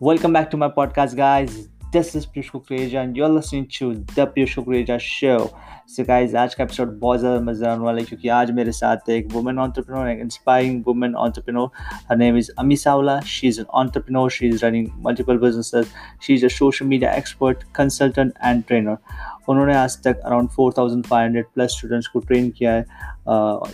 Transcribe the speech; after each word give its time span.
Welcome 0.00 0.32
back 0.32 0.50
to 0.50 0.56
my 0.56 0.68
podcast, 0.68 1.16
guys. 1.16 1.68
This 1.92 2.14
is 2.14 2.24
Piyush 2.24 2.50
Kukreja 2.50 3.02
and 3.02 3.16
you're 3.16 3.28
listening 3.28 3.66
to 3.78 3.94
The 4.14 4.26
Piyush 4.26 4.54
Kukreja 4.56 5.00
Show. 5.00 5.38
So 5.86 6.04
guys, 6.04 6.34
आज 6.34 6.54
का 6.54 6.64
episode 6.64 6.98
बहुत 7.00 7.20
ज़्यादा 7.20 7.40
मज़ेदार 7.44 7.70
होने 7.70 7.84
वाला 7.84 7.98
है 7.98 8.04
क्योंकि 8.04 8.28
आज 8.28 8.50
मेरे 8.58 8.72
साथ 8.72 9.08
एक 9.10 9.32
वुमेन 9.32 9.58
entrepreneur, 9.58 10.06
एक 10.08 10.20
inspiring 10.24 10.76
woman 10.88 11.16
entrepreneur. 11.24 11.68
Her 12.10 12.16
name 12.16 12.38
is 12.42 12.50
Ami 12.58 12.76
Saula. 12.82 13.16
She's 13.32 13.58
an 13.58 13.66
entrepreneur. 13.80 14.30
She's 14.36 14.62
running 14.62 14.86
multiple 15.08 15.40
businesses. 15.46 15.90
She's 16.20 16.44
a 16.44 16.50
social 16.50 16.86
media 16.92 17.10
expert, 17.22 17.64
consultant 17.80 18.38
and 18.50 18.66
trainer. 18.68 18.96
उन्होंने 19.48 19.74
आज 19.74 19.96
तक 20.02 20.20
अराउंड 20.24 20.48
4,500 20.50 21.44
प्लस 21.54 21.70
स्टूडेंट्स 21.70 22.06
को 22.08 22.20
ट्रेन 22.20 22.50
किया 22.58 22.72
है 22.72 22.84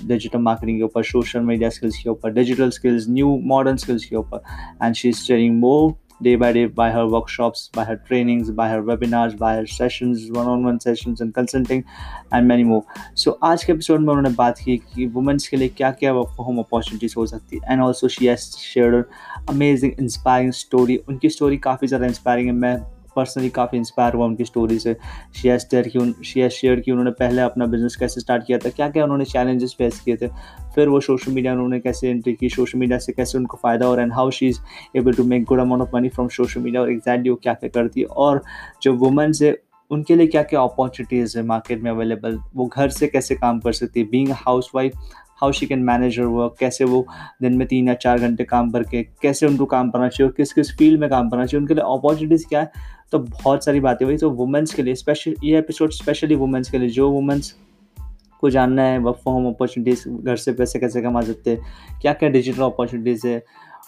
डिजिटल 0.09 0.39
मार्केटिंग 0.39 0.79
के 0.79 0.85
ऊपर 0.85 1.03
social 1.05 1.41
media 1.51 1.71
skills 1.71 1.99
के 2.03 2.11
ऊपर 2.11 2.33
digital 2.33 2.71
skills 2.71 3.09
new 3.09 3.37
modern 3.53 3.77
skills 3.85 4.05
के 4.05 4.17
ऊपर 4.17 4.43
and 4.83 4.95
she 4.95 5.09
is 5.09 5.27
training 5.27 5.59
more 5.61 5.93
day 6.22 6.36
by 6.36 6.52
day 6.54 6.66
by 6.68 6.90
her 6.92 7.08
workshops, 7.08 7.70
by 7.70 7.84
her 7.84 7.96
trainings, 8.08 8.52
by 8.52 8.68
her 8.70 8.82
webinars, 8.82 9.38
by 9.38 9.56
her 9.56 9.66
sessions, 9.68 10.30
one-on-one 10.32 10.80
sessions 10.80 11.22
and 11.22 11.34
consulting 11.34 11.84
and 12.32 12.48
many 12.48 12.64
more. 12.64 12.84
So 13.16 13.38
आज 13.44 13.64
के 13.64 13.74
episode 13.74 14.00
में 14.00 14.14
उन्होंने 14.14 14.36
बात 14.36 14.60
की 14.60 14.78
कि 14.96 15.06
women's 15.16 15.48
के 15.48 15.58
लिए 15.58 15.68
क्या 15.78 15.92
क्या 15.92 16.14
वर्क 16.14 16.34
फ्रॉम 16.36 16.48
होम 16.48 16.60
अपॉर्चुनिटीज़ 16.60 17.14
हो 17.18 17.26
सकती 17.26 17.58
है 17.58 17.74
and 17.74 17.82
also 17.82 18.08
she 18.08 18.28
has 18.28 18.50
share 18.58 19.04
amazing 19.50 19.94
inspiring 20.00 20.52
story 20.54 20.98
उनकी 21.10 21.30
स्टोरी 21.30 21.58
काफ़ी 21.68 21.88
ज़्यादा 21.88 22.06
इंस्पायरिंग 22.06 22.48
है 22.48 22.54
मैं 22.56 22.76
पर्सनली 23.16 23.50
काफ़ी 23.52 23.78
इंस्पायर 23.78 24.14
हुआ 24.14 24.26
उनकी 24.26 24.46
स्टोरी 24.46 24.78
से। 24.80 24.96
शी 25.36 25.48
हैज़ 25.48 25.62
शेयर 25.62 25.88
की 25.88 26.24
शी 26.24 26.40
हैज़ 26.40 26.52
शेयर 26.52 26.80
की 26.80 26.92
उन्होंने 26.92 27.12
पहले 27.20 27.42
अपना 27.42 27.66
बिज़नेस 27.68 27.96
कैसे 27.96 28.22
स्टार्ट 28.22 28.46
किया 28.48 28.58
था 28.58 28.70
क्या 28.72 28.90
क्या 28.90 29.04
उन्होंने 29.04 29.26
चैलेंजेस 29.26 29.76
फेस 29.78 30.00
किए 30.00 30.18
थे, 30.18 30.28
फिर 30.76 30.90
वो 30.90 31.00
सोशल 31.02 31.32
मीडिया 31.32 31.54
उन्होंने 31.54 31.80
कैसे 31.80 32.10
एंट्री 32.10 32.34
की 32.34 32.50
सोशल 32.50 32.80
मीडिया 32.80 32.98
से 33.00 33.14
कैसे 33.14 33.38
उनको 33.38 33.58
फ़ायदा 33.64 33.86
हो 33.86 33.96
रहा 33.96 34.04
and 34.04 34.14
how 34.14 34.30
she 34.32 34.48
is 34.48 34.60
able 34.98 35.14
to 35.14 35.24
make 35.24 35.44
good 35.46 35.60
amount 35.60 35.82
of 35.82 35.96
money 35.96 36.10
from 36.10 36.28
social 36.38 36.62
media 36.62 36.82
और 36.82 36.92
एग्जैक्टली 36.92 37.30
वो 37.30 37.36
क्या 37.44 37.54
क्या 37.54 37.70
करती 37.72 38.00
है, 38.00 38.06
और 38.08 38.42
जो 38.84 38.94
वुमेंस 38.96 39.42
है 39.42 39.58
उनके 39.92 40.16
लिए 40.16 40.28
क्या 40.28 40.42
क्या 40.44 40.62
अपॉर्चुनिटीज़ 40.62 41.38
है 41.38 41.44
मार्केट 41.46 41.82
में 41.84 41.90
अवेलेबल 41.92 42.38
वो 42.56 42.66
घर 42.68 42.90
से 42.90 43.08
कैसे 43.08 43.36
काम 43.36 43.60
कर 43.60 43.74
सकती 43.74 44.00
है 44.00 44.06
being 44.10 44.30
housewife 44.76 44.94
how 45.42 45.52
she 45.52 45.66
can 45.66 45.80
manage 45.80 46.18
your 46.20 46.28
work 46.28 46.56
कैसे 46.60 46.84
वो 46.84 47.06
दिन 47.42 47.54
में 47.54 47.68
तीन 47.68 47.88
या 47.88 47.94
चार 47.94 48.20
घंटे 48.20 48.44
काम 48.44 48.70
करके, 48.72 49.04
कैसे 49.04 49.46
उनको 49.46 49.66
काम 49.66 49.90
करना 49.90 50.08
चाहिए 50.08 50.34
किस 50.38 50.54
किस 50.54 50.72
फ़ील्ड 50.78 51.00
में 51.00 51.10
काम 51.10 51.30
करना 51.30 51.46
चाहिए, 51.46 51.62
उनके 51.62 51.74
लिए 51.74 51.84
अपॉर्चुनिटीज़ 51.84 52.48
क्या 52.48 52.60
है? 52.60 52.72
तो 53.12 53.20
बहुत 53.20 53.66
सारी 53.66 53.80
बातें 53.80 54.06
हुई। 54.06 54.18
तो 54.18 54.30
वुमेंस 54.30 54.74
के 54.74 54.84
लिए 54.84 54.96
स्पेशल 54.96 55.36
ये 55.44 55.58
एपिसोड 55.60 55.92
स्पेशली 55.92 56.36
वुमेंस 56.36 56.70
के 56.72 56.80
लिए, 56.80 56.90
जो 56.90 57.10
वुमेंस 57.10 57.56
को 58.42 58.50
जानना 58.50 58.84
है 58.84 58.98
वर्क 58.98 59.16
फ्रॉम 59.16 59.36
होम 59.36 59.54
अपॉर्चुनिटीज़ 59.54 60.08
घर 60.10 60.36
से 60.36 60.52
पैसे 60.52 60.80
कैसे 60.80 61.02
कमा 61.02 61.22
सकते 61.22 61.52
हैं 61.52 62.00
क्या 62.02 62.14
क्या 62.14 62.30
डिजिटल 62.30 62.64
अपॉर्चुनिटीज़ 62.64 63.28
है 63.28 63.44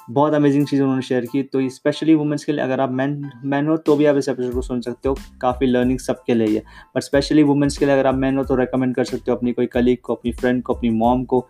बहुत 0.10 0.34
अमेजिंग 0.34 0.66
चीज़ 0.68 0.82
उन्होंने 0.82 1.02
शेयर 1.02 1.26
की। 1.26 1.42
तो 1.44 1.68
स्पेशली 1.70 2.14
वुमेंस 2.16 2.44
के 2.46 2.52
लिए 2.52 2.62
अगर 2.62 2.82
आप 2.82 2.92
मैन 2.92 3.32
मैन 3.46 3.68
हो 3.68 3.78
तो 3.78 3.96
भी 3.96 4.06
आप 4.06 4.18
इस 4.18 4.30
एपिसोड 4.30 4.54
को 4.54 4.62
सुन 4.62 4.82
सकते 4.82 5.10
हो। 5.10 5.16
काफ़ी 5.42 5.68
लर्निंग 5.68 6.00
सबके 6.00 6.34
लिए 6.34 6.56
है 6.56 6.64
बट 6.96 7.02
स्पेशली 7.02 7.44
वुमेंस 7.44 7.78
के 7.78 7.86
लिए 7.86 7.94
अगर 7.94 8.08
आप 8.08 8.16
मैन 8.16 8.38
हो 8.38 8.44
तो 8.44 8.56
रेकमेंड 8.56 8.96
कर 8.96 9.04
सकते 9.04 9.32
हो 9.32 9.38
अपनी 9.38 9.52
कोई 9.52 9.66
कलीग 9.66 9.98
को, 10.04 10.16
अपनी 10.16 10.32
फ्रेंड 10.32 10.64
को, 10.64 10.74
अपनी 10.74 10.90
मॉम 10.90 11.24
को, 11.24 11.46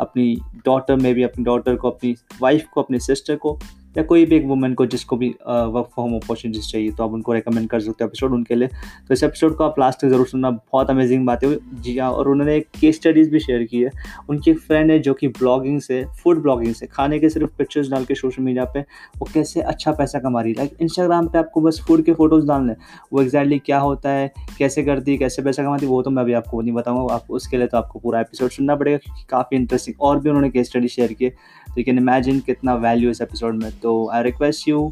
अपनी 0.00 0.36
डॉटर 0.64 0.96
में 0.96 1.14
भी 1.14 1.22
अपनी 1.22 1.44
डॉटर 1.44 1.76
को, 1.76 1.90
अपनी 1.90 2.14
वाइफ 2.40 2.66
को, 2.74 2.82
अपनी 2.82 2.98
सिस्टर 2.98 3.36
को। 3.36 3.58
या 3.96 4.02
कोई 4.04 4.24
भी 4.26 4.36
एक 4.36 4.44
वुमेन 4.46 4.74
को 4.74 4.86
जिसको 4.86 5.16
भी 5.16 5.28
वर्क 5.38 5.86
फ्रॉम 5.86 6.08
होम 6.08 6.16
अपॉर्चुनिटीज़ 6.16 6.68
चाहिए 6.68 6.90
तो 6.90 7.04
आप 7.04 7.12
उनको 7.12 7.32
रेकमेंड 7.32 7.68
कर 7.70 7.80
सकते 7.80 8.04
हो 8.04 8.08
एपिसोड 8.08 8.32
उनके 8.32 8.54
लिए। 8.54 8.68
तो 8.68 9.14
इस 9.14 9.22
एपिसोड 9.22 9.56
को 9.56 9.64
आप 9.64 9.78
लास्ट 9.78 10.00
तक 10.00 10.08
ज़रूर 10.08 10.26
सुनना। 10.26 10.50
बहुत 10.50 10.90
अमेजिंग 10.90 11.26
बातें 11.26 11.46
हुई। 11.46 11.58
जी 11.74 11.96
हाँ 11.98 12.10
और 12.12 12.28
उन्होंने 12.28 12.56
एक 12.56 12.66
केस 12.80 12.96
स्टडीज़ 12.96 13.30
भी 13.30 13.40
शेयर 13.40 13.64
की 13.64 13.82
है। 13.82 13.90
उनकी 14.28 14.50
एक 14.50 14.58
फ्रेंड 14.60 14.90
है 14.90 14.98
जो 14.98 15.14
कि 15.14 15.28
ब्लॉगिंग 15.30 15.80
से 15.80 16.04
फ़ूड 16.22 16.42
ब्लॉगिंग 16.42 16.74
से, 16.74 16.86
खाने 16.86 17.18
के 17.18 17.28
सिर्फ़ 17.28 17.50
पिक्चर्स 17.58 17.90
डाल 17.90 18.04
के 18.04 18.14
सोशल 18.14 18.42
मीडिया 18.42 18.64
पर 18.66 18.84
वो 19.18 19.28
कैसे 19.34 19.60
अच्छा 19.62 19.92
पैसा 19.92 20.18
कमा 20.18 20.40
रही 20.42 20.52
है। 20.52 20.56
लाइक 20.58 20.76
इंस्टाग्राम 20.80 21.28
पर 21.28 21.38
आपको 21.38 21.60
बस 21.60 21.80
फ़ूड 21.86 22.04
के 22.04 22.12
फ़ोटोज़ 22.14 22.46
डालने 22.46 22.74
वो 23.12 23.22
एग्जैक्टली 23.22 23.58
क्या 23.60 23.78
होता 23.78 24.10
है, 24.10 24.32
कैसे 24.58 24.82
करती 24.84 25.12
है, 25.12 25.18
कैसे 25.18 25.42
पैसा 25.42 25.62
कमाती 25.62 25.86
है, 25.86 25.90
वो 25.92 26.02
तो 26.02 26.10
मैं 26.10 26.22
अभी 26.22 26.32
आपको 26.34 26.60
नहीं 26.60 26.72
बताऊँगा। 26.74 27.14
आप 27.14 27.30
उसके 27.30 27.56
लिए 27.56 27.66
तो 27.66 27.78
आपको 27.78 27.98
पूरा 27.98 28.20
एपिसोड 28.20 28.50
सुनना 28.50 28.76
पड़ेगा, 28.76 28.96
क्योंकि 28.96 29.24
काफ़ी 29.28 29.56
इंटरेस्टिंग 29.56 30.00
और 30.00 30.20
भी 30.20 30.28
उन्होंने 30.28 30.50
केस 30.50 30.66
स्टडी 30.66 30.88
शेयर 30.88 31.12
किए। 31.12 31.32
तो 31.74 31.80
यू 31.80 31.84
कैन 31.84 31.98
इमेजिन 31.98 32.40
कितना 32.40 32.74
वैल्यू 32.74 33.10
इस 33.10 33.20
एपिसोड 33.20 33.62
में। 33.62 33.70
तो 33.80 34.08
आई 34.08 34.22
रिक्वेस्ट 34.22 34.68
यू 34.68 34.90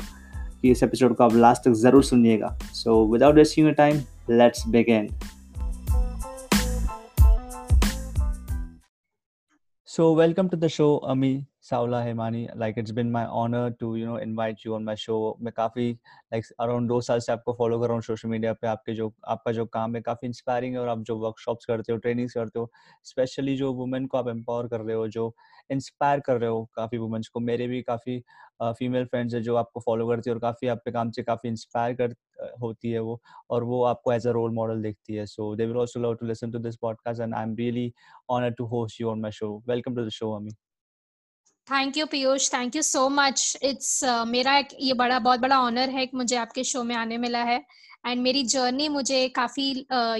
कि 0.62 0.70
इस 0.70 0.82
एपिसोड 0.82 1.14
को 1.16 1.24
आप 1.24 1.34
लास्ट 1.34 1.64
तक 1.64 1.72
ज़रूर 1.82 2.04
सुनिएगा। 2.04 2.56
So 2.74 3.04
without 3.12 3.34
wasting 3.34 3.74
time 3.74 4.02
let's 4.30 4.66
begin 4.68 5.08
so 9.88 10.14
welcome 10.16 10.48
to 10.48 10.56
the 10.56 10.66
show 10.68 11.00
Ami. 11.10 11.51
Saula 11.70 12.04
Hemani. 12.04 12.48
Like, 12.56 12.76
it's 12.76 12.90
been 12.90 13.12
my 13.12 13.24
honor 13.24 13.70
to, 13.70 13.96
you 13.96 14.06
know, 14.06 14.16
invite 14.16 14.64
you 14.64 14.74
on 14.74 14.84
my 14.84 14.94
show. 14.94 15.34
मैं 15.40 15.52
काफ़ी, 15.52 15.98
like, 16.34 16.44
around 16.60 16.88
दो 16.88 17.00
साल 17.00 17.18
से 17.18 17.32
आपको 17.32 17.52
follow 17.60 17.80
कर 17.80 17.86
रहा 17.86 17.94
हूँ 17.94 18.02
social 18.02 18.32
media 18.34 18.54
पे 18.60 18.66
आपके 18.66 18.94
जो, 18.94 19.12
आपका 19.28 19.52
जो 19.52 19.66
काम 19.66 19.96
है 19.96 20.02
काफ़ी 20.02 20.28
inspiring 20.28 20.72
है 20.72 20.78
और 20.78 20.88
आप 20.88 20.98
जो 20.98 21.16
workshops 21.20 21.64
करते 21.64 21.92
हो, 21.92 21.98
trainings 21.98 22.32
करते 22.32 22.58
हो, 22.58 22.70
especially 23.06 23.56
जो 23.56 23.72
women 23.72 24.08
को 24.08 24.18
आप 24.18 24.24
empower 24.24 24.70
कर 24.70 24.80
रहे 24.80 24.96
हो, 24.96 25.08
जो 25.08 25.34
इंस्पायर 25.70 26.20
कर 26.20 26.36
रहे 26.36 26.50
हो 26.50 26.70
काफ़ी 26.74 26.98
वुमेंस 26.98 27.28
को 27.28 27.40
मेरे 27.40 27.66
भी 27.66 27.82
काफ़ी 27.82 28.24
फीमेल 28.62 29.04
फ्रेंड्स 29.04 29.34
है 29.34 29.40
जो 29.40 29.56
आपको 29.56 29.80
फॉलो 29.80 30.08
करती 30.08 30.30
है 30.30 30.34
और 30.34 30.40
काफ़ी 30.40 30.68
आपके 30.68 30.90
काम 30.92 31.10
से 31.10 31.22
काफ़ी 31.22 31.48
इंस्पायर 31.48 31.94
कर 31.94 32.14
होती 32.62 32.90
है 32.90 32.98
वो 32.98 33.20
और 33.50 33.64
वो 33.64 33.82
आपको 33.84 34.12
एज 34.12 34.26
अ 34.26 34.30
रोल 34.30 34.50
मॉडल 34.50 34.82
देखती 34.82 35.14
है 35.14 35.26
so 35.26 35.56
they 35.56 35.66
will 35.66 35.76
also 35.76 36.00
love 36.00 36.14
to 36.14 36.26
listen 36.26 36.50
to 36.50 36.58
this 36.58 36.76
podcast 36.76 37.20
and 37.20 37.34
I 37.34 37.42
am 37.42 37.56
really 37.56 37.92
honoured 38.30 38.54
to 38.54 38.64
host 38.64 39.00
you 39.00 39.10
on 39.10 39.20
my 39.20 39.30
show 39.30 39.62
welcome 39.68 39.96
to 39.96 40.04
the 40.04 40.08
show 40.08 40.32
Ami 40.32 40.50
thank 41.68 41.96
you 41.96 42.04
Piyush 42.06 42.48
thank 42.52 42.76
you 42.76 42.82
so 42.82 43.08
much 43.08 43.56
it's 43.62 44.00
मेरा 44.28 44.56
एक, 44.58 44.68
ये 44.80 44.92
बड़ा, 44.94 45.18
बहुत 45.18 45.40
बड़ा 45.40 45.58
honour 45.60 45.90
है 45.90 46.06
कि 46.06 46.16
मुझे 46.16 46.36
आपके 46.36 46.64
शो 46.64 46.82
में 46.84 46.94
आने 46.96 47.18
मिला 47.18 47.42
है। 47.44 47.56
एंड 48.06 48.22
मेरी 48.22 48.42
जर्नी 48.44 48.88
मुझे 48.88 49.28
काफ़ी 49.36 49.68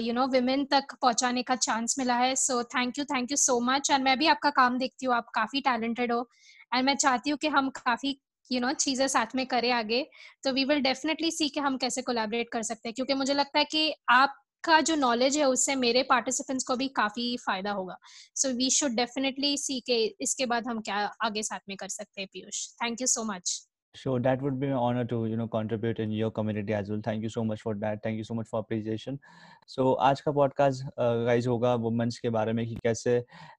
यू 0.01 0.13
नो 0.13 0.27
विमेन 0.27 0.63
तक 0.65 0.93
पहुँचाने 1.01 1.43
का 1.43 1.55
चांस 1.57 1.95
मिला 1.99 2.15
है। 2.17 2.35
So 2.35 2.63
thank 2.65 2.99
you 2.99 3.05
thank 3.05 3.31
you 3.31 3.37
so 3.37 3.59
much 3.61 3.89
and 3.91 4.03
मैं 4.03 4.17
भी 4.19 4.27
आपका 4.27 4.49
काम 4.51 4.77
देखती 4.77 5.05
हूँ। 5.05 5.15
आप 5.15 5.29
काफ़ी 5.35 5.61
टैलेंटेड 5.61 6.11
हो। 6.11 6.27
एंड 6.75 6.85
मैं 6.85 6.95
चाहती 6.95 7.29
हूँ 7.29 7.37
कि 7.41 7.47
हम 7.47 7.69
काफ़ी 7.77 8.17
यू 8.51 8.59
नो 8.61 8.71
चीज़ें 8.75 9.07
साथ 9.07 9.35
में 9.35 9.45
करें 9.47 9.71
आगे। 9.71 10.05
तो 10.43 10.51
वी 10.53 10.63
विल 10.65 10.79
डेफिनेटली 10.83 11.31
सी 11.31 11.49
कि 11.49 11.59
हम 11.59 11.77
कैसे 11.77 12.01
कोलैबोरेट 12.01 12.49
कर 12.51 12.63
सकते 12.63 12.89
हैं। 12.89 12.93
क्योंकि 12.95 13.13
मुझे 13.13 13.33
लगता 13.33 13.59
है 13.59 13.65
कि 13.65 13.93
आप 14.11 14.39
का 14.63 14.79
जो 14.81 14.95
नॉलेज 14.95 15.37
है 15.37 15.45
उससे 15.45 15.75
मेरे 15.75 16.03
पार्टिसिपेंट्स 16.09 16.63
को 16.63 16.75
भी 16.75 16.87
काफ़ी 16.95 17.35
फ़ायदा 17.45 17.71
होगा 17.71 17.97
so 18.35 18.53
we 18.53 18.69
should 18.69 18.95
definitely 18.95 19.57
see 19.57 19.79
के 19.87 20.03
इसके 20.21 20.45
बाद 20.45 20.67
हम 20.67 20.81
क्या 20.81 21.03
आगे 21.23 21.43
साथ 21.43 21.69
में 21.69 21.77
कर 21.77 21.87
सकते 21.89 22.21
हैं 22.21 22.27
Piyush 22.33 22.67
thank 22.83 23.01
you 23.01 23.07
so 23.07 23.23
much 23.23 23.61
Sure, 23.95 24.19
that 24.21 24.41
would 24.41 24.59
be 24.59 24.65
an 24.65 24.73
honor 24.73 25.05
to 25.05 25.27
you 25.27 25.37
know 25.37 25.47
contribute 25.47 25.99
in 25.99 26.11
your 26.11 26.31
community 26.31 26.73
as 26.73 26.89
well. 26.89 26.99
Thank 27.03 27.21
you 27.21 27.29
so 27.29 27.43
much 27.43 27.61
for 27.61 27.75
that. 27.75 27.99
Thank 28.01 28.17
you 28.17 28.23
so 28.23 28.33
much 28.33 28.47
for 28.47 28.61
appreciation. 28.61 29.19
So 29.67 29.93
आज 30.01 30.21
का 30.21 30.31
podcast 30.31 30.83
guys 31.25 31.47
होगा 31.47 31.73
womens 31.83 32.17
के 32.19 32.29
बारे 32.29 32.53
में 32.53 32.65
कि 32.67 32.75
कैसे 32.83 33.17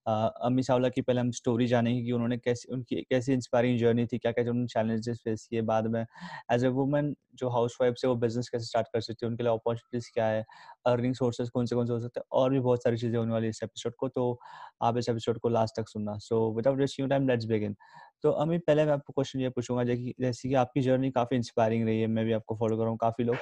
अम्मी 0.08 0.62
सावला 0.62 0.88
की 0.88 1.02
पहले 1.02 1.20
हम 1.20 1.30
स्टोरी 1.30 1.66
जानेंगे 1.66 2.02
कि 2.02 2.12
उन्होंने 2.12 2.38
कैसे 2.38 2.72
उनकी 2.72 3.00
कैसी 3.10 3.32
इंस्पायरिंग 3.32 3.78
जर्नी 3.78 4.06
थी 4.06 4.18
क्या 4.18 4.32
क्या 4.32 4.44
उन्होंने 4.44 4.66
चैलेंजेस 4.66 5.20
फेस 5.24 5.46
किए 5.50 5.62
बाद 5.70 5.86
में 5.86 6.04
एज 6.52 6.64
ए 6.64 6.68
वुमेन 6.80 7.14
जो 7.34 7.48
हाउस 7.50 7.78
से 7.80 8.06
वो 8.06 8.14
बिज़नेस 8.16 8.48
कैसे 8.48 8.64
स्टार्ट 8.64 8.88
कर 8.92 9.00
सकती 9.00 9.26
है 9.26 9.30
उनके 9.30 9.42
लिए 9.42 9.52
अपॉर्चुनिटीज़ 9.52 10.10
क्या 10.14 10.26
है 10.26 10.44
अर्निंग 10.86 11.14
सोर्सेज 11.14 11.50
कौन 11.50 11.66
से 11.66 11.76
कौन 11.76 11.86
से 11.86 11.92
हो 11.92 11.98
सकते 12.00 12.20
हैं? 12.20 12.24
और 12.32 12.50
भी 12.50 12.60
बहुत 12.60 12.82
सारी 12.82 12.96
चीज़ें 12.96 13.18
होने 13.18 13.32
वाली 13.32 13.48
इस 13.48 13.62
एपिसोड 13.62 13.94
को 13.98 14.08
तो 14.08 14.38
आप 14.82 14.98
इस 14.98 15.08
एपिसोड 15.08 15.38
को 15.38 15.48
लास्ट 15.48 15.76
तक 15.76 15.88
सुनना। 15.88 16.16
So 16.18 16.52
without 16.56 16.78
wasting 16.78 17.08
time 17.10 17.28
let's 17.28 17.44
begin 17.44 17.76
तो 18.22 18.30
अमी 18.30 18.58
पहले 18.58 18.84
मैं 18.84 18.92
आपको 18.92 19.12
क्वेश्चन 19.12 19.40
ये 19.40 19.48
पूछूँगा 19.50 19.84
जैसे 19.84 20.48
कि 20.48 20.54
आपकी 20.54 20.80
जर्नी 20.80 21.10
काफ़ी 21.10 21.36
इंस्पायरिंग 21.36 21.84
रही 21.86 22.00
है 22.00 22.06
मैं 22.08 22.24
भी 22.24 22.32
आपको 22.32 22.56
फॉलो 22.56 22.76
कर 22.76 22.82
रहा 22.82 22.90
हूँ 22.90 22.98
काफ़ी 22.98 23.24
लोग। 23.24 23.36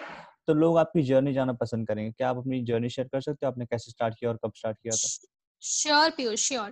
तो 0.47 0.55
लोग 0.55 0.79
आपकी 0.79 1.03
जर्नी 1.03 1.33
जाना 1.33 1.53
पसंद 1.53 1.87
करेंगे। 1.89 2.11
क्या 2.11 2.31
आप 2.31 2.37
अपनी 2.37 2.61
जर्नी 2.65 2.89
शेयर 2.89 3.09
कर 3.09 3.21
सकते 3.21 3.47
हो? 3.47 3.53
आपने 3.53 3.67
कैसे 3.67 3.91
स्टार्ट 3.91 4.15
किया 4.19 4.31
और 4.31 4.39
कब 4.45 4.53
स्टार्ट 4.57 4.79
किया 4.79 4.93
था? 4.93 5.09
श्योर 5.63 6.11
पीयूष 6.11 6.49
श्योर 6.49 6.71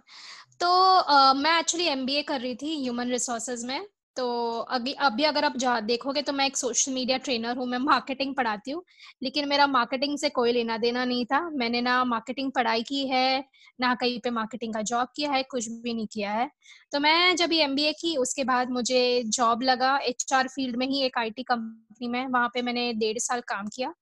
तो 0.60 0.68
uh, 1.00 1.34
मैं 1.36 1.58
एक्चुअली 1.58 1.86
एमबीए 1.86 2.22
कर 2.22 2.40
रही 2.40 2.54
थी 2.54 2.74
ह्यूमन 2.82 3.10
रिसोर्सेज 3.10 3.64
में। 3.64 3.86
तो 4.16 4.24
अभी 4.70 4.92
अभी 5.00 5.24
अगर 5.24 5.44
आप 5.44 5.52
देखोगे 5.82 6.22
तो 6.22 6.32
मैं 6.32 6.46
एक 6.46 6.56
सोशल 6.56 6.92
मीडिया 6.92 7.18
ट्रेनर 7.18 7.56
हूँ, 7.56 7.66
मैं 7.66 7.78
मार्केटिंग 7.78 8.34
पढ़ाती 8.34 8.70
हूँ, 8.70 8.82
लेकिन 9.22 9.48
मेरा 9.48 9.66
मार्केटिंग 9.66 10.18
से 10.18 10.28
कोई 10.28 10.52
लेना 10.52 10.76
देना 10.78 11.04
नहीं 11.04 11.24
था। 11.26 11.40
मैंने 11.50 11.80
ना 11.80 12.02
मार्केटिंग 12.04 12.50
पढ़ाई 12.52 12.82
की 12.82 13.06
है, 13.08 13.44
ना 13.80 13.94
कहीं 13.94 14.18
पे 14.20 14.30
मार्केटिंग 14.30 14.74
का 14.74 14.82
जॉब 14.82 15.08
किया 15.16 15.30
है, 15.32 15.42
कुछ 15.42 15.68
भी 15.68 15.94
नहीं 15.94 16.06
किया 16.06 16.32
है। 16.32 16.50
तो 16.92 17.00
मैं 17.00 17.36
जब 17.36 17.52
ये 17.52 17.62
एमबीए 17.64 17.92
की, 17.92 18.16
उसके 18.16 18.44
बाद 18.44 18.70
मुझे 18.70 19.22
जॉब 19.26 19.62
लगा 19.62 19.96
एच 20.04 20.32
आर 20.34 20.48
फ़ील्ड 20.48 20.76
में 20.76 20.86
ही 20.86 21.02
एक 21.04 21.18
आई 21.18 21.30
टी 21.30 21.42
कंपनी 21.42 22.08
में, 22.08 22.26
वहाँ 22.26 22.48
पे 22.54 22.62
मैंने 22.62 22.92
डेढ़ 22.94 23.18
साल 23.18 23.40
काम 23.48 23.68
किया। 23.76 23.92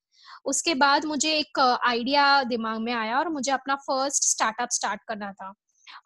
उसके 0.47 0.75
बाद 0.75 1.05
मुझे 1.05 1.33
एक 1.33 1.59
आइडिया 1.87 2.43
दिमाग 2.45 2.81
में 2.81 2.93
आया 2.93 3.19
और 3.19 3.29
मुझे 3.29 3.53
अपना 3.53 3.75
फ़र्स्ट 3.77 4.25
स्टार्टअप 4.25 4.69
स्टार्ट 4.73 5.01
करना 5.09 5.33
था। 5.33 5.53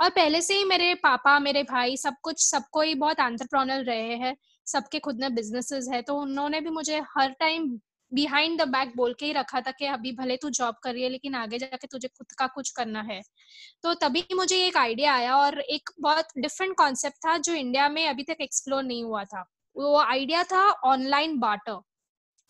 और 0.00 0.10
पहले 0.10 0.40
से 0.42 0.54
ही 0.54 0.64
मेरे 0.64 0.94
पापा, 0.94 1.38
मेरे 1.38 1.62
भाई 1.62 1.96
सब 1.96 2.14
कुछ, 2.22 2.44
सबको 2.46 2.80
ही 2.80 2.94
बहुत 2.94 3.20
एंटरप्रोनल 3.20 3.84
रहे 3.84 4.16
हैं, 4.16 4.36
सबके 4.66 4.98
खुद 4.98 5.20
में 5.20 5.34
बिजनेसेस 5.34 5.88
है 5.92 6.02
तो 6.02 6.16
उन्होंने 6.16 6.60
भी 6.60 6.70
मुझे 6.70 7.00
हर 7.16 7.30
टाइम 7.40 7.68
बिहाइंड 8.12 8.60
द 8.60 8.68
बैक 8.68 8.92
बोल 8.96 9.14
के 9.14 9.26
ही 9.26 9.32
रखा 9.32 9.60
था 9.60 9.70
कि 9.70 9.86
अभी 9.86 10.12
भले 10.12 10.36
तू 10.36 10.48
जॉब 10.50 10.74
कर 10.82 10.92
रही 10.92 11.02
है 11.02 11.08
लेकिन 11.08 11.34
आगे 11.34 11.58
जाके 11.58 11.86
तुझे 11.86 12.08
खुद 12.08 12.32
का 12.38 12.46
कुछ 12.46 12.70
करना 12.70 13.02
है। 13.02 13.20
तो 13.82 13.94
तभी 13.94 14.24
मुझे 14.34 14.56
एक 14.66 14.76
आइडिया 14.76 15.14
आया 15.14 15.36
और 15.36 15.60
एक 15.60 15.90
बहुत 16.00 16.28
डिफरेंट 16.38 16.76
कॉन्सेप्ट 16.76 17.16
था 17.26 17.36
जो 17.38 17.54
इंडिया 17.54 17.88
में 17.88 18.06
अभी 18.08 18.22
तक 18.22 18.40
एक्सप्लोर 18.40 18.82
नहीं 18.82 19.04
हुआ 19.04 19.24
था। 19.24 19.44
वो 19.76 19.96
आइडिया 19.98 20.42
था 20.44 20.66
ऑनलाइन 20.84 21.38
बाटर 21.38 21.80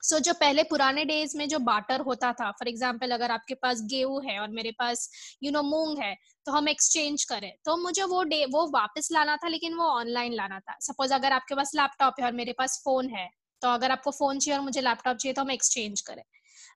सो 0.03 0.17
so, 0.17 0.23
जो 0.23 0.33
पहले 0.35 0.63
पुराने 0.65 1.05
डेज़ 1.05 1.37
में 1.39 1.49
जो 1.49 1.59
बाटर 1.61 2.01
होता 2.01 2.33
था 2.33 2.51
फॉर 2.53 2.69
एग्ज़ाम्पल 2.69 3.11
अगर 3.11 3.31
आपके 3.31 3.55
पास 3.55 3.83
गेहूँ 3.91 4.23
है 4.25 4.39
और 4.41 4.49
मेरे 4.51 4.71
पास 4.79 5.09
यू 5.43 5.51
नो 5.51 5.63
मूंग 5.63 5.99
है 5.99 6.15
तो 6.47 6.53
हम 6.53 6.69
एक्सचेंज 6.69 7.25
करें। 7.25 7.53
तो 7.65 7.77
मुझे 7.77 8.05
वो 8.05 8.23
डे 8.25 8.45
वो 8.53 8.67
वापस 8.71 9.09
लाना 9.13 9.37
था 9.37 9.49
लेकिन 9.49 9.75
वो 9.75 9.85
ऑनलाइन 9.91 10.33
लाना 10.35 10.59
था। 10.61 10.77
सपोज़ 10.83 11.15
अगर 11.15 11.33
आपके 11.33 11.55
पास 11.55 11.71
लैपटॉप 11.77 12.21
है 12.21 12.27
और 12.27 12.33
मेरे 12.33 12.53
पास 12.59 12.81
फ़ोन 12.85 13.09
है 13.11 13.29
तो 13.63 13.69
अगर 13.71 13.91
आपको 13.91 14.11
फ़ोन 14.11 14.39
चाहिए 14.39 14.59
और 14.59 14.65
मुझे 14.65 14.81
लैपटॉप 14.81 15.17
चाहिए 15.17 15.35
तो 15.35 15.43
हम 15.43 15.51
एक्सचेंज 15.51 16.01
करें। 16.01 16.23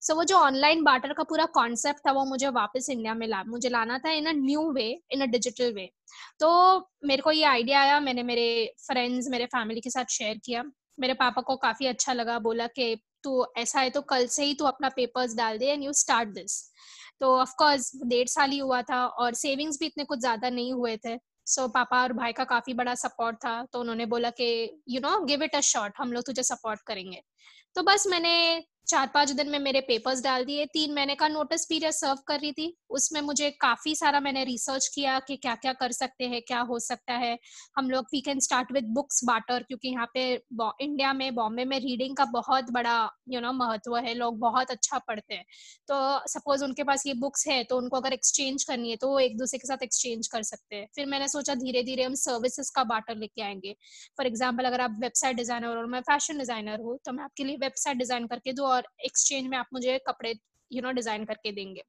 सो 0.02 0.12
so, 0.12 0.18
वो 0.18 0.24
जो 0.24 0.36
ऑनलाइन 0.38 0.82
बाटर 0.84 1.12
का 1.12 1.22
पूरा 1.24 1.44
कॉन्सेप्ट 1.54 2.00
था 2.06 2.12
वो 2.12 2.24
मुझे 2.24 2.48
वापस 2.50 2.88
इंडिया 2.90 3.14
में 3.14 3.26
ला 3.28 3.42
मुझे 3.44 3.68
लाना 3.68 3.98
था 3.98 4.10
इन 4.12 4.26
a 4.26 4.32
new 4.34 4.70
way 4.72 4.88
in 5.12 5.20
a 5.20 5.26
digital 5.26 5.72
वे 5.74 5.88
तो 6.40 6.48
मेरे 7.06 7.22
को 7.22 7.32
ये 7.32 7.44
आइडिया 7.46 7.80
आया 7.80 7.98
मैंने 8.00 8.22
मेरे 8.22 8.48
फ्रेंड्स 8.86 9.28
मेरे 9.30 9.46
फैमिली 9.46 9.80
के 9.80 9.90
साथ 9.90 10.12
शेयर 10.12 10.40
किया। 10.44 10.64
मेरे 11.00 11.14
पापा 11.14 11.42
को 11.42 11.56
काफ़ी 11.56 11.86
अच्छा 11.86 12.12
लगा 12.12 12.38
बोला 12.40 12.66
कि 12.68 12.94
तू 13.26 13.44
ऐसा 13.58 13.80
है 13.80 13.90
तो 13.90 14.00
कल 14.10 14.26
से 14.30 14.44
ही 14.44 14.54
तू 14.54 14.64
अपना 14.66 14.88
पेपर्स 14.96 15.36
डाल 15.36 15.58
दे 15.58 15.66
एंड 15.68 15.84
यू 15.84 15.92
स्टार्ट 16.00 16.28
दिस 16.34 16.62
तो 17.20 17.36
ऑफकोर्स 17.36 17.90
डेढ़ 18.06 18.28
साल 18.28 18.50
ही 18.50 18.58
हुआ 18.58 18.82
था 18.82 19.04
और 19.06 19.34
सेविंग्स 19.36 19.78
भी 19.80 19.86
इतने 19.86 20.04
कुछ 20.04 20.18
ज़्यादा 20.20 20.50
नहीं 20.50 20.72
हुए 20.72 20.96
थे. 20.96 21.16
सो 21.46 21.62
so, 21.62 21.68
पापा 21.74 22.02
और 22.02 22.12
भाई 22.12 22.32
का 22.32 22.44
काफ़ी 22.44 22.72
बड़ा 22.74 22.94
सपोर्ट 22.94 23.36
था 23.36 23.54
तो 23.72 23.80
उन्होंने 23.80 24.06
बोला 24.06 24.30
कि 24.40 24.46
you 24.88 25.00
know 25.00 25.18
give 25.24 25.42
it 25.42 25.54
a 25.56 25.60
shot 25.64 25.92
हम 25.98 26.12
लोग 26.12 26.24
तुझे 26.26 26.42
सपोर्ट 26.42 26.80
करेंगे. 26.86 27.20
तो 27.76 27.82
बस 27.82 28.06
मैंने 28.06 28.32
चार 28.86 29.10
पाँच 29.14 29.30
दिन 29.30 29.48
में 29.50 29.58
मेरे 29.58 29.80
पेपर्स 29.82 30.22
डाल 30.22 30.44
दिए। 30.44 30.64
तीन 30.66 30.92
महीने 30.94 31.14
का 31.14 31.28
नोटिस 31.28 31.64
पीरियड 31.66 31.92
सर्व 31.92 32.18
कर 32.28 32.38
रही 32.40 32.52
थी। 32.52 32.76
उसमें 32.90 33.20
मुझे 33.20 33.50
काफ़ी 33.60 33.94
सारा 33.96 34.20
मैंने 34.20 34.44
रिसर्च 34.44 34.86
किया 34.94 35.18
कि 35.20 35.36
क्या 35.36 35.54
क्या 35.56 35.72
कर 35.74 35.92
सकते 35.92 36.24
हैं, 36.24 36.40
क्या 36.42 36.60
हो 36.60 36.78
सकता 36.80 37.14
है। 37.14 37.38
हम 37.76 37.90
लोग 37.90 38.04
we 38.12 38.20
can 38.20 38.40
start 38.40 38.72
with 38.72 38.84
books 38.94 39.24
barter 39.24 39.62
क्योंकि 39.62 39.88
यहाँ 39.88 40.06
पे 40.14 40.24
इंडिया 40.80 41.12
में 41.12 41.34
बॉम्बे 41.34 41.64
में 41.64 41.78
रीडिंग 41.80 42.16
का 42.16 42.24
बहुत 42.32 42.70
बड़ा 42.72 42.98
यू 43.30 43.40
नो 43.40 43.52
महत्व 43.54 43.96
है। 43.96 44.14
लोग 44.14 44.38
बहुत 44.40 44.70
अच्छा 44.70 44.98
पढ़ते 44.98 45.34
हैं। 45.34 45.44
तो 45.88 45.96
सपोज़ 46.28 46.64
उनके 46.64 46.84
पास 46.84 47.06
ये 47.06 47.14
बुक्स 47.16 47.46
है 47.48 47.62
तो 47.64 47.76
उनको 47.78 47.96
अगर 47.96 48.12
एक्सचेंज 48.12 48.64
करनी 48.64 48.90
है 48.90 48.96
तो 48.96 49.08
वो 49.08 49.18
एक 49.20 49.36
दूसरे 49.38 49.58
के 49.58 49.68
साथ 49.68 49.82
एक्सचेंज 49.82 50.26
कर 50.28 50.42
सकते 50.44 50.76
हैं। 50.76 50.86
फिर 50.94 51.06
मैंने 51.06 51.28
सोचा 51.28 51.54
धीरे 51.56 51.82
धीरे 51.82 52.04
हम 52.04 52.14
सर्विसेज़ 52.16 52.70
का 52.74 52.84
बाटर 52.86 53.16
लेके 53.16 53.42
आएँगे। 53.42 53.74
फॉर 54.18 54.26
एग्ज़ाम्पल 54.26 54.64
अगर 54.64 54.80
आप 54.80 54.96
वेबसाइट 55.00 55.36
डिज़ाइनर 55.36 55.68
और 55.68 55.86
मैं 55.88 56.00
फ़ैशन 56.02 56.38
डिज़ाइनर 56.38 56.80
हूँ 56.80 56.98
तो 57.04 57.12
मैं 57.12 57.24
आपके 57.24 57.44
लिए 57.44 57.56
वेबसाइट 57.58 57.98
डिज़ाइन 57.98 58.26
करके 58.26 58.52
दू 58.52 58.64
और 58.76 58.88
एक्सचेंज 59.04 59.46
में 59.46 59.58
आप 59.58 59.66
मुझे 59.72 59.98
कपड़े 60.06 60.34
यू 60.70 60.82
नो 60.82 60.90
डिज़ाइन 60.92 61.24
करके 61.24 61.52
देंगे। 61.52 61.82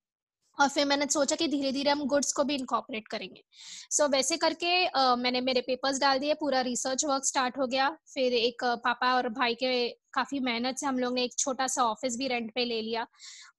और 0.57 0.69
फिर 0.69 0.85
मैंने 0.85 1.05
सोचा 1.05 1.35
कि 1.35 1.47
धीरे 1.47 1.71
धीरे 1.71 1.91
हम 1.91 2.05
गुड्स 2.05 2.31
को 2.33 2.43
भी 2.43 2.55
इनकॉपरेट 2.55 3.07
करेंगे। 3.07 3.43
सो 3.91 4.03
so, 4.03 4.11
वैसे 4.11 4.37
करके 4.37 4.85
uh, 4.85 5.17
मैंने 5.17 5.41
मेरे 5.41 5.61
पेपर्स 5.61 5.99
डाल 5.99 6.19
दिए 6.19 6.33
पूरा 6.33 6.61
रिसर्च 6.61 7.05
वर्क 7.05 7.25
स्टार्ट 7.25 7.57
हो 7.57 7.67
गया। 7.67 7.89
फिर 8.13 8.33
एक 8.33 8.63
uh, 8.63 8.77
पापा 8.77 9.13
और 9.15 9.29
भाई 9.29 9.55
के 9.55 9.89
काफ़ी 10.13 10.39
मेहनत 10.39 10.77
से 10.77 10.85
हम 10.87 10.99
लोग 10.99 11.13
ने 11.13 11.23
एक 11.23 11.37
छोटा 11.37 11.67
सा 11.67 11.83
ऑफ़िस 11.83 12.17
भी 12.17 12.27
रेंट 12.27 12.51
पे 12.55 12.65
ले 12.65 12.81
लिया। 12.81 13.05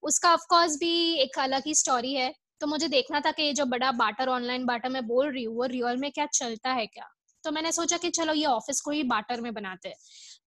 उसका 0.03 0.33
ऑफकोर्स 0.33 0.75
भी 0.75 0.91
एक 1.13 1.39
अलग 1.39 1.63
ही 1.67 1.75
स्टोरी 1.75 2.13
है। 2.13 2.33
तो 2.61 2.67
मुझे 2.67 2.87
देखना 2.87 3.19
था 3.19 3.31
कि 3.31 3.43
ये 3.43 3.53
जो 3.53 3.65
बड़ा 3.65 3.91
बाटर 3.91 4.29
ऑनलाइन 4.29 4.65
बाटर 4.65 4.89
मैं 4.89 5.05
बोल 5.07 5.31
रही 5.31 5.43
हूँ 5.43 5.55
वो 5.55 5.65
रियल 5.65 5.97
में 5.97 6.11
क्या 6.11 6.25
चलता 6.25 6.71
है 6.71 6.85
क्या? 6.87 7.07
तो 7.43 7.51
मैंने 7.51 7.71
सोचा 7.71 7.97
कि 7.97 8.09
चलो 8.09 8.33
ये 8.33 8.45
ऑफ़िस 8.45 8.81
को 8.81 8.91
ही 8.91 9.03
बाटर 9.03 9.41
में 9.41 9.53
बनाते 9.53 9.89
हैं। 9.89 9.95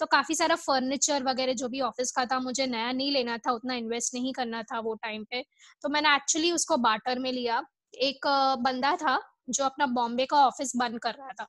तो 0.00 0.06
काफ़ी 0.06 0.34
सारा 0.34 0.54
फर्नीचर 0.56 1.22
वगैरह 1.22 1.52
जो 1.52 1.68
भी 1.68 1.80
ऑफ़िस 1.80 2.12
का 2.12 2.24
था, 2.26 2.38
मुझे 2.40 2.66
नया 2.66 2.92
नहीं 2.92 3.12
लेना 3.12 3.36
था, 3.38 3.52
उतना 3.52 3.74
इन्वेस्ट 3.74 4.14
नहीं 4.14 4.32
करना 4.32 4.62
था 4.62 4.80
वो 4.80 4.94
टाइम 4.94 5.24
पे। 5.24 5.42
तो 5.82 5.88
मैंने 5.88 6.14
एक्चुअली 6.16 6.52
उसको 6.52 6.76
बाटर 6.76 7.18
में 7.18 7.32
लिया। 7.32 7.62
एक 7.94 8.26
बंदा 8.60 8.96
था 8.96 9.20
जो 9.50 9.64
अपना 9.64 9.86
बॉम्बे 9.86 10.26
का 10.26 10.46
ऑफ़िस 10.46 10.72
बंद 10.76 10.98
कर 10.98 11.14
रहा 11.14 11.32
था। 11.40 11.46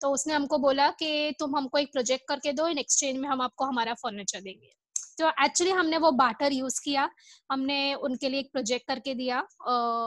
तो 0.00 0.10
उसने 0.10 0.34
हमको 0.34 0.58
बोला 0.58 0.88
कि 0.90 1.34
तुम 1.38 1.56
हमको 1.56 1.78
एक 1.78 1.92
प्रोजेक्ट 1.92 2.24
करके 2.28 2.52
दो, 2.52 2.68
इन 2.68 2.78
एक्सचेंज 2.78 3.18
में 3.18 3.28
हम 3.28 3.42
आपको 3.42 3.64
हमारा 3.64 3.94
फर्नीचर 3.94 4.40
देंगे। 4.40 4.72
तो 5.20 5.28
एक्चुअली 5.44 5.72
हमने 5.72 5.98
वो 5.98 6.10
बाटर 6.12 6.52
यूज़ 6.52 6.80
किया। 6.84 7.08
हमने 7.50 7.94
उनके 7.94 8.28
लिए 8.28 8.40
एक 8.40 8.50
प्रोजेक्ट 8.52 8.86
करके 8.88 9.14
दिया 9.14 9.42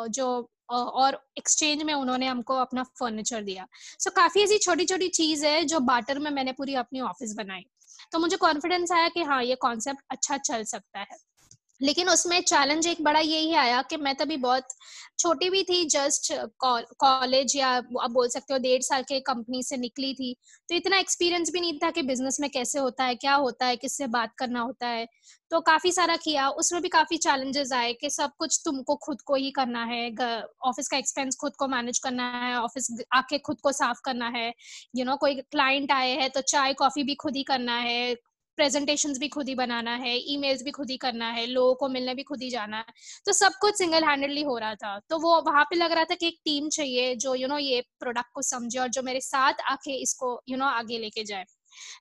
जो 0.10 0.50
और 0.72 1.18
एक्सचेंज 1.38 1.84
में 1.84 1.94
उन्होंने 1.94 2.28
हमको 2.28 2.56
अपना 2.56 2.84
फर्नीचर 2.84 3.42
दिया। 3.44 3.68
सो 4.00 4.10
so, 4.10 4.16
काफ़ी 4.16 4.44
ऐसी 4.44 4.58
छोटी 4.58 4.86
छोटी 4.86 5.08
चीज़ 5.10 5.46
है 5.46 5.64
जो 5.66 5.80
बाटर 5.80 6.20
में 6.20 6.32
मैंने 6.32 6.52
पूरी 6.52 6.76
अपनी 6.76 7.02
ऑफ़िस 7.02 7.34
बनाई। 7.34 7.66
तो 8.12 8.20
मुझे 8.20 8.38
कॉन्फिडेंस 8.38 8.92
आया 8.92 9.08
कि 9.08 9.24
हाँ 9.24 9.44
ये 9.44 9.56
कॉन्सेप्ट 9.56 10.02
अच्छा 10.10 10.38
चल 10.38 10.64
सकता 10.64 11.00
है। 11.00 11.18
लेकिन 11.82 12.10
उसमें 12.10 12.40
चैलेंज 12.42 12.88
एक 12.88 13.02
बड़ा 13.04 13.20
यही 13.20 13.54
आया 13.56 13.82
कि 13.82 13.98
मैं 13.98 14.14
तभी 14.16 14.38
बहुत 14.38 14.68
छोटी 15.20 15.50
भी 15.50 15.64
थी 15.64 15.84
जस्ट 15.90 16.32
कॉलेज 17.00 17.56
या 17.56 17.68
आप 17.70 18.12
बोल 18.12 18.28
सकते 18.30 18.54
हो 18.54 18.60
डेढ़ 18.60 18.82
साल 18.82 19.04
के 19.04 19.20
कंपनी 19.22 19.62
से 19.64 19.78
निकली 19.78 20.14
थी। 20.14 20.34
तो 20.70 20.76
इतना 20.76 20.98
एक्सपीरियंस 20.98 21.52
भी 21.54 21.62
नहीं 21.62 21.78
था 21.80 21.90
कि 21.92 22.02
बिज़नेस 22.02 22.38
में 22.42 22.50
कैसे 22.50 22.80
होता 22.80 23.04
है 23.04 23.16
क्या 23.16 23.34
होता 23.36 23.66
है 23.66 23.76
किससे 23.76 24.08
बात 24.08 24.34
करना 24.38 24.62
होता 24.62 24.88
है। 24.88 25.06
तो 25.52 25.60
काफ़ी 25.62 25.92
सारा 25.92 26.16
किया 26.16 26.48
उसमें 26.56 26.82
भी 26.82 26.90
काफ़ी 26.90 27.18
चैलेंजेस 27.18 27.72
आए 27.74 27.94
कि 27.94 28.10
सब 28.10 28.32
कुछ 28.40 28.60
तुमको 28.66 28.96
खुद 28.96 29.22
को 29.22 29.36
ही 29.36 29.52
करना 29.52 29.84
है 29.86 30.10
ऑफ़िस 30.64 30.88
का 30.88 30.98
एक्सपेंस 30.98 31.36
खुद 31.36 31.56
को 31.56 31.68
मैनेज 31.68 32.00
करना 32.00 32.30
है 32.40 32.56
ऑफ़िस 32.60 32.88
आके 33.16 33.38
खुद 33.40 33.62
को 33.62 33.72
साफ़ 33.72 34.00
करना 34.06 34.28
है। 34.30 34.48
यू 34.48 34.54
you 34.96 35.06
नो 35.06 35.12
know, 35.12 35.20
कोई 35.20 35.36
क्लाइंट 35.42 35.92
आए 35.92 36.12
हैं 36.18 36.30
तो 36.30 36.42
चाय 36.44 36.74
कॉफ़ी 36.74 37.04
भी 37.04 37.16
खुद 37.16 37.36
ही 37.36 37.44
करना 37.44 37.78
है। 37.80 38.16
प्रेजेंटेशंस 38.58 39.20
भी 39.20 39.28
खुद 39.28 39.48
ही 39.50 39.56
बनाना 39.56 39.96
है 39.96 40.16
ईमेल्स 40.34 40.64
भी 40.64 40.72
खुद 40.72 40.90
ही 40.90 40.98
करना 40.98 41.30
है 41.32 41.46
लोगों 41.48 41.74
को 41.76 41.88
मिलने 41.90 42.14
भी 42.16 42.24
खुद 42.24 42.42
ही 42.42 42.50
जाना 42.50 42.78
है। 42.78 42.94
तो 43.26 43.34
सब 43.34 43.54
कुछ 43.62 43.78
सिंगल 43.78 44.04
हैंडेडली 44.04 44.42
हो 44.44 44.58
रहा 44.58 44.76
था। 44.76 45.00
तो 45.10 45.20
वो 45.20 45.42
वहाँ 45.42 45.64
पे 45.64 45.76
लग 45.76 45.92
रहा 45.92 46.04
था 46.04 46.16
कि 46.16 46.28
एक 46.28 46.40
टीम 46.46 46.70
चाहिए 46.70 47.16
जो 47.16 47.36
यू 47.36 47.40
you 47.40 47.50
नो 47.50 47.56
know, 47.56 47.66
ये 47.66 47.82
प्रोडक्ट 48.00 48.30
को 48.34 48.42
समझे 48.42 48.80
और 48.80 48.88
जो 48.90 49.02
मेरे 49.04 49.22
साथ 49.22 49.62
आके 49.68 50.02
इसको 50.02 50.32
यू 50.50 50.56
you 50.56 50.60
नो 50.60 50.66
know, 50.66 50.78
आगे 50.78 50.98
लेके 51.00 51.24
जाए। 51.24 51.46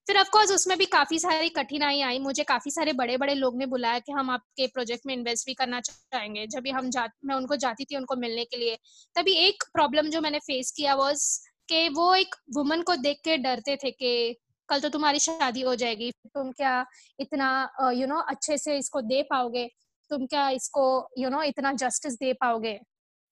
फिर 0.06 0.19
ऑफकोर्स 0.19 0.50
उसमें 0.52 0.76
भी 0.78 0.84
काफ़ी 0.87 1.19
सारी 1.19 1.49
कठिनाई 1.49 2.00
आई। 2.00 2.19
मुझे 2.19 2.43
काफ़ी 2.44 2.70
सारे 2.70 2.93
बड़े 2.93 3.16
बड़े 3.16 3.34
लोग 3.34 3.56
ने 3.58 3.66
बुलाया 3.66 3.99
कि 3.99 4.12
हम 4.12 4.31
आपके 4.31 4.66
प्रोजेक्ट 4.66 5.06
में 5.06 5.14
इन्वेस्ट 5.14 5.46
भी 5.46 5.54
करना 5.54 5.81
चाहेंगे। 5.81 6.46
जब 6.46 6.62
भी 6.62 6.70
हम 6.70 6.90
जा 6.90 7.08
मैं 7.25 7.34
उनको 7.34 7.56
जाती 7.56 7.84
थी 7.84 7.96
उनको 7.96 8.16
मिलने 8.16 8.44
के 8.44 8.56
लिए 8.56 8.76
तभी 9.16 9.34
एक 9.46 9.64
प्रॉब्लम 9.75 10.10
जो 10.10 10.20
मैंने 10.20 10.38
फेस 10.38 10.70
किया 10.76 10.94
वॉज़ 10.94 11.25
कि 11.69 11.88
वो 11.88 12.14
एक 12.14 12.34
वुमन 12.56 12.82
को 12.82 12.96
देख 12.96 13.20
के 13.25 13.37
डरते 13.38 13.76
थे 13.76 13.90
कि 13.93 14.37
कल 14.73 14.81
तो 14.81 14.89
तुम्हारी 14.91 15.19
शादी 15.21 15.61
हो 15.63 15.75
जाएगी, 15.77 16.11
तुम 16.11 16.51
क्या 16.53 16.85
इतना 17.21 17.49
यू 17.95 18.07
नो 18.07 18.19
अच्छे 18.27 18.57
से 18.59 18.77
इसको 18.79 19.01
दे 19.03 19.23
पाओगे? 19.31 19.67
तुम 20.11 20.27
क्या 20.27 20.49
इसको 20.51 20.85
यू 21.19 21.29
नो 21.31 21.43
इतना 21.45 21.73
जस्टिस 21.75 22.15
दे 22.17 22.33
पाओगे? 22.35 22.79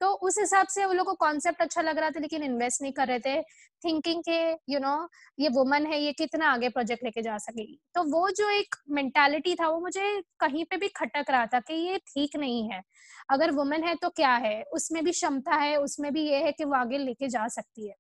तो 0.01 0.11
उस 0.27 0.39
हिसाब 0.39 0.67
से 0.69 0.85
वो 0.87 0.93
लोग 0.93 1.07
को 1.07 1.15
कॉन्सेप्ट 1.17 1.63
अच्छा 1.63 1.83
लग 1.83 1.99
रहा 1.99 2.11
था, 2.11 2.21
लेकिन 2.21 2.43
इन्वेस्ट 2.43 2.83
नहीं 2.83 2.93
कर 2.93 3.09
रहे 3.09 3.19
थे 3.21 3.41
थिंकिंग 3.83 4.23
के 4.29 4.39
यू 4.73 4.79
नो 4.81 4.93
ये 5.41 5.49
वुमन 5.49 5.87
है, 5.87 6.01
ये 6.01 6.13
कितना 6.13 6.51
आगे 6.53 6.69
प्रोजेक्ट 6.69 7.05
लेके 7.05 7.23
जा 7.23 7.37
सकेगी 7.39 7.79
तो 7.95 8.03
वो 8.11 8.29
जो 8.33 8.49
एक 8.51 8.77
मेंटालिटी 8.91 9.55
था, 9.55 9.69
वो 9.69 9.81
मुझे 9.81 10.21
कहीं 10.41 10.65
पे 10.65 10.77
भी 10.77 10.89
खटक 10.91 11.31
रहा 11.31 11.47
था 11.47 11.61
कि 11.61 11.75
ये 11.77 11.99
ठीक 12.07 12.37
नहीं 12.37 12.69
है। 12.71 12.83
अगर 13.31 13.51
वुमन 13.53 13.85
है 13.85 13.95
तो 13.97 14.09
क्या 14.11 14.35
है? 14.37 14.63
उसमें 14.73 15.05
भी 15.05 15.13
क्षमता 15.13 15.57
है, 15.57 15.77
उसमें 15.79 16.13
भी 16.13 16.29
ये 16.29 16.43
है 16.45 16.53
कि 16.53 16.65
वो 16.65 16.75
आगे 16.77 16.99
लेके 16.99 17.29
जा 17.29 17.47
सकती 17.51 17.89
है। 17.89 17.95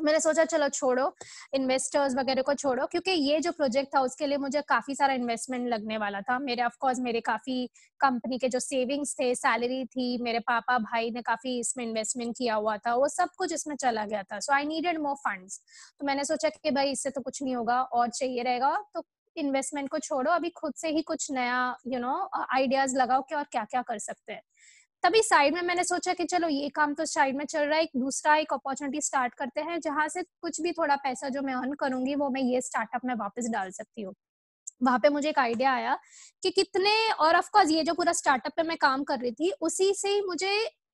मैंने 0.00 0.20
सोचा, 0.20 0.44
चलो 0.44 0.68
छोड़ो 0.70 1.12
इन्वेस्टर्स 1.54 2.14
वगैरह 2.16 2.42
को 2.42 2.54
छोड़ो, 2.54 2.86
क्योंकि 2.86 3.10
ये 3.10 3.40
जो 3.40 3.52
प्रोजेक्ट 3.52 3.94
था, 3.94 4.00
उसके 4.02 4.26
लिए 4.26 4.38
मुझे 4.38 4.60
काफ़ी 4.68 4.94
सारा 4.94 5.14
इन्वेस्टमेंट 5.14 5.68
लगने 5.68 5.98
वाला 5.98 6.20
था। 6.20 6.38
मेरे 6.40 6.62
ऑफकोर्स 6.62 6.98
मेरे 7.00 7.20
काफ़ी 7.22 7.66
कंपनी 8.00 8.38
के 8.38 8.48
जो 8.48 8.60
सेविंग्स 8.60 9.14
थे 9.20 9.34
सैलरी 9.36 9.84
थी, 9.86 10.16
मेरे 10.22 10.38
पापा, 10.40 10.78
भाई 10.80 11.10
ने 11.10 11.22
काफ़ी 11.22 11.58
इसमें 11.60 11.84
इन्वेस्टमेंट 11.84 12.34
किया 12.38 12.54
हुआ 12.54 12.76
था, 12.78 12.94
वो 12.94 13.08
सब 13.10 13.28
कुछ 13.38 13.52
इसमें 13.52 13.76
चला 13.76 14.04
गया 14.04 14.22
था। 14.22 14.40
सो 14.40 14.52
आई 14.52 14.64
नीडेड 14.66 14.98
मोर 15.00 15.14
फंड्स 15.18 15.60
तो 16.00 16.06
मैंने 16.06 16.24
सोचा 16.24 16.48
कि 16.50 16.70
भाई, 16.70 16.90
इससे 16.90 17.10
तो 17.10 17.20
कुछ 17.20 17.42
नहीं 17.42 17.56
होगा, 17.56 17.80
और 17.82 18.08
चाहिए 18.10 18.42
रहेगा 18.42 18.76
तो 18.94 19.04
इन्वेस्टमेंट 19.36 19.88
को 19.88 19.98
छोड़ो। 20.00 20.30
अभी 20.32 20.50
खुद 20.50 20.72
से 20.76 20.88
ही 20.88 21.02
कुछ 21.02 21.30
नया 21.32 21.58
यू 21.86 21.98
नो 21.98 22.14
आइडियाज़ 22.36 22.96
लगाओ 22.96 23.22
कि 23.22 23.34
और 23.34 23.44
क्या 23.52 23.64
क्या 23.64 23.82
कर 23.82 23.98
सकते 24.00 24.32
हैं। 24.32 24.42
तभी 25.02 25.20
साइड 25.22 25.54
में 25.54 25.60
मैंने 25.62 25.84
सोचा 25.84 26.12
कि 26.14 26.24
चलो, 26.24 26.48
ये 26.48 26.68
काम 26.68 26.92
तो 26.94 27.04
साइड 27.04 27.36
में 27.36 27.44
चल 27.44 27.60
रहा 27.60 27.76
है, 27.76 27.82
एक 27.82 27.90
दूसरा 27.96 28.34
एक 28.36 28.52
अपॉर्चुनिटी 28.52 29.00
स्टार्ट 29.00 29.34
करते 29.34 29.60
हैं, 29.60 29.78
जहाँ 29.80 30.06
से 30.08 30.22
कुछ 30.42 30.60
भी 30.60 30.72
थोड़ा 30.72 30.96
पैसा 30.96 31.28
जो 31.28 31.42
मैं 31.42 31.54
अर्न 31.54 31.72
करूँगी, 31.74 32.14
वो 32.14 32.28
मैं 32.30 32.42
ये 32.42 32.60
स्टार्टअप 32.60 33.04
में 33.04 33.14
वापस 33.14 33.48
डाल 33.52 33.70
सकती 33.70 34.02
हूँ। 34.02 34.14
वहाँ 34.82 34.98
पे 34.98 35.08
मुझे 35.08 35.28
एक 35.28 35.38
आइडिया 35.38 35.72
आया 35.74 35.96
कि 36.42 36.50
कितने, 36.50 36.92
और 37.12 37.36
ऑफ़ 37.36 37.48
कोर्स 37.52 37.70
ये 37.70 37.82
जो 37.84 37.94
पूरा 37.94 38.12
स्टार्टअप 38.12 38.52
पे 38.56 38.62
मैं 38.62 38.76
काम 38.78 39.02
कर 39.04 39.18
रही 39.18 39.32
थी, 39.32 39.50
उसी 39.60 39.92
से 39.94 40.08
ही 40.08 40.20
मुझे 40.22 40.52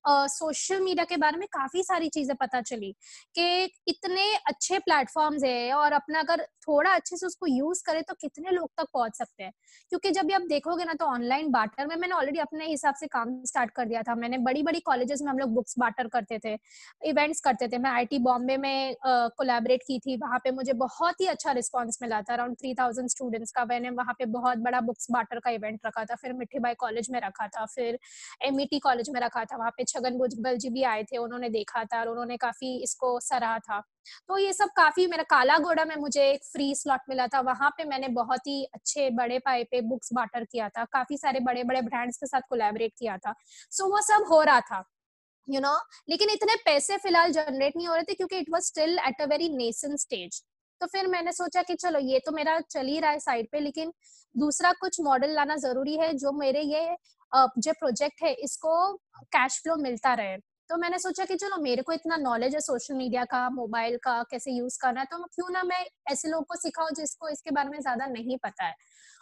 सोशल 0.08 0.80
मीडिया 0.80 1.04
के 1.04 1.16
बारे 1.16 1.38
में 1.38 1.46
काफ़ी 1.52 1.82
सारी 1.82 2.08
चीज़ें 2.08 2.34
पता 2.36 2.60
चली 2.62 2.92
कि 3.34 3.64
इतने 3.88 4.32
अच्छे 4.46 4.78
प्लेटफॉर्म्स 4.78 5.44
है 5.44 5.72
और 5.74 5.92
अपना 5.92 6.20
अगर 6.20 6.42
थोड़ा 6.68 6.90
अच्छे 6.90 7.16
से 7.16 7.26
उसको 7.26 7.46
यूज़ 7.46 7.82
करे 7.86 8.00
तो 8.02 8.14
कितने 8.20 8.50
लोग 8.50 8.68
तक 8.78 8.86
पहुँच 8.94 9.16
सकते 9.18 9.42
हैं। 9.44 9.52
क्योंकि 9.92 10.10
जब 10.10 10.26
भी 10.26 10.32
आप 10.32 10.42
देखोगे 10.48 10.84
ना 10.84 10.94
तो 10.94 11.04
ऑनलाइन 11.06 11.50
बाटर 11.50 11.86
में 11.86 11.94
मैंने 11.96 12.14
ऑलरेडी 12.14 12.38
अपने 12.38 12.66
हिसाब 12.66 12.94
से 12.94 13.06
काम 13.06 13.34
स्टार्ट 13.46 13.70
कर 13.76 13.84
दिया 13.88 14.02
था। 14.02 14.14
मैंने 14.14 14.38
बड़ी 14.40 14.62
बड़ी 14.62 14.80
कॉलेजेस 14.86 15.22
में 15.22 15.30
हम 15.30 15.38
लोग 15.38 15.50
बुक्स 15.54 15.74
बाटर 15.78 16.08
करते 16.08 16.38
थे 16.44 16.54
इवेंट्स 17.02 17.40
करते 17.40 17.68
थे। 17.68 17.78
मैं 17.78 17.90
आईटी 17.90 18.18
बॉम्बे 18.20 18.56
में 18.56 18.94
कोलेबरेट 19.06 19.82
की 19.86 19.98
थी। 19.98 20.16
वहाँ 20.16 20.38
पे 20.44 20.50
मुझे 20.52 20.72
बहुत 20.76 21.20
ही 21.20 21.26
अच्छा 21.26 21.52
रिस्पॉन्स 21.52 21.98
मिला 22.02 22.20
था। 22.22 22.32
अराउंड 22.34 22.56
थ्री 22.58 22.74
थाउज़ेंड 22.74 23.08
स्टूडेंट्स 23.10 23.52
का 23.52 23.64
मैंने 23.64 23.90
वहाँ 23.92 24.14
पे 24.18 24.24
बहुत 24.32 24.58
बड़ा 24.60 24.80
बुक्स 24.82 25.06
बाटर 25.12 25.38
का 25.40 25.50
इवेंट 25.50 25.80
रखा 25.86 26.04
था। 26.04 26.14
फिर 26.16 26.32
मिठी 26.34 26.58
बाई 26.58 26.74
कॉलेज 26.78 27.10
में 27.10 27.20
रखा 27.20 27.46
था। 27.48 27.64
फिर 27.66 27.98
एमईटी 28.42 28.78
कॉलेज 28.80 29.10
में 29.10 29.20
रखा 29.20 29.44
था। 29.44 29.56
वहाँ 29.56 29.70
पे 29.70 29.84
छगन 29.96 30.18
भुजबल 30.18 30.56
जी 30.56 30.70
भी 30.70 30.82
आए 30.84 31.02
थे, 31.04 31.16
उन्होंने 31.18 31.48
देखा 31.50 31.84
था 31.84 32.00
और 32.00 32.08
उन्होंने 32.08 32.36
काफ़ी 32.38 32.76
इसको 32.82 33.18
सराहा 33.22 33.58
था। 33.60 33.80
तो 34.28 34.38
ये 34.38 34.52
सब 34.52 34.68
काफ़ी 34.76 35.06
मेरा 35.06 35.22
काला 35.30 35.58
घोड़ा 35.58 35.84
में 35.84 35.94
मुझे 35.98 36.28
एक 36.30 36.44
फ्री 36.44 36.74
स्लॉट 36.76 37.00
मिला 37.08 37.26
था। 37.26 37.40
वहाँ 37.42 37.70
पे 37.70 37.84
मैंने 37.86 38.08
बहुत 38.14 38.46
ही 38.46 38.62
अच्छे 38.74 39.08
बड़े 39.12 39.38
पाए 39.40 39.64
पे 39.70 39.80
बुक्स 39.82 40.12
बाटर 40.14 40.44
किया 40.44 40.68
था, 40.68 40.84
काफ़ी 40.86 41.16
सारे 41.18 41.40
बड़े 41.42 41.64
बड़े 41.64 41.80
ब्रांड्स 41.82 42.16
के 42.16 42.26
साथ 42.26 42.40
कोलैबोरेट 42.50 42.92
किया 42.98 43.16
था। 43.18 43.34
सो 43.72 43.90
वो 43.90 44.00
सब 44.04 44.26
हो 44.30 44.42
रहा 44.42 44.60
था 44.62 44.84
यू 45.48 45.60
नो? 45.60 45.72
लेकिन 46.08 46.30
इतने 46.30 46.54
पैसे 46.64 46.96
फ़िलहाल 46.98 47.32
जनरेट 47.32 47.76
नहीं 47.76 47.88
हो 47.88 47.94
रहे 47.94 48.04
थे 48.04 48.14
क्योंकि 48.14 48.38
it 48.38 48.50
was 48.52 48.64
still 48.64 48.98
at 49.00 49.20
a 49.22 49.26
very 49.26 49.48
nascent 49.56 49.96
stage 49.98 50.42
तो 50.80 50.86
फिर 50.86 51.06
मैंने 51.08 51.32
सोचा 51.32 51.62
कि 51.62 51.74
चलो, 51.74 51.98
ये 52.00 52.18
तो 52.18 52.32
मेरा 52.32 52.58
चल 52.62 52.86
ही 52.86 52.98
रहा 53.00 53.10
है 53.10 53.18
साइड 53.20 53.46
पे, 53.52 53.60
लेकिन 53.60 53.92
दूसरा 54.34 54.72
कुछ 54.80 55.00
मॉडल 55.00 55.30
लाना 55.34 55.56
ज़रूरी 55.58 55.96
है 55.98 56.12
जो 56.14 56.32
मेरे 56.32 56.60
ये 56.62 56.96
जो 57.58 57.72
प्रोजेक्ट 57.74 58.22
है, 58.22 58.32
इसको 58.34 58.92
कैश 59.28 59.60
फ्लो 59.62 59.76
मिलता 59.78 60.14
रहे। 60.14 60.36
तो 60.70 60.76
मैंने 60.76 60.98
सोचा 60.98 61.24
कि 61.24 61.34
चलो, 61.36 61.56
मेरे 61.62 61.82
को 61.82 61.92
इतना 61.92 62.16
नॉलेज 62.16 62.54
है 62.54 62.60
सोशल 62.60 62.94
मीडिया 62.94 63.24
का 63.26 63.48
मोबाइल 63.52 63.96
का, 64.04 64.22
कैसे 64.30 64.52
यूज़ 64.52 64.78
करना 64.82 65.00
है 65.00 65.06
तो 65.06 65.22
क्यों 65.26 65.50
ना 65.52 65.62
मैं 65.64 65.84
ऐसे 66.12 66.28
लोगों 66.28 66.44
को 66.44 66.56
सिखाऊं 66.56 66.94
जिसको 66.96 67.28
इसके 67.28 67.50
बारे 67.50 67.68
में 67.68 67.80
ज़्यादा 67.80 68.06
नहीं 68.08 68.36
पता 68.44 68.64
है। 68.66 68.74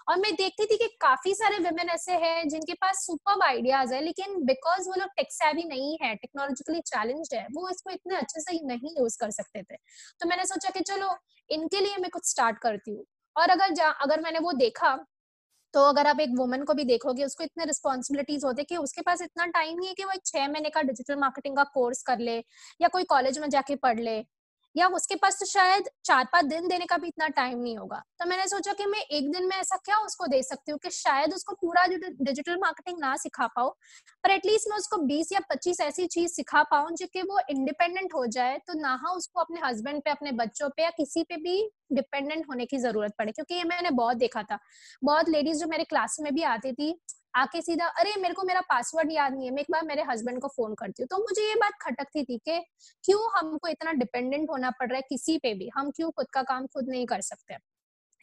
और 0.09 0.17
मैं 0.19 0.33
देखती 0.35 0.65
थी 0.67 0.77
कि 0.79 0.87
काफ़ी 1.01 1.35
सारे 1.35 1.59
वुमेन 1.61 1.89
ऐसे 1.91 2.13
हैं, 2.15 2.49
जिनके 2.49 2.73
पास 2.75 3.05
सुपर 3.07 3.43
आइडियाज़ 3.47 3.95
है, 3.95 4.01
लेकिन 4.03 4.37
बिकॉज़ 4.47 4.89
वो 4.89 4.95
लोग 5.01 5.11
टेक्सैवी 5.17 5.65
नहीं 5.69 5.97
है 6.03 6.15
टेक्नोलॉजिकली 6.17 6.81
चैलेंज 6.83 7.29
है, 7.35 7.47
वो 7.53 7.69
इसको 7.71 7.91
इतने 7.91 8.17
अच्छे 8.17 8.41
से 8.41 8.59
नहीं 8.67 8.95
यूज़ 8.99 9.19
कर 9.21 9.31
सकते 9.33 9.63
थे। 9.63 9.77
तो 10.21 10.29
मैंने 10.29 10.45
सोचा 10.47 10.71
कि 10.71 10.81
चलो, 10.83 11.17
इनके 11.51 11.81
लिए 11.81 11.97
मैं 11.99 12.11
कुछ 12.11 12.31
स्टार्ट 12.31 12.59
करती 12.59 12.91
हूँ। 12.91 13.05
और 13.37 13.51
अगर 13.51 13.81
अगर 13.83 14.21
मैंने 14.21 14.39
वो 14.41 14.53
देखा 14.55 14.95
तो 15.75 15.81
अगर 15.81 16.07
आप 16.07 16.21
एक 16.21 16.31
वुमन 16.37 16.63
को 16.65 16.75
भी 16.75 16.85
देखोगे, 16.85 17.25
उसको 17.25 17.45
इतने 17.45 17.65
रिस्पॉन्सिबिलिटीज 17.65 18.45
होते 18.45 18.63
कि 18.65 18.77
उसके 18.77 19.03
पास 19.03 19.23
इतना 19.23 19.47
टाइम 19.49 19.79
नहीं 19.79 19.89
है 19.89 19.95
कि 19.95 20.05
वो 20.05 20.13
छह 20.27 20.49
महीने 20.49 20.71
का 20.71 20.83
डिजिटल 20.83 21.17
मार्केटिंग 21.17 21.57
का 21.57 21.65
कोर्स 21.75 22.03
कर 22.03 22.19
ले 22.21 22.37
या 22.81 22.89
कोई 22.89 23.05
कॉलेज 23.07 23.39
में 23.39 23.49
जाके 23.51 23.77
पढ़ 23.77 24.01
ले। 24.01 24.19
या 24.75 24.87
उसके 24.91 25.15
पास 25.17 25.39
तो 25.41 25.47
शायद 25.47 25.89
चार 26.05 26.25
पाँच 26.33 26.45
दिन 26.47 26.69
देने 26.69 26.87
का 26.87 26.97
भी 26.99 27.09
इतना 27.09 27.29
टाइम 27.31 27.59
नहीं 27.59 27.77
होगा। 27.79 28.03
तो 28.21 28.29
मैंने 28.29 28.47
सोचा 28.49 28.73
कि 28.73 28.87
मैं 28.87 29.01
एक 29.01 29.31
दिन 29.33 29.47
में 29.49 29.57
ऐसा 29.57 29.77
क्या 29.85 29.99
उसको 30.01 30.27
दे 30.27 30.43
सकती 30.43 30.73
हूँ 30.73 30.79
कि 30.79 30.91
शायद 30.93 31.35
उसको 31.35 31.55
पूरा 31.61 31.87
डिजिटल 31.87 32.57
मार्केटिंग 32.59 32.99
ना 33.01 33.15
सिखा 33.19 33.47
पाओ 33.49 33.69
पर 34.25 34.31
एटलीस्ट 34.31 34.69
मैं 34.71 34.77
उसको 34.79 34.97
बीस 35.05 35.33
या 35.33 35.41
पच्चीस 35.51 35.81
ऐसी 35.83 36.07
चीज़ 36.09 36.33
सिखा 36.33 36.63
पाऊँ 36.71 36.91
जो 36.97 37.07
कि 37.13 37.23
वो 37.23 37.41
इंडिपेंडेंट 37.51 38.15
हो 38.15 38.27
जाए 38.29 38.59
तो 38.67 38.79
ना 38.81 38.95
उसको 39.17 39.41
अपने 39.41 39.61
हस्बैंड 39.65 40.03
पे, 40.03 40.11
अपने 40.11 40.33
बच्चों 40.35 40.69
पे 40.69 40.83
या 40.83 40.91
किसी 40.91 41.23
पे 41.25 41.37
भी 41.39 41.71
डिपेंडेंट 41.93 42.45
होने 42.49 42.67
की 42.67 42.79
ज़रूरत 42.79 43.13
पड़े, 43.19 43.33
क्योंकि 43.33 43.55
ये 43.55 43.65
मैंने 43.65 43.91
बहुत 43.93 44.17
देखा 44.17 44.43
था। 44.43 44.59
बहुत 45.05 45.29
लेडीज़ 45.29 45.59
जो 45.59 45.67
मेरे 45.69 45.85
क्लास 45.85 46.17
में 46.21 46.33
भी 46.35 46.43
आती 46.45 46.73
थी 46.73 46.95
आके 47.37 47.63
सीधा, 47.63 47.87
अरे, 47.87 48.15
मेरे 48.19 48.35
को 48.35 48.43
मेरा 48.43 48.61
पासवर्ड 48.61 49.13
याद 49.13 49.35
नहीं 49.35 49.45
है, 49.45 49.51
मैं 49.51 49.63
एक 49.63 49.67
बार 49.71 49.83
मेरे 49.85 50.03
हस्बैंड 50.03 50.41
को 50.41 50.49
फ़ोन 50.49 50.75
करती 50.75 51.03
हूँ। 51.03 51.07
तो 51.07 51.19
मुझे 51.19 51.49
ये 51.49 51.55
बात 51.55 51.73
खटकती 51.83 52.25
थी 52.25 52.39
कि 52.39 52.59
क्यों 53.05 53.39
हमको 53.39 53.69
इतना 53.69 53.93
डिपेंडेंट 53.93 54.51
होना 54.51 54.71
पड़ 54.71 54.89
रहा 54.89 54.97
है 54.97 55.03
किसी 55.03 55.39
पे 55.39 55.55
भी? 55.55 55.71
हम 55.75 55.91
क्यों 55.91 56.11
खुद 56.11 56.27
का 56.27 56.43
काम 56.43 56.67
खुद 56.67 56.89
नहीं 56.89 57.07
कर 57.07 57.21
सकते? 57.21 57.57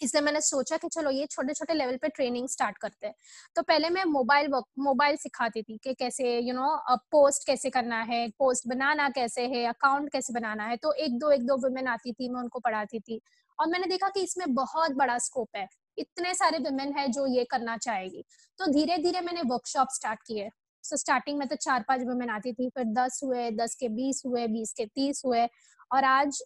इसलिए 0.01 0.21
मैंने 0.21 0.41
सोचा 0.41 0.77
कि 0.77 0.87
चलो, 0.87 1.11
ये 1.11 1.25
छोटे 1.25 1.53
छोटे 1.53 1.73
लेवल 1.73 1.97
पे 1.97 2.09
ट्रेनिंग 2.09 2.47
स्टार्ट 2.47 2.77
करते 2.77 3.07
हैं। 3.07 3.15
तो 3.55 3.61
पहले 3.61 3.89
मैं 3.89 4.05
मोबाइल 4.05 4.47
वर्क 4.47 4.65
मोबाइल 4.79 5.17
सिखाती 5.17 5.63
थी 5.63 5.77
कि 5.77 5.93
कैसे 5.93 6.39
यू 6.39 6.53
नो 6.53 6.97
पोस्ट 6.97 7.47
कैसे 7.47 7.69
करना 7.69 8.01
है 8.01 8.29
पोस्ट 8.29 8.67
बनाना 8.67 9.09
कैसे 9.09 9.47
है 9.47 9.65
अकाउंट 9.65 10.11
कैसे 10.11 10.33
बनाना 10.33 10.63
है? 10.63 10.77
तो 10.77 10.93
एक 10.93 11.19
दो 11.19 11.31
एक 11.31 11.45
दो 11.45 11.57
वुमेन 11.57 11.87
आती 11.87 12.13
थी, 12.13 12.29
मैं 12.29 12.41
उनको 12.41 12.59
पढ़ाती 12.59 12.99
थी। 12.99 13.21
और 13.59 13.67
मैंने 13.67 13.87
देखा 13.87 14.09
कि 14.09 14.21
इसमें 14.21 14.53
बहुत 14.53 14.91
बड़ा 14.91 15.17
स्कोप 15.17 15.49
है। 15.55 15.80
इतने 15.97 16.33
सारे 16.33 16.57
वुमेन 16.59 16.93
है 16.97 17.07
जो 17.09 17.25
ये 17.27 17.43
करना 17.51 17.77
चाहेगी। 17.77 18.23
तो 18.59 18.71
धीरे 18.73 18.97
धीरे 18.97 19.21
मैंने 19.21 19.41
वर्कशॉप 19.45 19.87
स्टार्ट 19.91 20.19
किए 20.27 20.49
सो 20.83 20.97
स्टार्टिंग 20.97 21.37
में 21.39 21.47
तो 21.47 21.55
चार 21.57 21.83
पाँच 21.87 22.01
वुमेन 22.03 22.29
आती 22.29 22.53
थी, 22.53 22.69
फिर 22.69 22.83
दस 22.93 23.19
हुए, 23.23 23.49
दस 23.51 23.75
के 23.75 23.89
बीस 23.89 24.21
हुए, 24.25 24.47
बीस 24.47 24.73
के 24.73 24.85
तीस 24.85 25.21
हुए। 25.25 25.45
और 25.91 26.03
आज 26.05 26.41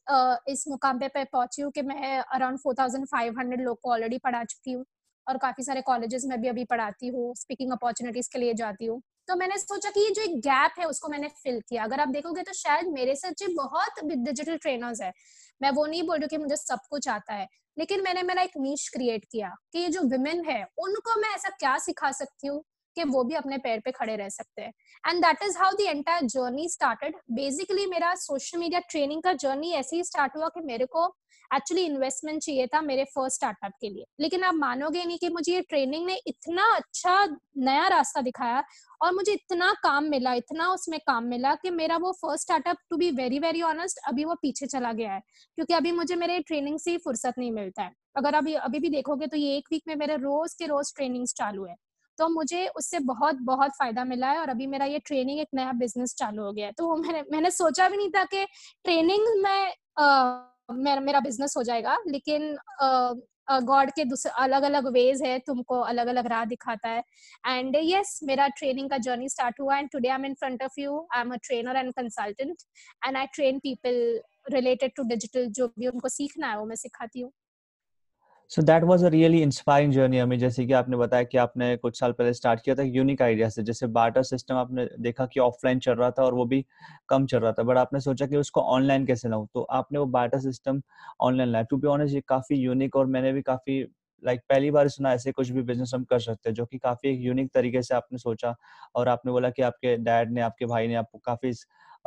इस 0.49 0.63
मुकाम 0.67 0.99
पे 0.99 1.23
पहुँची 1.23 1.61
हूँ 1.61 1.71
कि 1.71 1.81
मैं 1.83 2.17
around 2.19 2.59
four 2.59 2.75
thousand 2.79 3.05
five 3.07 3.39
hundred 3.39 3.61
लोग 3.61 3.79
को 3.81 3.91
ऑलरेडी 3.91 4.17
पढ़ा 4.17 4.43
चुकी 4.43 4.71
हूँ। 4.71 4.85
और 5.27 5.37
काफ़ी 5.37 5.63
सारे 5.63 5.81
कॉलेजेस 5.81 6.25
में 6.25 6.39
भी 6.41 6.47
अभी 6.47 6.63
पढ़ाती 6.65 7.07
हूँ 7.07 7.33
स्पीकिंग 7.35 7.71
अपॉर्चुनिटीज़ 7.71 8.29
के 8.33 8.39
लिए 8.39 8.53
जाती 8.53 8.85
हूँ। 8.85 9.01
तो 9.27 9.35
मैंने 9.35 9.57
सोचा 9.57 9.89
कि 9.89 9.99
ये 9.99 10.09
जो 10.09 10.21
एक 10.21 10.35
गैप 10.39 10.73
है, 10.79 10.85
उसको 10.85 11.07
मैंने 11.09 11.27
फिल 11.43 11.59
किया। 11.69 11.83
अगर 11.83 11.99
आप 11.99 12.07
देखोगे 12.09 12.41
तो 12.43 12.53
शायद 12.53 12.87
मेरे 12.89 13.15
से 13.15 13.47
बहुत 13.53 14.03
डिजिटल 14.05 14.57
ट्रेनर्स 14.57 15.01
है 15.01 15.11
मैं 15.61 15.71
वो 15.71 15.85
नहीं 15.85 16.03
बोल 16.03 16.19
रही 16.19 16.27
कि 16.27 16.37
मुझे 16.37 16.55
सब 16.55 16.79
कुछ 16.89 17.07
आता 17.09 17.33
है, 17.33 17.47
लेकिन 17.77 18.01
मैंने 18.03 18.23
मेरा 18.23 18.41
एक 18.41 18.51
नीच 18.57 18.87
क्रिएट 18.93 19.25
किया 19.31 19.55
कि 19.73 19.79
ये 19.79 19.87
जो 19.87 20.01
विमेन 20.01 20.43
है, 20.45 20.63
उनको 20.79 21.19
मैं 21.21 21.33
ऐसा 21.35 21.49
क्या 21.49 21.77
सिखा 21.77 22.11
सकती 22.11 22.47
हूँ 22.47 22.63
कि 22.97 23.03
वो 23.03 23.23
भी 23.23 23.35
अपने 23.35 23.57
पैर 23.57 23.79
पे 23.79 23.91
खड़े 23.91 24.15
रह 24.15 24.29
सकते 24.29 24.61
हैं? 24.61 24.71
And 25.03 25.21
that 25.21 25.43
is 25.43 25.57
how 25.57 25.71
the 25.71 25.85
entire 25.85 26.25
journey 26.25 26.67
started 26.69 27.15
basically 27.31 27.85
मेरा 27.85 28.13
सोशल 28.15 28.57
मीडिया 28.57 28.79
ट्रेनिंग 28.89 29.23
का 29.23 29.33
जर्नी 29.35 29.71
ऐसे 29.73 29.95
ही 29.95 30.03
स्टार्ट 30.03 30.35
हुआ 30.37 30.47
कि 30.49 30.61
मेरे 30.61 30.85
को 30.85 31.07
एक्चुअली 31.53 31.83
इन्वेस्टमेंट 31.83 32.41
चाहिए 32.43 32.67
था 32.67 32.81
मेरे 32.81 33.03
फ़र्स्ट 33.05 33.35
स्टार्टअप 33.35 33.71
के 33.81 33.89
लिए। 33.89 34.05
लेकिन 34.19 34.43
आप 34.43 34.55
मानोगे 34.55 35.03
नहीं 35.05 35.17
कि 35.17 35.29
मुझे 35.29 35.53
ये 35.53 35.61
ट्रेनिंग 35.61 36.05
ने 36.05 36.15
इतना 36.27 36.65
अच्छा 36.75 37.25
नया 37.57 37.87
रास्ता 37.87 38.21
दिखाया 38.21 38.63
और 39.01 39.13
मुझे 39.13 39.31
इतना 39.31 39.71
काम 39.83 40.03
मिला, 40.03 40.33
इतना 40.33 40.69
उसमें 40.69 40.99
काम 40.99 41.23
मिला 41.23 41.53
कि 41.55 41.69
मेरा 41.69 41.97
वो 41.97 42.11
first 42.11 42.43
startup 42.43 42.77
to 42.89 42.97
be 42.97 43.09
very 43.11 43.39
very 43.39 43.61
honest 43.61 43.99
अभी 44.07 44.25
वो 44.25 44.35
पीछे 44.35 44.65
चला 44.65 44.91
गया 44.93 45.13
है। 45.13 45.19
क्योंकि 45.55 45.73
अभी 45.73 45.91
मुझे 45.91 46.15
मेरे 46.15 46.39
ट्रेनिंग 46.39 46.79
से 46.79 46.91
ही 46.91 46.97
फुर्सत 46.97 47.33
नहीं 47.37 47.51
मिलता 47.51 47.83
है। 47.83 47.91
अगर 48.17 48.35
अभी 48.35 48.53
अभी 48.53 48.79
भी 48.79 48.89
देखोगे 48.89 49.27
तो 49.27 49.37
ये 49.37 49.55
एक 49.57 49.67
वीक 49.71 49.83
में 49.87 49.95
मेरे 49.95 50.15
रोज 50.15 50.53
के 50.53 50.65
रोज 50.65 50.93
ट्रेनिंग्स 50.95 51.33
चालू 51.33 51.65
है। 51.65 51.75
तो 52.17 52.27
मुझे 52.29 52.67
उससे 52.67 52.99
बहुत 52.99 53.35
बहुत 53.41 53.71
फ़ायदा 53.71 54.03
मिला 54.03 54.27
है 54.31 54.39
और 54.39 54.49
अभी 54.49 54.67
मेरा 54.67 54.85
ये 54.85 54.99
ट्रेनिंग 54.99 55.39
एक 55.39 55.47
नया 55.55 55.71
बिज़नेस 55.71 56.15
चालू 56.15 56.43
हो 56.43 56.51
गया 56.53 56.65
है। 56.65 56.71
तो 56.71 56.95
मैंने 56.97 57.23
मैंने 57.31 57.51
सोचा 57.51 57.89
भी 57.89 57.97
नहीं 57.97 58.09
था 58.09 58.23
कि 58.23 58.45
ट्रेनिंग 58.83 59.27
में 59.43 59.73
मेरा 60.69 61.01
मेरा 61.01 61.19
बिज़नेस 61.21 61.53
हो 61.57 61.63
जाएगा, 61.63 61.97
लेकिन 62.07 62.55
गॉड 63.63 63.89
के 63.91 64.03
दूसरे 64.05 64.31
अलग 64.43 64.63
अलग 64.63 64.87
वेज 64.93 65.21
है, 65.23 65.37
तुमको 65.39 65.79
अलग 65.81 66.07
अलग 66.07 66.27
राह 66.27 66.45
दिखाता 66.45 66.89
है। 66.89 67.03
एंड 67.47 67.75
यस 67.77 68.19
मेरा 68.23 68.47
ट्रेनिंग 68.57 68.89
का 68.89 68.97
जर्नी 68.99 69.29
स्टार्ट 69.29 69.59
हुआ 69.61 69.77
and 69.77 69.89
today 69.91 70.09
I 70.09 70.15
am 70.15 70.25
in 70.25 70.33
front 70.35 70.63
of 70.63 70.79
you 70.79 70.99
I 71.15 71.21
am 71.21 71.33
a 71.33 71.37
trainer 71.43 71.75
and 71.77 71.91
consultant 71.93 72.55
and 73.07 73.17
I 73.17 73.25
train 73.33 73.59
people 73.59 74.21
related 74.53 74.91
to 74.95 75.03
digital 75.05 75.45
जो 75.49 75.67
भी 75.79 75.87
उनको 75.87 76.09
सीखना 76.09 76.47
है, 76.47 76.57
वो 76.59 76.65
मैं 76.65 76.75
सिखाती 76.77 77.19
हूँ। 77.19 77.31
So 78.51 78.61
that 78.61 78.83
was 78.83 79.03
a 79.03 79.07
really 79.09 79.41
inspiring 79.41 79.91
journey 79.93 80.17
हमें 80.17 80.37
जैसे 80.39 80.65
कि 80.65 80.73
आपने 80.73 80.97
बताया 80.97 81.23
कि 81.23 81.37
आपने 81.37 81.75
कुछ 81.77 81.99
साल 81.99 82.11
पहले 82.11 82.33
स्टार्ट 82.33 82.61
किया 82.61 82.75
था 82.75 82.83
यूनिक 82.85 83.21
आइडिया 83.21 83.49
से 83.49 83.63
जैसे 83.63 83.87
बाटर 83.89 84.23
सिस्टम 84.23 84.55
आपने 84.55 84.87
देखा 85.01 85.25
कि 85.25 85.39
ऑफलाइन 85.39 85.79
चल 85.79 85.93
रहा 85.93 86.09
था 86.11 86.23
और 86.23 86.33
वो 86.33 86.45
भी 86.45 86.63
कम 87.09 87.25
चल 87.25 87.39
रहा 87.39 87.51
था 87.53 87.63
बट 87.63 87.77
आपने 87.77 87.99
सोचा 88.01 88.25
कि 88.27 88.37
उसको 88.37 88.61
ऑनलाइन 88.69 89.05
कैसे 89.05 89.29
लाऊं? 89.29 89.47
तो 89.47 89.61
आपने 89.71 89.99
वो 89.99 90.05
बाटर 90.09 90.39
सिस्टम 90.41 90.81
ऑनलाइन 91.21 91.49
लाया। 91.49 91.63
टू 91.65 91.77
बी 91.77 91.87
ऑनेस्ट 91.87 92.15
ये 92.15 92.21
काफ़ी 92.27 92.57
यूनिक 92.57 92.95
और 92.95 93.05
मैंने 93.07 93.31
भी 93.33 93.41
काफ़ी 93.43 93.79
लाइक 94.23 94.39
like, 94.39 94.49
पहली 94.49 94.71
बार 94.71 94.87
सुना 94.89 95.13
ऐसे 95.13 95.31
कुछ 95.31 95.49
भी 95.49 95.61
बिज़नेस 95.63 95.91
हम 95.95 96.03
कर 96.05 96.19
सकते 96.19 96.49
हैं 96.49 96.53
जो 96.55 96.65
कि 96.65 96.77
काफ़ी 96.77 97.09
एक 97.09 97.19
यूनिक 97.21 97.51
तरीके 97.53 97.81
से 97.81 97.95
आपने 97.95 98.17
सोचा 98.19 98.55
और 98.95 99.07
आपने 99.09 99.31
बोला 99.31 99.49
कि 99.49 99.61
आपके 99.63 99.95
डैड 99.99 100.31
ने 100.31 100.41
आपके 100.41 100.65
भाई 100.65 100.87
ने 100.87 100.95
आपको 100.95 101.17
काफ़ी 101.25 101.51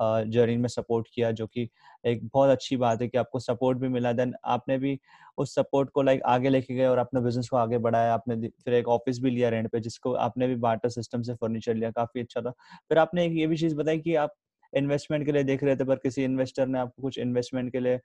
जर्नी 0.01 0.57
में 0.57 0.69
सपोर्ट 0.69 1.09
किया 1.15 1.31
जो 1.31 1.47
कि 1.47 1.69
एक 2.07 2.27
बहुत 2.35 2.51
अच्छी 2.51 2.77
बात 2.77 3.03
है 3.03 3.09
कि 3.09 3.19
आपको 3.19 3.39
सपोर्ट 3.39 3.79
भी 3.79 3.89
मिला। 3.89 4.13
देन 4.13 4.35
आपने 4.45 4.79
भी 4.79 4.99
उस 5.39 5.55
सपोर्ट 5.55 5.91
को 5.91 6.03
लाइक 6.03 6.23
आगे 6.27 6.49
लेके 6.49 6.75
गए 6.75 6.87
और 6.87 6.99
अपने 6.99 7.21
बिज़नेस 7.21 7.49
को 7.49 7.57
आगे 7.57 7.79
बढ़ाया। 7.79 8.15
आपने 8.15 8.49
फिर 8.65 8.75
एक 8.75 8.89
ऑफ़िस 8.89 9.19
भी 9.21 9.31
लिया 9.31 9.49
रेंट 9.49 9.71
पे 9.71 9.81
जिसको 9.81 10.13
आपने 10.13 10.49
भी 10.49 10.55
बार्टर 10.57 10.89
सिस्टम 10.89 11.23
से 11.23 11.35
फर्नीचर 11.35 11.75
लिया 11.75 11.91
काफ़ी 11.91 12.21
अच्छा 12.21 12.41
था। 12.41 12.51
फिर 12.89 12.99
आपने 12.99 13.27
ये 13.27 13.47
भी 13.47 13.57
चीज़ 13.57 13.77
बताई 13.77 13.99
कि 13.99 14.15
आप 14.15 14.35
इन्वेस्टमेंट 14.73 15.25
के 15.27 15.33
लिए 15.33 15.43
देख 15.43 15.65
रहे 15.65 15.77
थे 15.77 15.85
पर 15.85 15.97
किसी 15.97 16.25
इन्वेस्टर 16.25 16.67
ने 16.67 16.79
आपको 16.79 17.03
कुछ 17.03 17.19
इन्वेस्टमेंट 17.19 17.73
के 17.73 17.81
लिए 17.81 18.01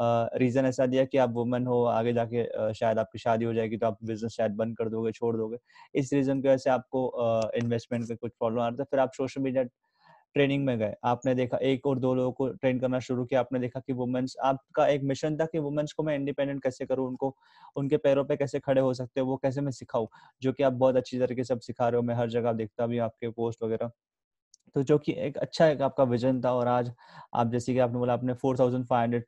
रीजन 0.00 0.62
uh, 0.62 0.68
ऐसा 0.68 0.86
दिया 0.86 1.04
कि 1.04 1.18
आप 1.18 1.30
वुमन 1.30 1.66
हो 1.66 1.84
आगे 1.84 2.12
जाके 2.12 2.44
uh, 2.44 2.72
शायद 2.72 2.98
आपकी 2.98 3.18
शादी 3.18 3.44
हो 3.44 3.54
जाएगी 3.54 3.76
तो 3.76 3.86
आप 3.86 3.98
बिज़नेस 4.04 4.32
शायद 4.32 4.52
बंद 4.52 4.76
कर 4.76 4.88
दोगे 4.88 5.12
छोड़ 5.12 5.36
दोगे? 5.36 5.56
इस 5.94 6.12
रीजन 6.12 6.42
की 6.42 6.48
वजह 6.48 6.56
से 6.56 6.70
आपको 6.70 7.50
इन्वेस्टमेंट 7.56 8.04
uh, 8.04 8.10
का 8.10 8.14
कुछ 8.14 8.32
प्रॉब्लम 8.32 8.60
आ 8.60 8.68
रहा 8.68 8.76
था। 8.76 8.84
फिर 8.84 9.00
आप 9.00 9.12
सोशल 9.14 9.40
मीडिया 9.40 9.64
ट्रेनिंग 10.36 10.64
में 10.66 10.78
गए। 10.78 10.94
आपने 11.04 11.34
देखा 11.34 11.58
एक 11.62 11.86
और 11.86 11.98
दो 11.98 12.14
लोगों 12.14 12.32
को 12.32 12.48
ट्रेन 12.50 12.78
करना 12.80 12.98
शुरू 13.00 13.24
किया। 13.24 13.40
आपने 13.40 13.58
देखा 13.58 13.80
कि 13.80 13.92
वुमेन्स 13.94 14.36
आपका 14.44 14.86
एक 14.88 15.02
मिशन 15.04 15.36
था 15.36 15.46
कि 15.46 15.58
वुमेन्स 15.58 15.92
को 15.92 16.02
मैं 16.02 16.14
इंडिपेंडेंट 16.16 16.62
कैसे 16.62 16.86
करूँ? 16.86 17.06
उनको 17.08 17.34
उनके 17.76 17.96
पैरों 17.98 18.24
पे 18.24 18.36
कैसे 18.36 18.60
खड़े 18.60 18.80
हो 18.80 18.92
सकते 18.94 19.20
हैं? 19.20 19.26
वो 19.26 19.36
कैसे 19.38 19.60
मैं 19.60 19.72
सिखाऊं? 19.72 20.06
जो 20.42 20.52
कि 20.52 20.62
आप 20.62 20.72
बहुत 20.74 20.96
अच्छी 20.96 21.18
तरीके 21.18 21.44
से 21.44 21.58
सिखा 21.60 21.88
रहे 21.88 21.96
हो। 21.96 22.02
मैं 22.02 22.14
हर 22.14 22.28
जगह 22.30 22.52
देखता 22.54 22.86
भी 22.86 22.98
आपके 23.00 23.30
पोस्ट 23.32 23.62
वगैरह। 23.62 23.90
तो 24.76 24.82
जो 24.84 24.98
कि 24.98 25.12
एक 25.18 25.36
अच्छा 25.38 25.66
एक 25.68 25.82
आपका 25.82 26.04
विजन 26.06 26.40
था 26.42 26.52
और 26.54 26.68
आज 26.68 26.92
आप 27.34 27.50
जैसे 27.50 27.72
कि 27.74 27.78
आपने 27.78 27.98
बोला 27.98 28.12
आपने 28.12 28.34
four 28.36 28.58
thousand 28.58 28.86
five 28.86 29.02
hundred 29.02 29.24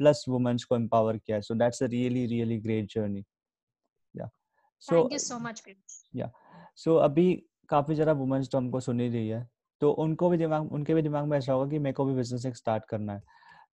plus 0.00 0.24
womens 0.28 0.64
को 0.64 0.76
एम्पावर 0.76 1.18
किया 1.18 1.40
so 1.42 1.54
that's 1.54 1.82
a 1.82 1.86
really 1.88 2.26
really 2.26 2.58
great 2.60 2.92
journey. 2.92 3.24
Yeah 4.14 4.28
so 4.82 5.02
so 5.18 5.38
much 5.38 5.62
या 6.14 6.30
सो 6.76 6.96
अभी 6.98 7.32
काफ़ी 7.70 7.94
जरा 7.94 8.12
वुमेन्स 8.14 8.50
तो 8.50 8.58
हमको 8.58 8.80
सुनी 8.80 9.08
रही 9.08 9.28
है। 9.28 9.48
तो 9.80 9.90
उनको 9.94 10.28
भी 10.30 10.36
दिमाग, 10.38 10.72
उनके 10.72 10.94
भी 10.94 11.02
दिमाग 11.02 11.26
में 11.26 11.36
ऐसा 11.38 11.52
होगा 11.52 11.70
कि 11.70 11.78
मेरे 11.78 11.94
को 11.94 12.04
भी 12.04 12.14
बिज़नेस 12.14 12.46
एक 12.46 12.56
स्टार्ट 12.56 12.84
करना 12.86 13.12
है। 13.14 13.22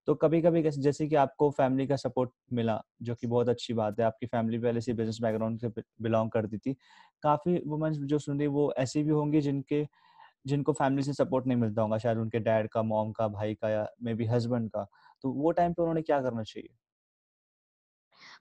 तो 0.08 0.14
कभी 0.16 0.40
कभी 0.42 0.62
जैसे 0.64 1.06
कि 1.08 1.14
आपको 1.16 1.50
फैमिली 1.52 1.86
का 1.86 1.96
सपोर्ट 1.96 2.30
मिला, 2.52 2.80
जो 3.02 3.14
कि 3.14 3.26
बहुत 3.26 3.48
अच्छी 3.48 3.74
बात 3.74 4.00
है, 4.00 4.06
आपकी 4.06 4.26
फैमिली 4.26 4.58
पहले 4.58 4.80
से 4.80 4.92
बिज़नेस 4.94 5.18
बैकग्राउंड 5.22 5.60
से 5.60 5.68
बिलोंग 6.02 6.30
करती 6.30 6.58
थी, 6.58 6.76
काफ़ी 7.22 7.58
वुमेन्स 7.66 7.98
जो 8.04 8.18
सुन 8.18 8.38
रही 8.38 8.48
वो 8.50 8.72
ऐसी 8.78 9.02
भी 9.04 9.10
होंगी 9.12 9.40
जिनके, 9.40 9.86
जिनको 10.46 10.72
फैमिली 10.74 11.02
से 11.02 11.12
सपोर्ट 11.14 11.46
नहीं 11.46 11.58
मिलता 11.58 11.82
होगा, 11.82 11.98
शायद 11.98 12.18
उनके 12.18 12.38
डैड 12.40 12.68
का 12.70 12.82
मॉम 12.84 13.12
का, 13.12 13.28
भाई 13.28 13.54
का 13.54 13.70
या 13.70 13.86
मे 14.02 14.14
बी 14.14 14.26
हस्बैंड 14.26 14.70
का। 14.70 14.86
तो 15.24 15.32
वो 15.34 15.50
टाइम 15.52 15.72
पे 15.72 15.82
उन्होंने 15.82 16.02
क्या 16.02 16.20
करना 16.22 16.42
चाहिए? 16.44 16.68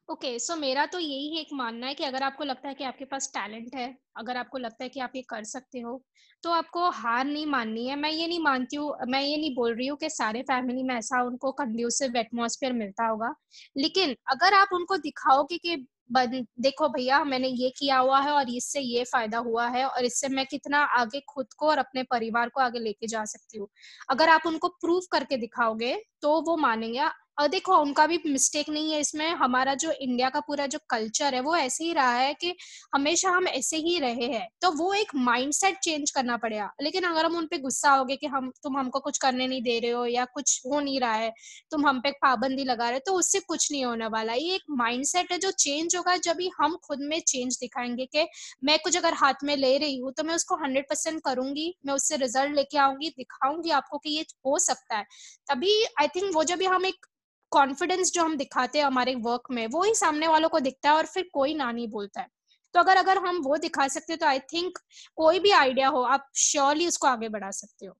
ओके 0.10 0.28
okay, 0.28 0.40
सो 0.40 0.54
so 0.54 0.60
मेरा 0.60 0.86
तो 0.86 1.00
यही 1.00 1.40
एक 1.40 1.48
मानना 1.54 1.88
है 1.88 1.94
कि 1.94 2.04
अगर 2.04 2.24
आपको 2.24 2.44
लगता 2.44 2.68
है 2.68 2.74
कि 2.74 2.84
आपके 2.84 3.06
पास 3.06 3.30
टैलेंट 3.34 3.76
है 3.76 3.86
अगर 4.18 4.38
आपको 4.38 4.58
लगता 4.58 4.84
है 4.84 4.90
कि 4.90 5.00
आप 5.00 5.12
ये 5.16 5.22
कर 5.30 5.44
सकते 5.44 5.80
हो 5.80 6.02
तो 6.44 6.52
आपको 6.52 6.90
हार 6.92 7.26
नहीं 7.26 7.46
माननी 7.46 7.86
है। 7.88 7.96
मैं 7.96 8.10
ये 8.12 8.28
नहीं 8.28 8.40
मानती 8.40 8.76
हूँ 8.76 8.92
मैं 9.10 9.22
ये 9.22 9.38
नहीं 9.38 9.54
बोल 9.56 9.76
रही 9.76 9.88
हूँ 9.88 9.98
कि 9.98 10.10
सारे 10.10 10.42
फैमिली 10.44 10.84
में 10.84 10.94
ऐसा 10.96 11.22
उनको 11.24 11.52
कंड्यूसिव 11.54 12.18
एटमोसफेयर 12.18 12.74
मिलता 12.74 13.06
होगा 13.08 13.34
लेकिन 13.78 14.16
अगर 14.32 14.54
आप 14.54 14.74
उनको 14.74 14.98
दिखाओगे 15.00 15.58
कि 15.58 15.76
देखो 16.12 16.88
भैया 16.90 17.24
मैंने 17.24 17.48
ये 17.50 17.70
किया 17.78 17.98
हुआ 17.98 18.20
है 18.22 18.32
और 18.32 18.50
इससे 18.50 18.80
ये 18.82 19.04
फ़ायदा 19.04 19.38
हुआ 19.40 19.68
है 19.70 19.86
और 19.86 20.06
इससे 20.06 20.28
मैं 20.30 20.46
कितना 20.46 20.80
आगे 20.98 21.20
खुद 21.30 21.54
को 21.58 21.68
और 21.68 21.78
अपने 21.78 22.04
परिवार 22.04 22.50
को 22.50 22.62
आगे 22.62 22.80
लेके 22.80 23.08
जा 23.08 23.24
सकती 23.26 23.58
हूँ। 23.58 23.68
अगर 24.10 24.30
आप 24.30 24.42
उनको 24.46 24.68
प्रूव 24.78 25.02
करके 25.12 25.38
दिखाओगे 25.38 25.96
तो 26.22 26.40
वो 26.42 26.58
मानेंगे 26.58 27.00
और 27.38 27.48
देखो, 27.48 27.76
उनका 27.78 28.06
भी 28.08 28.20
मिस्टेक 28.26 28.70
नहीं 28.70 28.92
है 28.94 29.00
इसमें। 29.00 29.30
हमारा 29.34 29.74
जो 29.76 29.92
इंडिया 29.92 30.30
का 30.30 30.40
पूरा 30.40 30.66
जो 30.68 30.80
कल्चर 30.90 31.36
है, 31.36 31.40
वो 31.42 31.56
ऐसे 31.56 31.84
ही 31.84 31.94
रहा 31.94 32.14
है 32.14 32.34
कि 32.34 32.54
हमेशा 32.96 33.30
हम 33.30 33.48
ऐसे 33.48 33.78
ही 33.78 33.98
रहे 34.00 34.26
हैं। 34.28 34.48
तो 34.62 34.72
वो 34.74 34.94
एक 34.94 35.16
माइंडसेट 35.16 35.78
चेंज 35.80 36.12
करना 36.12 36.38
पड़ेगा। 36.38 36.70
लेकिन 36.82 37.04
अगर 37.04 37.26
हम 37.26 37.36
उन 37.38 37.46
पे 37.48 37.58
गुस्सा 37.58 37.92
हो 37.92 38.06
गए 38.06 38.16
कि 38.16 38.28
हम, 38.28 38.52
तुम 38.64 38.78
हमको 38.78 39.00
कुछ 39.00 39.18
करने 39.18 39.48
नहीं 39.48 39.62
दे 39.62 39.80
रहे 39.80 39.92
हो 39.92 40.06
या 40.06 40.26
कुछ 40.26 40.60
हो 40.66 40.80
नहीं 40.80 41.00
रहा 41.00 41.14
है, 41.14 41.32
तुम 41.72 41.88
हम 41.88 42.00
पे 42.00 42.12
पाबंदी 42.22 42.64
लगा 42.64 42.86
रहे 42.86 42.94
हो 42.94 43.02
तो 43.06 43.18
उससे 43.20 43.40
कुछ 43.40 43.72
नहीं 43.72 43.84
होने 43.86 44.08
वाला। 44.08 44.34
ये 44.34 44.56
एक 44.56 44.64
माइंडसेट 44.72 45.32
है 45.32 45.38
जो 45.40 45.52
चेंज 45.54 45.96
होगा 45.96 46.16
जब 46.18 46.38
भी 46.38 46.50
हम 46.58 46.78
खुद 46.84 47.00
में 47.02 47.20
चेंज 47.22 47.58
दिखाएँगे 47.60 48.06
कि 48.06 48.28
मैं 48.64 48.78
कुछ 48.80 48.98
अगर 48.98 49.14
हाथ 49.14 49.44
में 49.44 49.56
ले 49.58 49.78
रही 49.78 49.98
हूँ 50.00 50.12
तो 50.14 50.24
मैं 50.24 50.36
उसको 50.36 50.56
हंड्रेड 50.56 50.86
परसेंट 50.90 51.22
करूँगी, 51.26 51.74
मैं 51.86 51.94
उससे 51.94 52.16
रिज़ल्ट 52.18 52.56
लेके 52.56 52.78
आऊँगी, 52.78 53.10
दिखाऊँगी 53.10 53.70
आपको 53.72 53.98
कि 53.98 54.10
ये 54.10 54.26
हो 54.46 54.58
सकता 54.60 54.98
है। 54.98 55.06
तभी 55.48 55.84
आई 56.02 56.08
थिंक 56.08 56.36
वो 56.36 56.44
जब 56.44 56.58
भी 56.58 56.66
हम 56.66 56.86
एक 56.86 57.06
कॉन्फिडेंस 57.54 58.12
जो 58.14 58.24
हम 58.24 58.36
दिखाते 58.38 58.80
हैं 58.80 58.86
हमारे 58.86 59.16
वर्क 59.22 59.48
में, 59.52 59.66
वो 59.68 59.84
ही 59.84 59.94
सामने 59.96 60.28
वालों 60.28 60.50
को 60.50 60.60
दिखता 60.62 60.90
है 60.90 60.96
और 60.98 61.06
फिर 61.08 61.30
कोई 61.34 61.54
ना 61.56 61.72
नहीं 61.72 61.88
बोलता 61.90 62.22
है। 62.22 62.28
तो 62.76 62.80
अगर 62.80 62.98
अगर 62.98 63.18
हम 63.20 63.42
वो 63.44 63.58
दिखा 63.60 63.88
सकते 63.90 64.16
तो 64.18 64.26
आई 64.28 64.40
थिंक 64.54 64.80
कोई 65.18 65.40
भी 65.40 65.52
आइडिया 65.54 65.88
हो, 65.90 66.02
आप 66.04 66.30
श्योरली 66.38 66.88
उसको 66.88 67.08
आगे 67.08 67.30
बढ़ा 67.30 67.52
सकते 67.54 67.86
हो। 67.86 67.96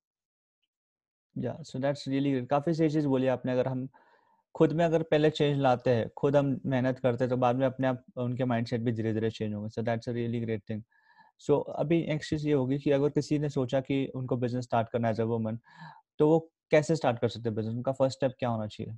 या 1.36 1.52
सो 1.62 1.78
दैट्स 1.78 2.06
रियली 2.08 2.44
काफ़ी 2.46 2.72
सही 2.74 2.88
चीज़ 2.90 3.06
बोली 3.08 3.26
आपने। 3.28 3.52
अगर 3.52 3.68
हम 3.68 3.88
खुद 4.54 4.72
में 4.72 4.84
अगर 4.84 5.02
पहले 5.04 5.30
चेंज 5.30 5.58
लाते 5.60 5.90
हैं, 5.90 6.08
खुद 6.18 6.36
हम 6.36 6.60
मेहनत 6.66 6.98
करते 6.98 7.24
हैं 7.24 7.30
तो 7.30 7.36
बाद 7.38 7.56
में 7.56 7.66
अपने 7.66 7.86
आप, 7.86 8.04
उनके 8.18 8.44
माइंडसेट 8.46 8.80
भी 8.82 8.92
धीरे 8.92 9.12
धीरे 9.14 9.30
चेंज 9.30 9.54
होंगे। 9.54 9.68
So 9.70 9.82
that's 9.82 10.08
a 10.08 10.12
really 10.12 10.40
great 10.40 10.62
thing 10.70 10.82
so 11.40 11.58
अभी 11.76 12.00
नेक्स्ट 12.08 12.30
चीज़ 12.30 12.46
ये 12.48 12.54
होगी 12.54 12.78
कि 12.80 12.90
अगर 12.92 13.10
किसी 13.10 13.38
ने 13.38 13.48
सोचा 13.50 13.80
कि 13.82 14.06
उनको 14.16 14.36
बिज़नेस 14.38 14.64
स्टार्ट 14.64 14.88
करना 14.90 15.08
है 15.08 15.14
एज 15.14 15.20
अ 15.20 15.24
वुमन 15.26 15.58
तो 16.18 16.28
वो 16.28 16.40
कैसे 16.70 16.96
स्टार्ट 16.96 17.20
कर 17.20 17.28
सकते 17.30 17.48
हैं 17.48 17.56
बिज़नेस 17.56 17.74
उनका 17.76 17.92
फ़र्स्ट 17.94 18.18
स्टेप 18.18 18.34
क्या 18.40 18.48
होना 18.50 18.66
चाहिए? 18.68 18.94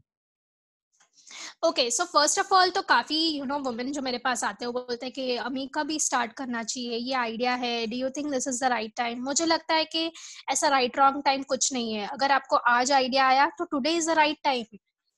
Okay 1.63 1.91
so 1.91 2.05
first 2.05 2.39
of 2.39 2.53
all 2.55 2.71
तो 2.71 2.81
काफ़ी 2.83 3.17
यू 3.29 3.45
नो 3.45 3.59
वुमेन 3.59 3.91
जो 3.93 4.03
मेरे 4.03 4.19
पास 4.19 4.43
आते 4.45 4.65
हैं 4.65 4.73
वो 4.73 4.81
बोलते 4.81 5.07
हैं 5.07 5.13
कि 5.13 5.37
अमी 5.37 5.67
का 5.75 5.83
भी 5.83 5.99
स्टार्ट 6.01 6.33
करना 6.33 6.63
चाहिए? 6.63 6.97
ये 6.97 7.15
आइडिया 7.15 7.55
है। 7.55 7.87
Do 7.87 7.97
you 7.97 8.11
think 8.11 8.31
this 8.33 8.47
is 8.49 8.61
the 8.65 8.69
right 8.69 8.93
time 8.97 9.23
मुझे 9.25 9.47
लगता 9.47 9.75
है 9.75 9.85
कि 9.85 10.11
ऐसा 10.51 10.69
राइट 10.69 10.99
रॉन्ग 10.99 11.23
टाइम 11.25 11.43
कुछ 11.43 11.73
नहीं 11.73 11.93
है। 11.95 12.07
अगर 12.09 12.33
आपको 12.33 12.57
आज 12.57 12.93
आइडिया 12.93 13.27
आया 13.29 13.47
तो 13.59 13.65
today 13.65 13.91
is 13.97 14.11
the 14.11 14.15
right 14.17 14.39
time 14.45 14.65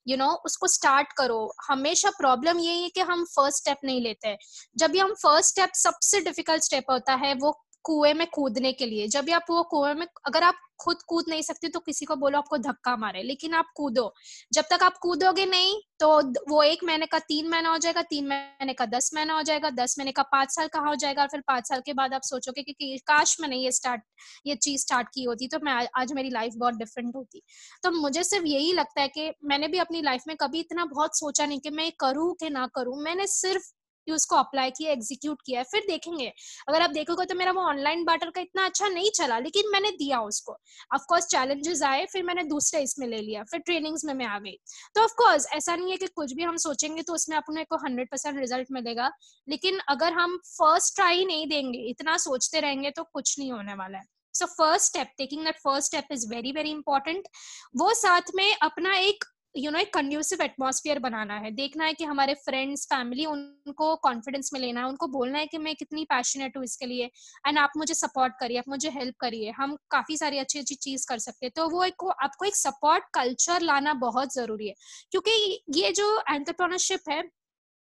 you 0.07 0.16
you 0.16 0.18
know 0.18 0.25
know, 0.25 0.37
उसको 0.45 0.66
स्टार्ट 0.68 1.12
करो। 1.12 1.40
हमेशा 1.68 2.11
प्रॉब्लम 2.11 2.59
यही 2.59 2.83
है 2.83 2.88
कि 2.88 3.00
हम 3.00 3.25
फ़र्स्ट 3.26 3.59
स्टेप 3.59 3.78
नहीं 3.85 4.00
लेते 4.00 4.28
हैं। 4.28 4.38
जब 4.76 4.90
भी 4.90 4.99
हम 4.99 5.14
फ़र्स्ट 5.23 5.50
स्टेप 5.50 5.71
सबसे 5.75 6.21
डिफ़िकल्ट 6.21 6.62
स्टेप 6.62 6.90
होता 6.90 7.14
है 7.25 7.35
वो 7.35 7.50
कुएँ 7.85 8.13
में 8.15 8.27
कूदने 8.29 8.73
के 8.73 8.87
लिए। 8.87 9.07
जब 9.09 9.25
भी 9.25 9.33
आप 9.33 9.45
वो 9.51 9.63
कुएँ 9.71 9.95
में 9.95 10.07
अगर 10.27 10.43
आप 10.43 10.55
खुद 10.81 10.97
कूद 11.09 11.25
नहीं 11.29 11.43
सकते 11.43 11.69
तो 11.69 11.81
किसी 11.81 12.05
को 12.05 12.17
बोलो 12.17 12.39
आपको 12.39 12.57
धक्का 12.59 12.97
मारे 12.97 13.23
लेकिन 13.23 13.55
आप 13.55 13.67
कूदो। 13.77 14.13
जब 14.53 14.65
तक 14.71 14.83
आप 14.83 14.97
कूदोगे 15.03 15.47
नहीं 15.47 15.75
तो 16.01 16.09
वो 16.51 16.63
एक 16.63 16.85
महीने 16.85 17.07
का 17.07 17.19
तीन 17.21 17.49
महीना 17.51 17.71
हो 17.71 17.79
जाएगा 17.79 18.03
तीन 18.05 18.27
महीने 18.29 18.73
का 18.75 18.87
दस 18.88 19.11
महीना 19.14 19.35
हो 19.35 19.43
जाएगा 19.43 19.71
दस 19.73 19.95
महीने 19.99 20.12
का 20.12 20.23
पाँच 20.33 20.51
साल 20.51 20.69
कहाँ 20.69 20.88
हो 20.88 20.95
जाएगा 20.97 21.23
और 21.23 21.29
फिर 21.29 21.41
पाँच 21.49 21.69
साल 21.69 21.81
के 21.87 21.93
बाद 21.93 22.14
आप 22.14 22.23
सोचोगे 22.25 22.62
कि, 22.62 22.99
काश 23.07 23.37
मैंने 23.41 23.57
ये 23.57 23.73
स्टार्ट 23.73 24.03
ये 24.47 24.55
चीज़ 24.57 24.81
स्टार्ट 24.83 25.09
की 25.14 25.25
होती 25.25 25.49
तो 25.49 25.59
मैं 25.62 25.73
आज 25.99 26.12
मेरी 26.12 26.31
लाइफ 26.31 26.55
बहुत 26.57 26.75
डिफरेंट 26.75 27.14
होती। 27.17 27.43
तो 27.85 27.91
मुझे 27.93 28.25
सिर्फ़ 28.25 28.47
यही 28.47 28.73
लगता 28.73 29.01
है 29.03 29.09
कि 29.09 29.31
मैंने 29.45 29.69
भी 29.69 29.79
अपनी 29.79 30.03
लाइफ 30.03 30.23
में 30.29 30.37
कभी 30.37 30.61
इतना 30.61 30.85
बहुत 30.87 31.19
सोचा 31.19 31.47
नहीं 31.47 31.61
कि 31.61 31.71
मैं 31.73 31.91
करूँ 32.01 32.33
कि 32.41 32.51
ना 32.51 32.67
करूँ। 32.75 33.03
मैंने 33.03 33.27
सिर्फ़ 33.29 33.71
कि 34.09 34.12
उसको 34.12 34.37
अप्लाई 34.37 34.71
किया 34.71 34.92
एग्जीक्यूट 34.92 35.42
किया, 35.47 35.62
फिर 35.64 35.85
देखेंगे। 35.87 36.33
अगर 36.68 36.83
आप 36.83 36.90
देखोगे 36.90 37.25
तो 37.27 37.35
मेरा 37.35 37.53
वो 37.53 37.62
ऑनलाइन 37.64 38.05
बाटर 38.05 38.31
का 38.31 38.40
इतना 38.40 38.64
अच्छा 38.64 38.88
नहीं 38.88 39.11
चला, 39.12 39.38
लेकिन 39.40 39.71
मैंने 39.73 39.90
दिया 39.92 40.21
उसको। 40.23 40.53
ऑफकोर्स 40.94 41.27
चैलेंजेस 41.29 41.83
आए, 41.83 42.07
फिर 42.07 42.23
मैंने 42.25 42.44
दूसरे 42.47 42.81
इसमें 42.83 43.07
ले 43.07 43.21
लिया, 43.21 43.42
फिर 43.44 43.61
ट्रेनिंग्स 43.61 44.05
में 44.05 44.14
मैं 44.14 44.27
आ 44.27 44.38
गई। 44.38 44.57
तो 44.94 45.03
ऑफकोर्स 45.03 45.47
ऐसा 45.53 45.77
नहीं 45.77 45.90
है 45.90 45.97
कि 45.97 46.07
कुछ 46.09 46.33
भी 46.33 46.42
हम 46.42 46.57
सोचेंगे 46.59 47.03
तो 47.03 47.14
उसमें 47.14 47.37
अपने 47.37 47.64
को 47.64 47.77
हंड्रेड 47.79 48.11
परसेंट 48.11 48.38
रिज़ल्ट 48.38 48.68
मिलेगा, 48.73 49.11
लेकिन 49.49 49.79
अगर 49.88 50.12
हम 50.12 50.37
फ़र्स्ट 50.49 50.94
ट्राई 50.97 51.25
नहीं 51.25 51.47
देंगे, 51.49 51.79
इतना 51.90 52.16
सोचते 52.18 52.61
रहेंगे 52.61 52.90
तो 52.90 53.03
कुछ 53.05 53.38
नहीं 53.38 53.53
होने 53.53 53.75
वाला 53.75 53.99
है। 53.99 54.05
So 54.35 54.47
first 54.47 54.87
step 54.87 55.09
taking 55.18 55.44
that 55.44 55.57
first 55.59 55.87
step 55.87 56.12
is 56.12 56.29
very 56.29 56.53
very 56.53 56.71
important 56.71 57.29
वो 57.77 57.92
साथ 57.94 58.31
में 58.35 58.57
अपना 58.62 58.94
एक 58.97 59.25
यू 59.59 59.71
नो 59.71 59.79
एक 59.79 59.92
कंड्यूसिव 59.94 60.42
एटमोसफियर 60.42 60.99
बनाना 60.99 61.35
है। 61.38 61.51
देखना 61.51 61.85
है 61.85 61.94
कि 61.94 62.05
हमारे 62.05 62.35
फ्रेंड्स 62.35 62.85
फैमिली 62.87 63.25
उनको 63.27 63.94
कॉन्फिडेंस 63.97 64.51
में 64.53 64.61
लेना 64.61 64.81
है। 64.81 64.87
उनको 64.87 65.07
बोलना 65.09 65.38
है 65.38 65.47
कि 65.47 65.59
मैं 65.59 65.75
कितनी 65.77 66.05
पैशनेट 66.05 66.57
हूँ 66.57 66.64
इसके 66.64 66.87
लिए। 66.87 67.11
एंड 67.47 67.59
आप 67.59 67.73
मुझे 67.77 67.94
सपोर्ट 67.94 68.35
करिए, 68.40 68.59
आप 68.59 68.68
मुझे 68.68 68.90
हेल्प 68.90 69.14
करिए। 69.21 69.51
हम 69.51 69.77
काफ़ी 69.90 70.16
सारी 70.16 70.38
अच्छी 70.38 70.59
अच्छी 70.59 70.75
चीज़ 70.75 71.07
कर 71.09 71.18
सकते 71.18 71.47
हैं। 71.47 71.53
तो 71.57 71.68
वो 71.68 71.85
एक, 71.85 72.05
आपको 72.23 72.44
एक 72.44 72.57
सपोर्ट 72.57 73.05
कल्चर 73.14 73.62
लाना 73.62 73.94
बहुत 73.94 74.35
ज़रूरी 74.35 74.68
है। 74.68 74.75
क्योंकि 75.11 75.64
ये 75.77 75.92
जो 75.92 76.18
एंटरप्रोनरशिप 76.31 77.09
है, 77.11 77.23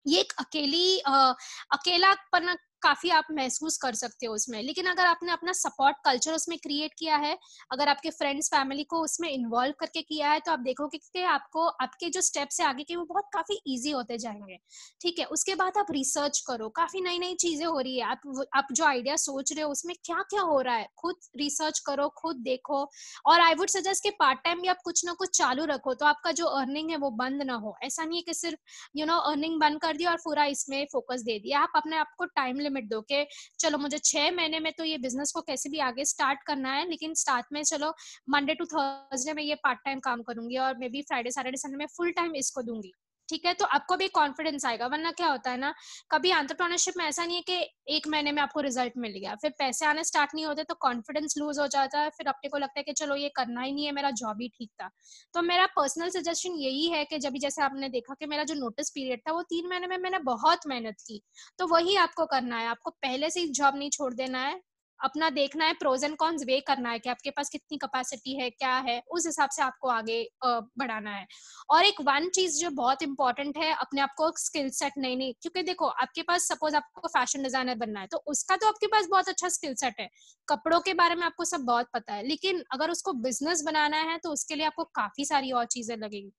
ये 0.06 0.20
एक 0.20 0.34
अकेली 0.40 1.00
अकेलापन 1.00 2.56
काफ़ी 2.82 3.10
आप 3.10 3.28
महसूस 3.32 3.78
कर 3.78 3.94
सकते 3.96 4.26
हो 4.26 4.34
उसमें। 4.34 4.62
लेकिन 4.64 4.86
अगर 4.86 5.06
आपने 5.06 5.32
अपना 5.32 5.54
सपोर्ट 5.54 5.98
कल्चर 6.06 6.34
उसमें 6.34 6.58
क्रिएट 6.60 6.94
किया 7.00 7.16
है, 7.18 7.38
अगर 7.72 7.90
आपके 7.90 8.10
फ्रेंड्स 8.12 8.48
फैमिली 8.48 8.84
को 8.86 9.02
उसमें 9.04 9.30
इन्वॉल्व 9.30 9.74
करके 9.80 10.02
किया 10.02 10.32
है 10.32 10.40
तो 10.40 10.52
आप 10.52 10.60
देखोगे 10.60 10.98
कि 10.98 11.22
आपको, 11.24 11.68
आपके 11.68 12.10
जो 12.10 12.22
स्टेप्स 12.22 12.60
है 12.62 12.68
आगे 12.68 12.84
के 12.84 12.96
वो 12.96 13.06
बहुत 13.06 13.30
काफ़ी 13.34 13.60
इजी 13.68 13.92
होते 13.92 14.18
जाएँगे। 14.18 14.58
ठीक 15.02 15.20
है, 15.20 15.26
उसके 15.28 15.56
बाद 15.56 15.78
आप 15.78 15.88
रिसर्च 15.92 16.40
करो, 16.48 16.70
काफ़ी 16.72 17.02
नई 17.02 17.20
नई 17.20 17.36
चीज़ें 17.38 17.66
हो 17.66 17.80
रही 17.80 17.98
है। 17.98 18.06
आप 18.06 18.22
आप 18.56 18.68
जो 18.72 18.86
आइडिया 18.86 19.16
सोच 19.18 19.52
रहे 19.54 19.64
हो 19.64 19.72
उसमें 19.72 19.96
क्या 20.06 20.22
क्या 20.30 20.42
हो 20.42 20.60
रहा 20.62 20.76
है, 20.76 20.88
खुद 20.98 21.16
रिसर्च 21.38 21.80
करो, 21.80 22.08
खुद 22.18 22.36
देखो। 22.44 22.82
और 23.26 23.42
आई 23.42 23.54
वुड 23.56 23.70
सजेस्ट 23.70 24.04
कि 24.04 24.10
पार्ट 24.20 24.40
टाइम 24.44 24.62
भी 24.62 24.68
आप 24.68 24.78
कुछ 24.84 25.06
ना 25.06 25.14
कुछ 25.14 25.38
चालू 25.38 25.66
रखो 25.66 25.94
तो 25.94 26.06
आपका 26.06 26.32
जो 26.34 26.46
अर्निंग 26.58 26.90
है 26.92 26.98
वो 26.98 27.10
बंद 27.14 27.42
ना 27.44 27.54
हो। 27.56 27.76
ऐसा 27.84 28.04
नहीं 28.06 28.18
है 28.18 28.24
कि 28.24 28.34
सिर्फ़ 28.34 28.60
यू 28.96 29.06
नो 29.06 29.18
अर्निंग 29.32 29.60
बंद 29.60 29.80
कर 29.82 29.98
दिया 29.98 30.12
और 30.12 30.18
पूरा 30.18 30.46
इसमें 30.48 30.86
फोकस 30.94 31.22
दे 31.22 31.38
दिया। 31.40 31.60
आप 31.60 31.72
अपने 31.76 31.98
आपको 31.98 32.26
टाइम 32.28 32.60
लिमिट 32.68 32.90
दो 32.90 33.02
कि 33.12 33.26
चलो 33.60 33.78
मुझे 33.78 33.98
छह 34.04 34.32
महीने 34.34 34.60
में 34.60 34.72
तो 34.78 34.84
ये 34.86 34.98
बिज़नेस 35.00 35.32
को 35.36 35.42
कैसे 35.44 35.70
भी 35.70 35.80
आगे 35.82 36.06
स्टार्ट 36.06 36.44
करना 36.48 36.74
है, 36.74 36.88
लेकिन 36.90 37.14
स्टार्ट 37.16 37.46
में 37.54 37.64
चलो 37.64 37.94
मंडे 38.30 38.54
टू 38.56 38.66
थर्सडे 38.68 39.34
में 39.34 39.44
ये 39.44 39.56
पार्ट 39.64 39.80
टाइम 39.86 40.00
काम 40.02 40.22
करूँगी 40.24 40.58
और 40.60 40.78
may 40.78 40.90
be 40.90 41.02
Friday 41.04 41.32
Saturday 41.32 41.58
Sunday 41.58 41.78
में 41.78 41.86
फुल 41.98 42.12
टाइम 42.14 42.36
इसको 42.36 42.62
दूँगी। 42.64 42.92
ठीक 43.30 43.46
है? 43.46 43.54
तो 43.54 43.66
आपको 43.68 43.96
भी 43.98 44.08
कॉन्फिडेंस 44.10 44.66
आएगा, 44.66 44.88
वरना 44.88 45.12
क्या 45.12 45.28
होता 45.28 45.52
है 45.52 45.58
ना, 45.58 45.74
कभी 46.12 46.30
एंटरप्रोनरशिप 46.32 46.94
में 46.98 47.06
ऐसा 47.06 47.26
नहीं 47.26 47.36
है 47.38 47.42
कि 47.42 47.96
एक 47.96 48.08
महीने 48.08 48.32
में 48.32 48.42
आपको 48.42 48.60
रिज़ल्ट 48.62 48.94
मिल 48.98 49.12
गया। 49.14 49.36
फिर 49.36 49.52
पैसे 49.60 49.86
आने 49.86 50.04
स्टार्ट 50.04 50.32
नहीं 50.36 50.46
होते 50.46 50.64
तो 50.64 50.76
कॉन्फिडेंस 50.82 51.36
लूज 51.38 51.60
हो 51.60 51.68
जाता 51.68 52.00
है। 52.00 52.10
फिर 52.10 52.28
अपने 52.28 52.50
को 52.50 52.58
लगता 52.58 52.80
है 52.80 52.84
कि 52.84 52.94
चलो, 52.94 53.16
ये 53.16 53.30
करना 53.36 53.62
ही 53.62 53.72
नहीं 53.72 53.86
है, 53.86 53.92
मेरा 53.92 54.12
जॉब 54.14 54.42
ही 54.42 54.48
ठीक 54.50 54.70
था। 54.82 54.90
तो 55.36 55.42
मेरा 55.42 55.66
पर्सनल 55.76 56.10
सजेशन 56.10 56.56
यही 56.58 56.88
है 56.88 57.04
कि 57.06 57.20
जब 57.20 57.34
जैसे 57.40 57.62
आपने 57.62 57.90
देखा 57.90 58.14
कि 58.14 58.26
मेरा 58.26 58.44
जो 58.44 58.54
नोटिस 58.56 58.90
पीरियड 58.90 59.20
था, 59.20 59.32
वो 59.32 59.42
तीन 59.44 59.68
महीने 59.70 59.88
में 59.88 59.98
मैंने 59.98 60.20
बहुत 60.26 60.68
मेहनत 60.68 60.96
की 61.08 61.22
तो 61.60 61.68
वही 61.68 61.96
आपको 61.98 62.26
करना 62.28 62.60
है। 62.60 62.68
आपको 62.68 62.90
पहले 62.92 63.30
से 63.30 63.40
ही 63.40 63.48
जॉब 63.52 63.76
नहीं 63.78 63.90
छोड़ 63.90 64.14
देना 64.14 64.40
है। 64.40 64.60
अपना 65.00 65.30
देखना 65.32 65.66
है 65.66 65.74
प्रोज 65.76 66.04
एंड 66.04 66.16
कॉन्स 66.18 66.44
वे 66.48 66.60
करना 66.68 66.90
है 66.90 67.00
कि 67.00 67.10
आपके 67.10 67.30
पास 67.32 67.50
कितनी 67.50 67.78
कैपेसिटी 67.78 68.36
है, 68.36 68.50
क्या 68.52 68.76
है, 68.80 69.02
उस 69.10 69.26
हिसाब 69.26 69.50
से 69.50 69.62
आपको 69.64 69.90
आगे 69.90 70.22
बढ़ाना 70.46 71.12
है। 71.12 71.26
और 71.70 71.84
एक 71.86 72.02
वन 72.04 72.30
चीज़ 72.30 72.60
जो 72.60 72.70
बहुत 72.74 73.04
इंपॉर्टेंट 73.04 73.58
है, 73.58 73.72
अपने 73.76 74.02
आप 74.02 74.14
को 74.18 74.32
स्किल 74.40 74.70
सेट 74.72 74.94
नहीं 74.98 75.18
नहीं 75.18 75.34
क्योंकि 75.42 75.64
देखो, 75.64 75.88
आपके 75.88 76.22
पास 76.24 76.48
सपोज़ 76.48 76.76
आपको 76.76 77.08
फ़ैशन 77.10 77.44
डिज़ाइनर 77.44 77.76
बनना 77.78 78.00
है 78.00 78.08
तो 78.08 78.24
उसका 78.28 78.56
तो 78.56 78.68
आपके 78.68 78.88
पास 78.88 79.08
बहुत 79.12 79.30
अच्छा 79.30 79.50
स्किल 79.50 79.76
सेट 79.76 80.00
है। 80.00 80.10
कपड़ों 80.48 80.80
के 80.82 80.94
बारे 80.96 81.16
में 81.16 81.24
आपको 81.26 81.46
सब 81.46 81.62
बहुत 81.66 81.88
पता 81.94 82.14
है, 82.14 82.28
लेकिन 82.28 82.64
अगर 82.74 82.92
उसको 82.92 83.14
बिज़नेस 83.22 83.64
बनाना 83.66 83.98
है 84.04 84.18
तो 84.20 84.32
उसके 84.32 84.56
लिए 84.56 84.66
आपको 84.66 84.84
काफ़ी 84.96 85.26
सारी 85.26 85.52
और 85.54 85.66
चीज़ें 85.68 85.96
लगेगी। 85.98 86.32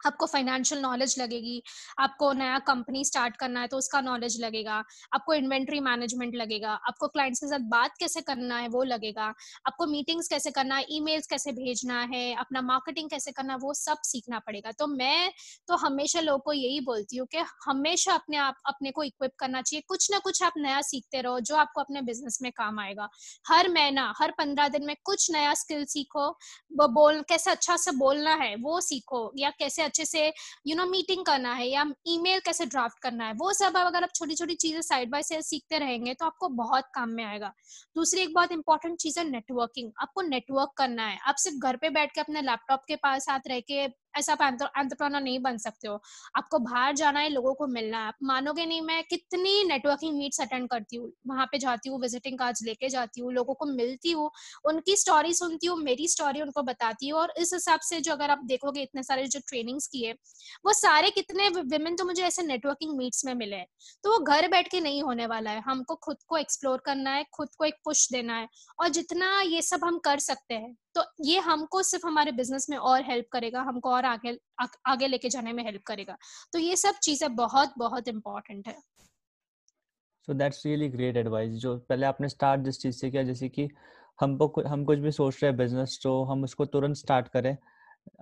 आपको 0.00 0.26
फाइनेंशियल 0.26 0.80
नॉलेज 0.82 1.14
लगेगी, 1.18 1.62
आपको 1.98 2.32
नया 2.34 2.58
कंपनी 2.66 3.04
स्टार्ट 3.04 3.36
करना 3.36 3.60
है 3.60 3.66
तो 3.66 3.78
उसका 3.78 4.00
नॉलेज 4.00 4.40
लगेगा, 4.40 4.82
आपको 5.12 5.34
इन्वेंट्री 5.34 5.80
मैनेजमेंट 5.80 6.34
लगेगा, 6.34 6.72
आपको 6.88 7.08
क्लाइंट्स 7.08 7.40
के 7.40 7.46
साथ 7.46 7.68
बात 7.68 7.96
कैसे 8.00 8.20
करना 8.22 8.58
है 8.58 8.68
वो 8.68 8.82
लगेगा, 8.84 9.32
आपको 9.66 9.86
मीटिंग्स 9.86 10.28
कैसे 10.28 10.50
करना 10.50 10.76
है 10.76 10.84
ईमेल्स 10.90 11.26
कैसे 11.26 11.52
भेजना 11.52 12.00
है, 12.12 12.34
अपना 12.36 12.62
मार्केटिंग 12.62 13.10
कैसे 13.10 13.32
करना 13.32 13.52
है 13.52 13.58
वो 13.58 13.74
सब 13.74 13.98
सीखना 14.04 14.38
पड़ेगा। 14.38 14.72
तो 14.72 14.86
मैं 14.88 15.30
तो 15.68 15.76
हमेशा 15.78 16.20
लोगों 16.20 16.38
को 16.40 16.52
यही 16.52 16.80
बोलती 16.82 17.16
हूँ 17.16 17.26
कि 17.26 17.44
हमेशा 17.66 18.14
अपने 18.14 18.36
आप, 18.38 18.60
अपने 18.66 18.90
को 18.90 19.02
इक्विप 19.04 19.32
करना 19.38 19.62
चाहिए। 19.62 19.82
कुछ 19.88 20.10
ना 20.10 20.18
कुछ 20.18 20.42
आप 20.42 20.52
नया 20.58 20.80
सीखते 20.82 21.20
रहो, 21.20 21.40
जो 21.40 21.56
आपको 21.56 21.80
अपने 21.80 22.02
बिज़नेस 22.02 22.38
में 22.42 22.50
काम 22.52 22.80
आएगा। 22.80 23.08
हर 23.44 23.68
महीना, 23.70 24.12
हर 24.18 24.30
पंद्रह 24.38 24.68
दिन 24.68 24.86
में 24.86 24.94
कुछ 25.04 25.30
नया 25.32 25.54
स्किल 25.56 25.84
सीखो 25.86 26.28
बोल, 26.72 27.20
कैसे 27.22 27.50
अच्छा 27.50 27.76
से 27.76 27.92
बोलना 27.94 28.34
है 28.34 28.54
वो 28.58 28.80
सीखो, 28.82 29.32
या 29.38 29.50
कैसे 29.50 29.82
अच्छे 29.86 30.04
से 30.06 30.26
यू 30.66 30.76
नो 30.76 30.86
मीटिंग 30.88 31.24
करना 31.26 31.52
है 31.54 31.68
या 31.68 31.84
ईमेल 32.08 32.40
कैसे 32.46 32.66
ड्राफ्ट 32.66 32.98
करना 33.02 33.26
है, 33.26 33.32
वो 33.34 33.52
सब 33.54 33.76
अगर 33.78 34.02
आप 34.02 34.10
छोटी 34.14 34.34
छोटी 34.34 34.54
चीज़ें 34.56 34.80
साइड 34.82 35.10
बाय 35.10 35.22
साइड 35.22 35.42
सीखते 35.44 35.78
रहेंगे 35.78 36.14
तो 36.14 36.26
आपको 36.26 36.48
बहुत 36.56 36.84
काम 36.94 37.10
में 37.10 37.24
आएगा। 37.24 37.52
दूसरी 37.96 38.20
एक 38.20 38.34
बहुत 38.34 38.52
इंपॉर्टेंट 38.52 38.98
चीज़ 38.98 39.18
है 39.18 39.28
नेटवर्किंग 39.30 39.90
आपको 40.02 40.22
नेटवर्क 40.24 40.72
करना 40.78 41.06
है। 41.06 41.18
आप 41.28 41.36
सिर्फ़ 41.38 41.58
घर 41.58 41.76
पे 41.76 41.90
बैठ 41.90 42.12
के 42.14 42.20
अपने 42.20 42.42
लैपटॉप 42.42 42.84
के 42.88 42.96
पास 42.98 43.24
साथ 43.26 43.48
रह 43.48 43.60
के 43.62 43.86
ऐसा 44.18 44.32
आप 44.32 44.42
एंटरप्रेन्योर 44.42 45.22
नहीं 45.22 45.38
बन 45.38 45.58
सकते 45.58 45.88
हो। 45.88 46.00
आपको 46.36 46.58
बाहर 46.58 46.94
जाना 46.94 47.20
है, 47.20 47.28
लोगों 47.28 47.54
को 47.54 47.66
मिलना 47.66 47.98
है। 47.98 48.06
आप 48.06 48.14
मानोगे 48.22 48.66
नहीं, 48.66 48.80
मैं 48.80 49.02
कितनी 49.04 49.64
नेटवर्किंग 49.64 50.16
मीट्स 50.18 50.40
अटेंड 50.40 50.68
करती 50.68 50.96
हूँ। 50.96 51.12
वहाँ 51.26 51.46
पे 51.46 51.58
जाती 51.58 51.88
हूँ 51.88 52.00
विजिटिंग 52.00 52.38
कार्ड्स 52.38 52.62
लेके 52.62 52.88
जाती 52.88 53.20
हूँ, 53.20 53.32
लोगों 53.32 53.54
को 53.54 53.66
मिलती 53.66 54.10
हूँ, 54.10 54.30
उनकी 54.64 54.96
स्टोरी 54.96 55.34
सुनती 55.34 55.66
हूँ, 55.66 55.78
मेरी 55.78 56.08
स्टोरी 56.08 56.42
उनको 56.42 56.62
बताती 56.62 57.08
हूँ। 57.08 57.20
और 57.20 57.32
इस 57.38 57.52
हिसाब 57.54 57.80
से 57.80 58.00
जो 58.00 58.12
अगर 58.12 58.30
आप 58.30 58.40
देखोगे 58.44 58.82
इतने 58.82 59.02
सारे 59.02 59.26
जो 59.26 59.40
ट्रेनिंग्स 59.48 59.86
किए, 59.86 60.12
वो 60.66 60.72
सारे 60.72 61.10
कितने 61.10 61.48
विमेन 61.48 61.96
तो 61.96 62.04
मुझे 62.04 62.22
ऐसे 62.22 62.42
नेटवर्किंग 62.42 62.96
मीट्स 62.96 63.24
में 63.24 63.34
मिले 63.34 63.56
हैं। 63.56 63.66
तो 64.04 64.12
वो 64.12 64.18
घर 64.18 64.48
बैठ 64.48 64.68
के 64.68 64.80
नहीं 64.80 65.02
होने 65.02 65.26
वाला 65.26 65.50
है। 65.50 65.60
हमको 65.60 65.94
खुद 65.94 66.16
को 66.28 66.36
एक्सप्लोर 66.36 66.82
करना 66.84 67.10
है, 67.10 67.24
खुद 67.32 67.48
को 67.58 67.64
एक 67.64 67.74
पुश 67.84 68.08
देना 68.12 68.36
है। 68.36 68.48
और 68.80 68.88
जितना 68.88 69.40
ये 69.40 69.62
सब 69.62 69.84
हम 69.84 69.98
कर 69.98 70.18
सकते 70.18 70.54
हैं 70.54 70.74
तो 70.96 71.02
ये 71.24 71.38
हमको 71.40 71.82
सिर्फ़ 71.84 72.06
हमारे 72.06 72.32
बिज़नेस 72.32 72.66
में 72.70 72.76
और 72.78 73.02
हेल्प 73.04 73.26
करेगा 73.32 73.60
हमको 73.62 73.90
और 73.90 74.04
आगे 74.06 74.38
आ, 74.60 74.66
आगे 74.86 75.06
लेके 75.08 75.28
जाने 75.30 75.52
में 75.52 75.64
हेल्प 75.64 75.82
करेगा। 75.86 76.16
तो 76.52 76.58
ये 76.60 76.76
सब 76.76 76.94
चीज़ें 77.02 77.34
बहुत 77.36 77.74
बहुत 77.78 78.08
इम्पोर्टेंट 78.08 78.68
है। 78.68 78.76
So 80.28 80.34
that's 80.34 80.64
really 80.66 80.88
great 80.88 81.16
advice 81.16 81.50
जो 81.60 81.76
पहले 81.88 82.06
आपने 82.06 82.28
स्टार्ट 82.28 82.60
जिस 82.62 82.80
चीज़ 82.80 82.96
से 82.96 83.10
किया 83.10 83.22
जैसे 83.22 83.48
कि 83.48 83.68
हम 84.20 84.38
हम 84.66 84.84
कुछ 84.84 84.98
भी 84.98 85.10
सोच 85.12 85.34
रहे 85.42 85.50
हैं 85.50 85.56
बिज़नेस 85.58 85.98
तो 86.02 86.22
हम 86.24 86.44
उसको 86.44 86.64
तुरंत 86.66 86.96
स्टार्ट 86.96 87.28
करें। 87.28 87.56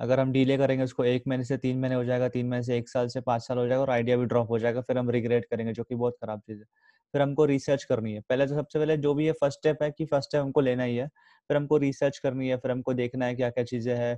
अगर 0.01 0.21
हम 0.21 0.33
डीले 0.33 0.57
करेंगे 0.59 0.85
उसको 0.85 1.05
एक 1.05 1.25
महीने 1.29 1.45
से 1.45 1.57
तीन 1.59 1.81
महीने 1.81 1.95
हो 1.95 2.05
जाएगा 2.05 2.29
तीन 2.31 2.49
महीने 2.49 2.65
से 2.65 2.79
एक 2.79 2.89
साल 2.89 3.09
से 3.09 3.21
पाँच 3.23 3.43
साल 3.43 3.59
हो 3.59 3.67
जाएगा 3.69 3.83
और 3.83 3.91
आइडिया 3.91 4.17
भी 4.17 4.27
ड्रॉप 4.27 4.51
हो 4.51 4.59
जाएगा 4.59 4.81
फिर 4.83 4.99
हम 4.99 5.11
रिग्रेट 5.11 5.47
करेंगे 5.51 5.73
जो 5.73 5.85
कि 5.85 5.95
बहुत 5.97 6.17
खराब 6.23 6.41
चीज़ 6.41 6.59
है। 6.61 6.67
फिर 7.15 7.23
हमको 7.23 7.45
रिसर्च 7.47 7.85
करनी 7.85 8.13
है। 8.15 8.21
पहले 8.23 8.47
तो 8.49 8.55
सबसे 8.55 8.79
पहले 8.79 8.97
जो 8.99 9.15
भी 9.15 9.27
है 9.27 9.33
फ़र्स्ट 9.35 9.59
स्टेप 9.61 9.83
है 9.83 9.91
कि 9.93 10.05
फ़र्स्ट 10.07 10.29
स्टेप 10.31 10.43
हमको 10.43 10.61
लेना 10.63 10.85
ही 10.85 10.97
है। 10.97 11.07
फिर 11.51 11.57
हमको 11.57 11.77
रिसर्च 11.79 12.19
करनी 12.19 12.49
है, 12.49 12.57
फिर 12.59 12.71
हमको 12.71 12.95
देखना 12.95 13.27
है 13.27 13.35
क्या 13.35 13.51
क्या 13.51 13.65
चीज़ें 13.65 13.95
हैं। 13.97 14.17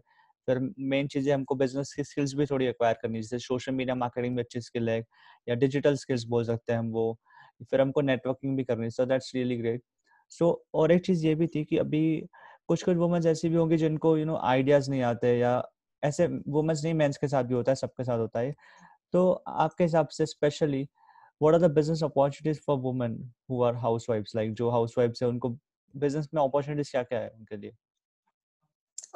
फिर 0.48 0.58
मेन 0.80 1.08
चीज़ें 1.08 1.32
हमको 1.34 1.54
बिज़नेस 1.56 1.92
की 1.94 2.04
स्किल्स 2.04 2.34
भी 2.34 2.46
थोड़ी 2.46 2.66
एक्वायर 2.66 2.96
करनी 3.02 3.16
है, 3.18 3.22
जैसे 3.22 3.38
सोशल 3.40 3.72
मीडिया 3.74 3.94
मार्केटिंग 3.96 4.34
में 4.36 4.42
अच्छी 4.44 4.60
स्किल 4.62 4.88
है 4.90 4.98
या 5.48 5.54
डिजिटल 5.56 5.96
स्किल्स 5.96 6.24
बोल 6.26 6.44
सकते 6.44 6.72
हैं 6.72 6.78
हम 6.80 6.90
वो। 6.90 7.18
फिर 7.70 7.80
हमको 7.80 8.00
नेटवर्किंग 8.02 8.56
भी 8.56 8.64
करनी 8.64 8.90
so 8.90 9.06
that's 9.06 9.32
really 9.34 9.56
great 9.56 9.82
so 10.32 10.50
और 10.74 10.92
एक 10.92 11.04
चीज़ 11.06 11.26
ये 11.26 11.34
भी 11.34 11.46
थी 11.46 11.64
कि 11.64 11.76
अभी 11.78 12.02
कुछ 12.68 12.82
कुछ 12.82 12.96
वुमेन्स 12.96 13.26
ऐसी 13.26 13.48
भी 13.48 13.56
होंगी 13.56 13.76
जिनको 13.76 14.16
यू 14.16 14.24
नो 14.24 14.36
आइडियाज़ 14.44 14.90
नहीं 14.90 15.02
आते 15.04 15.36
या 15.38 15.62
ऐसे 16.02 16.26
वुमेन्स 16.48 16.82
नहीं 16.84 16.94
मेंस 16.94 17.16
के 17.16 17.28
साथ 17.28 17.44
भी 17.44 17.54
होता 17.54 17.72
है, 17.72 17.76
सबके 17.76 18.04
साथ 18.04 18.18
होता 18.18 18.40
है। 18.40 18.54
तो 19.12 19.30
आपके 19.48 19.84
हिसाब 19.84 20.08
से 20.10 20.26
specially 20.26 20.88
what 21.38 21.54
are 21.54 21.58
the 21.58 21.68
business 21.68 22.02
opportunities 22.02 22.60
for 22.60 22.78
women 22.78 23.16
who 23.48 23.62
are 23.62 23.74
housewives 23.74 24.34
like 24.34 24.54
जो 24.54 24.70
housewives 24.70 25.22
है 25.22 25.28
उनको 25.28 25.56
business 25.94 26.28
में 26.34 26.42
opportunities 26.42 26.90
क्या 26.90 27.02
क्या 27.02 27.20
है 27.20 27.28
उनके 27.28 27.56
लिए 27.56 27.72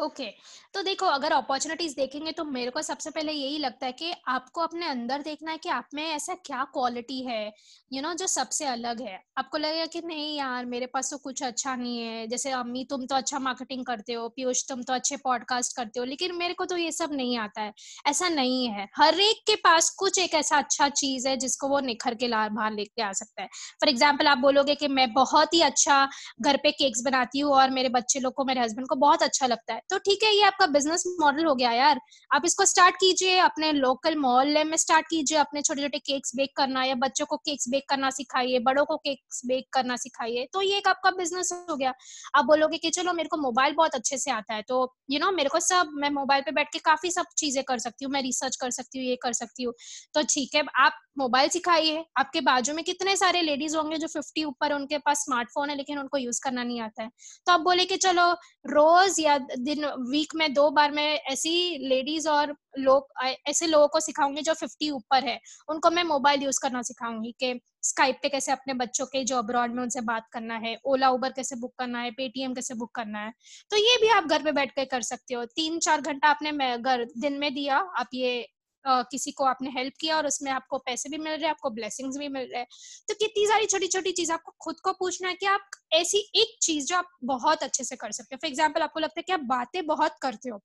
ओके। 0.01 0.23
okay. 0.23 0.35
तो 0.75 0.83
देखो 0.83 1.07
अगर 1.07 1.33
अपॉर्चुनिटीज़ 1.33 1.95
देखेंगे 1.97 2.33
तो 2.33 2.45
मेरे 2.45 2.71
को 2.71 2.83
सबसे 2.83 3.11
पहले 3.11 3.33
यही 3.33 3.59
लगता 3.59 3.87
है 3.87 3.93
कि 3.93 4.13
आपको 4.29 4.61
अपने 4.61 4.87
अंदर 4.87 5.23
देखना 5.23 5.51
है 5.51 5.59
कि 5.59 5.69
आप 5.69 5.89
में 5.95 6.03
ऐसा 6.05 6.35
क्या 6.45 6.63
क्वालिटी 6.73 7.21
है 7.27 7.45
यू 7.47 7.53
you 7.93 8.03
नो 8.03 8.09
know, 8.09 8.19
जो 8.19 8.27
सबसे 8.27 8.65
अलग 8.65 9.01
है। 9.03 9.19
आपको 9.39 9.59
लगेगा 9.59 9.87
कि 9.87 10.01
नहीं 10.07 10.37
यार 10.37 10.65
मेरे 10.67 10.87
पास 10.87 11.11
तो 11.11 11.17
कुछ 11.19 11.43
अच्छा 11.43 11.75
नहीं 11.77 11.99
है। 11.99 12.27
जैसे 12.27 12.51
अम्मी 12.51 12.85
तुम 12.85 13.05
तो 13.07 13.15
अच्छा 13.15 13.39
मार्केटिंग 13.39 13.85
करते 13.87 14.13
हो 14.13 14.29
पीयूष 14.29 14.63
तुम 14.69 14.83
तो 14.83 14.93
अच्छे 14.93 15.17
पॉडकास्ट 15.17 15.77
करते 15.77 16.01
हो 16.01 16.05
लेकिन 16.07 16.35
मेरे 16.37 16.55
को 16.55 16.65
तो 16.65 16.77
ये 16.77 16.93
सब 16.93 17.13
नहीं 17.13 17.37
आता 17.39 17.63
है। 17.63 17.73
ऐसा 18.07 18.29
नहीं 18.29 18.69
है। 18.69 18.89
हर 18.97 19.21
एक 19.21 19.43
के 19.47 19.57
पास 19.57 19.91
कुछ 19.99 20.19
एक 20.19 20.35
ऐसा 20.35 20.59
अच्छा 20.59 20.89
चीज़ 20.91 21.29
है 21.29 21.37
जिसको 21.37 21.69
वो 21.69 21.81
निखर 21.81 22.15
के 22.15 22.29
ला 22.29 22.47
बाहर 22.51 22.73
लेके 22.73 23.03
आ 23.03 23.13
सकता 23.13 23.43
है। 23.43 23.49
फॉर 23.81 23.89
एग्ज़ाम्पल 23.89 24.27
आप 24.27 24.39
बोलोगे 24.39 24.75
कि 24.75 24.89
मैं 24.91 25.13
बहुत 25.13 25.55
ही 25.55 25.61
अच्छा 25.63 26.05
घर 26.43 26.57
पे 26.57 26.71
केक्स 26.73 27.03
बनाती 27.05 27.41
हूँ 27.41 27.53
और 27.55 27.71
मेरे 27.71 27.89
बच्चे 27.91 28.21
लोग 28.21 28.35
को 28.35 28.45
मेरे 28.45 28.61
हस्बैंड 28.61 28.89
को 28.89 28.95
बहुत 28.97 29.23
अच्छा 29.23 29.47
लगता 29.47 29.75
है। 29.75 29.81
तो 29.91 29.99
ठीक 30.01 30.23
है, 30.25 30.35
ये 30.37 30.43
आपका 30.43 30.67
बिज़नेस 30.69 31.05
मॉडल 31.21 31.45
हो 31.45 31.55
गया 31.55 31.71
यार। 31.73 32.01
आप 32.31 32.43
इसको 32.47 32.65
स्टार्ट 32.65 32.97
कीजिए, 32.97 33.37
अपने 33.41 33.71
लोकल 33.73 34.17
मोहल्ले 34.19 34.65
में 34.65 34.77
स्टार्ट 34.77 35.07
कीजिए, 35.07 35.39
अपने 35.39 35.63
छोटे 35.63 35.83
छोटे 35.83 35.99
केक्स 36.01 36.35
बेक 36.37 36.57
करना 36.57 36.85
या 36.85 36.95
बच्चों 36.97 37.27
को 37.27 37.37
केक्स 37.39 37.69
बेक 37.69 37.89
करना 37.89 38.11
सिखाइए, 38.11 38.59
बड़ों 38.61 38.85
को 38.85 38.97
केक्स 38.99 39.41
बेक 39.47 39.69
करना 39.73 39.97
सिखाइए 39.97 40.47
तो 40.53 40.63
ये 40.63 40.77
एक 40.79 40.89
आपका 40.89 41.11
बिज़नेस 41.11 41.53
हो 41.71 41.77
गया। 41.77 41.93
आप 42.35 42.45
बोलोगे 42.45 42.79
कि 42.79 42.91
चलो 42.91 43.13
मेरे 43.13 43.29
को 43.29 43.37
मोबाइल 43.39 43.75
बहुत 43.75 43.95
अच्छे 43.95 44.19
से 44.19 44.31
आता 44.31 44.55
है 44.55 44.63
तो 44.63 44.81
यू 45.11 45.19
नो 45.19 45.31
मेरे 45.33 45.49
को 45.49 45.61
सब, 45.61 45.91
मैं 45.95 46.11
मोबाइल 46.11 46.43
पे 46.43 46.53
बैठ 46.53 46.73
के 46.73 46.79
काफ़ी 46.81 47.11
सब 47.11 47.27
चीज़ें 47.39 47.63
कर 47.65 47.79
सकती 47.79 48.05
हूँ, 48.05 48.13
मैं 48.13 48.23
रिसर्च 48.23 48.57
कर 48.57 48.71
सकती 48.71 48.99
हूँ, 48.99 49.07
ये 49.07 49.17
कर 49.23 49.33
सकती 49.33 49.63
हूँ। 49.63 49.73
तो 50.15 50.23
ठीक 50.25 50.55
है, 50.55 50.65
आप 50.79 51.01
मोबाइल 51.19 51.49
सिखाइए, 51.49 52.05
आपके 52.19 52.41
बाजू 52.41 52.75
में 52.75 52.83
कितने 52.85 53.17
सारे 53.17 53.41
लेडीज़ 53.43 53.77
होंगे 53.77 53.97
जो 53.99 54.07
फिफ्टी 54.09 54.45
ऊपर 54.45 54.73
उनके 54.73 54.99
पास 54.99 55.25
स्मार्टफ़ोन 55.25 55.71
है, 55.71 55.77
लेकिन 55.77 55.99
उनको 55.99 56.19
यूज़ 56.19 56.41
करना 56.45 56.65
नहीं 56.65 56.81
आता 56.81 57.03
है। 57.03 57.11
तो 57.47 57.53
आप 57.53 57.61
बोले 57.61 57.85
कि 57.85 57.97
चलो 57.97 58.31
रोज 58.67 59.17
या 59.21 59.37
दिन 59.71 59.85
वीक 60.11 60.35
में 60.35 60.53
दो 60.55 60.69
बार 60.71 60.93
मैं 60.93 61.13
ऐसी 61.33 61.89
लेडीज़ 61.89 62.29
और 62.29 62.55
लोग 62.79 63.07
ऐसे 63.49 63.67
लोगों 63.67 63.89
को 63.89 64.01
सिखाऊँगी 64.01 64.43
जो 64.43 64.55
फिफ्टी 64.55 64.91
ऊपर 64.91 65.25
है। 65.25 65.39
उनको 65.69 65.91
मैं 65.91 66.05
मोबाइल 66.05 66.43
यूज़ 66.43 66.61
करना 66.63 66.83
सिखाऊँगी 66.83 67.35
कि 67.41 67.61
स्काइप 67.83 68.19
पे 68.23 68.29
कैसे 68.29 68.53
अपने 68.53 68.75
बच्चों 68.75 69.07
के 69.07 69.25
जो 69.25 69.37
अब्रॉड 69.39 69.75
में 69.75 69.83
उनसे 69.83 70.01
बात 70.03 70.27
करना 70.33 70.57
है 70.59 70.77
ओला 70.85 71.09
उबर 71.11 71.33
कैसे 71.33 71.57
बुक 71.57 71.75
करना 71.79 72.01
है 72.01 72.11
पेटीएम 72.13 72.55
कैसे 72.55 72.75
बुक 72.75 72.95
करना 72.95 73.19
है। 73.19 73.33
तो 73.71 73.77
ये 73.77 73.97
भी 74.03 74.09
आप 74.11 74.25
घर 74.27 74.43
पे 74.43 74.53
बैठ 74.53 74.73
कर 74.73 74.85
कर 74.87 75.03
सकते 75.03 75.35
हो। 75.35 75.45
तीन 75.47 75.79
चार 75.81 76.01
घंटा 76.01 76.29
आपने 76.29 76.77
घर 76.79 77.05
दिन 77.19 77.39
में 77.39 77.53
दिया, 77.55 77.77
आप 77.77 78.09
ये 78.15 78.47
Uh, 78.85 79.05
किसी 79.11 79.33
को 79.33 79.45
आपने 79.45 79.71
हेल्प 79.71 79.93
किया 80.01 80.17
और 80.17 80.27
उसमें 80.27 80.51
आपको 80.53 80.79
पैसे 80.79 81.09
भी 81.09 81.19
मिल 81.19 81.33
रहे 81.33 81.43
हैं 81.43 81.51
आपको 81.51 81.71
ब्लेसिंग्स 81.71 82.17
भी 82.19 82.29
मिल 82.29 82.43
रहे 82.43 82.61
हैं। 82.61 82.67
तो 83.09 83.15
कितनी 83.15 83.47
सारी 83.47 83.67
छोटी 83.67 83.87
छोटी 83.87 84.13
चीज़ 84.13 84.33
आपको 84.33 84.53
खुद 84.61 84.81
को 84.81 84.93
पूछना 84.93 85.29
है 85.29 85.35
कि 85.35 85.47
आप 85.47 85.61
ऐसी 85.93 86.19
एक 86.37 86.57
चीज़ 86.63 86.87
जो 86.87 86.97
आप 86.97 87.09
बहुत 87.25 87.63
अच्छे 87.63 87.85
से 87.85 87.97
कर 87.97 88.13
सकते 88.13 88.35
हो। 88.35 88.39
फॉर 88.43 88.49
एग्ज़ाम्पल 88.49 88.83
आपको 88.83 89.01
लगता 89.01 89.21
है 89.21 89.23
कि 89.23 89.33
आप 89.33 89.41
बातें 89.49 89.87
बहुत 89.87 90.17
करते 90.23 90.49
हो 90.49 90.61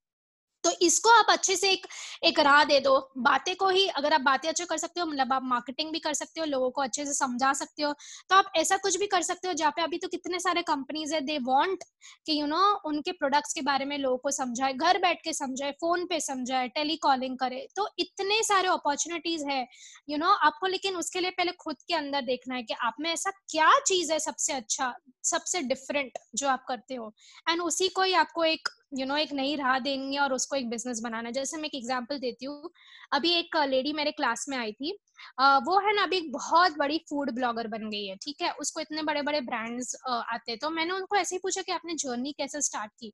तो 0.65 0.71
इसको 0.81 1.09
आप 1.11 1.25
अच्छे 1.29 1.55
से 1.55 1.71
एक 1.71 1.87
एक 2.23 2.39
राह 2.41 2.63
दे 2.65 2.79
दो। 2.79 2.97
बातें 3.19 3.55
को 3.55 3.69
ही, 3.69 3.87
अगर 3.89 4.13
आप 4.13 4.21
बातें 4.23 4.47
अच्छे 4.49 4.65
कर 4.65 4.77
सकते 4.77 4.99
हो 5.01 5.05
मतलब 5.07 5.33
आप 5.33 5.41
मार्केटिंग 5.45 5.91
भी 5.91 5.99
कर 5.99 6.13
सकते 6.15 6.39
हो, 6.39 6.45
लोगों 6.47 6.69
को 6.71 6.81
अच्छे 6.83 7.05
से 7.05 7.13
समझा 7.15 7.51
सकते 7.55 7.83
हो 7.83 7.93
तो 8.29 8.35
आप 8.35 8.51
ऐसा 8.57 8.77
कुछ 8.79 8.97
भी 8.99 9.07
कर 9.07 9.21
सकते 9.23 9.47
हो 9.47 9.53
जहाँ 9.55 9.71
पे 9.71 9.81
अभी 9.83 9.97
तो 9.97 10.07
कितने 10.09 10.39
सारे 10.39 10.61
कंपनीज़ 10.63 11.13
है 11.15 11.21
दे 11.23 11.37
वांट 11.43 11.83
कि 12.27 12.39
यू 12.39 12.45
नो 12.47 12.61
उनके 12.85 13.11
प्रोडक्ट्स 13.13 13.53
के 13.53 13.61
बारे 13.63 13.85
में 13.85 13.97
लोगों 13.97 14.17
को 14.17 14.31
समझाए, 14.31 14.73
घर 14.73 14.97
बैठ 14.99 15.21
के 15.23 15.33
समझाए 15.33 15.71
फ़ोन 15.73 16.05
पे 16.07 16.19
समझाए 16.21 16.67
टेलीकॉलिंग 16.75 17.37
करे। 17.37 17.65
तो 17.75 17.87
इतने 17.99 18.41
सारे 18.43 18.67
अपॉर्चुनिटीज़ 18.69 19.45
है 19.49 19.65
यू 20.09 20.17
नो 20.17 20.31
आपको 20.45 20.67
लेकिन 20.67 20.95
उसके 20.97 21.19
लिए 21.19 21.31
पहले 21.31 21.51
खुद 21.59 21.75
के 21.87 21.95
अंदर 21.95 22.21
देखना 22.23 22.55
है 22.55 22.63
कि 22.63 22.73
आप 22.81 22.95
में 23.01 23.11
ऐसा 23.11 23.31
क्या 23.49 23.69
चीज़ 23.87 24.11
है 24.13 24.19
सबसे 24.21 24.53
अच्छा 24.53 24.93
सबसे 25.25 25.61
डिफरेंट 25.63 26.17
जो 26.35 26.47
आप 26.49 26.65
करते 26.67 26.95
हो। 26.95 27.11
एंड 27.49 27.61
उसी 27.61 27.87
को 27.89 28.03
ही 28.03 28.13
आपको 28.15 28.43
एक 28.45 28.69
यू 28.91 28.99
you 28.99 29.07
नो 29.07 29.13
know, 29.13 29.23
एक 29.23 29.33
नई 29.33 29.55
राह 29.55 29.77
देंगे 29.79 30.17
और 30.17 30.33
उसको 30.33 30.55
एक 30.55 30.69
बिज़नेस 30.69 30.99
बनाना 31.03 31.31
जैसे 31.31 31.57
मैं 31.57 31.65
एक 31.65 31.75
एग्ज़ाम्पल 31.75 32.19
देती 32.19 32.45
हूँ। 32.45 32.69
अभी 33.13 33.31
एक 33.31 33.57
लेडी 33.67 33.93
मेरे 33.93 34.11
क्लास 34.11 34.45
में 34.49 34.57
आई 34.57 34.71
थी। 34.71 34.97
वो 35.39 35.79
है 35.79 35.93
ना 35.95 36.03
अभी 36.03 36.17
एक 36.17 36.31
बहुत 36.31 36.77
बड़ी 36.77 36.97
फ़ूड 37.09 37.31
ब्लॉगर 37.31 37.67
बन 37.67 37.89
गई 37.89 38.05
है, 38.05 38.15
ठीक 38.15 38.41
है? 38.41 38.51
उसको 38.51 38.81
इतने 38.81 39.03
बड़े 39.03 39.21
बड़े 39.21 39.41
ब्रांड्स 39.41 39.95
आते 40.07 40.51
हैं। 40.51 40.59
तो 40.59 40.69
मैंने 40.69 40.91
उनको 40.91 41.15
ऐसे 41.15 41.35
ही 41.35 41.39
पूछा 41.43 41.61
कि 41.61 41.71
आपने 41.71 41.93
जर्नी 41.95 42.31
कैसे 42.31 42.61
स्टार्ट 42.61 42.91
की? 42.99 43.11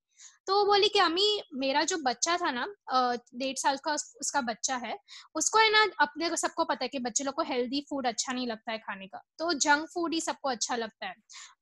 तो 0.48 0.58
वो 0.60 0.66
बोली 0.66 0.88
कि 0.90 1.00
अम्मी, 1.00 1.42
मेरा 1.56 1.84
जो 1.84 1.98
बच्चा 1.98 2.38
था 2.38 2.52
ना 2.52 2.66
डेढ़ 3.36 3.56
साल 3.58 3.78
का 3.78 3.94
उसका 3.94 4.42
बच्चा 4.42 4.76
है, 4.76 4.98
उसको 5.36 5.60
है 5.60 5.72
ना 5.72 5.86
अपने 6.00 6.36
सबको 6.38 6.64
पता 6.64 6.84
है 6.84 6.88
कि 6.90 7.00
बच्चे 7.00 7.24
लोग 7.24 7.34
को 7.36 7.42
हेल्दी 7.44 7.82
फ़ूड 7.90 8.08
अच्छा 8.08 8.34
नहीं 8.34 8.48
लगता 8.48 8.72
है 8.72 8.78
खाने 8.78 9.08
का। 9.08 9.22
तो 9.40 9.54
जंक 9.54 9.88
फ़ूड 9.94 10.14
ही 10.14 10.22
सबको 10.22 10.50
अच्छा 10.50 10.76
लगता 10.76 11.08
है। 11.08 11.14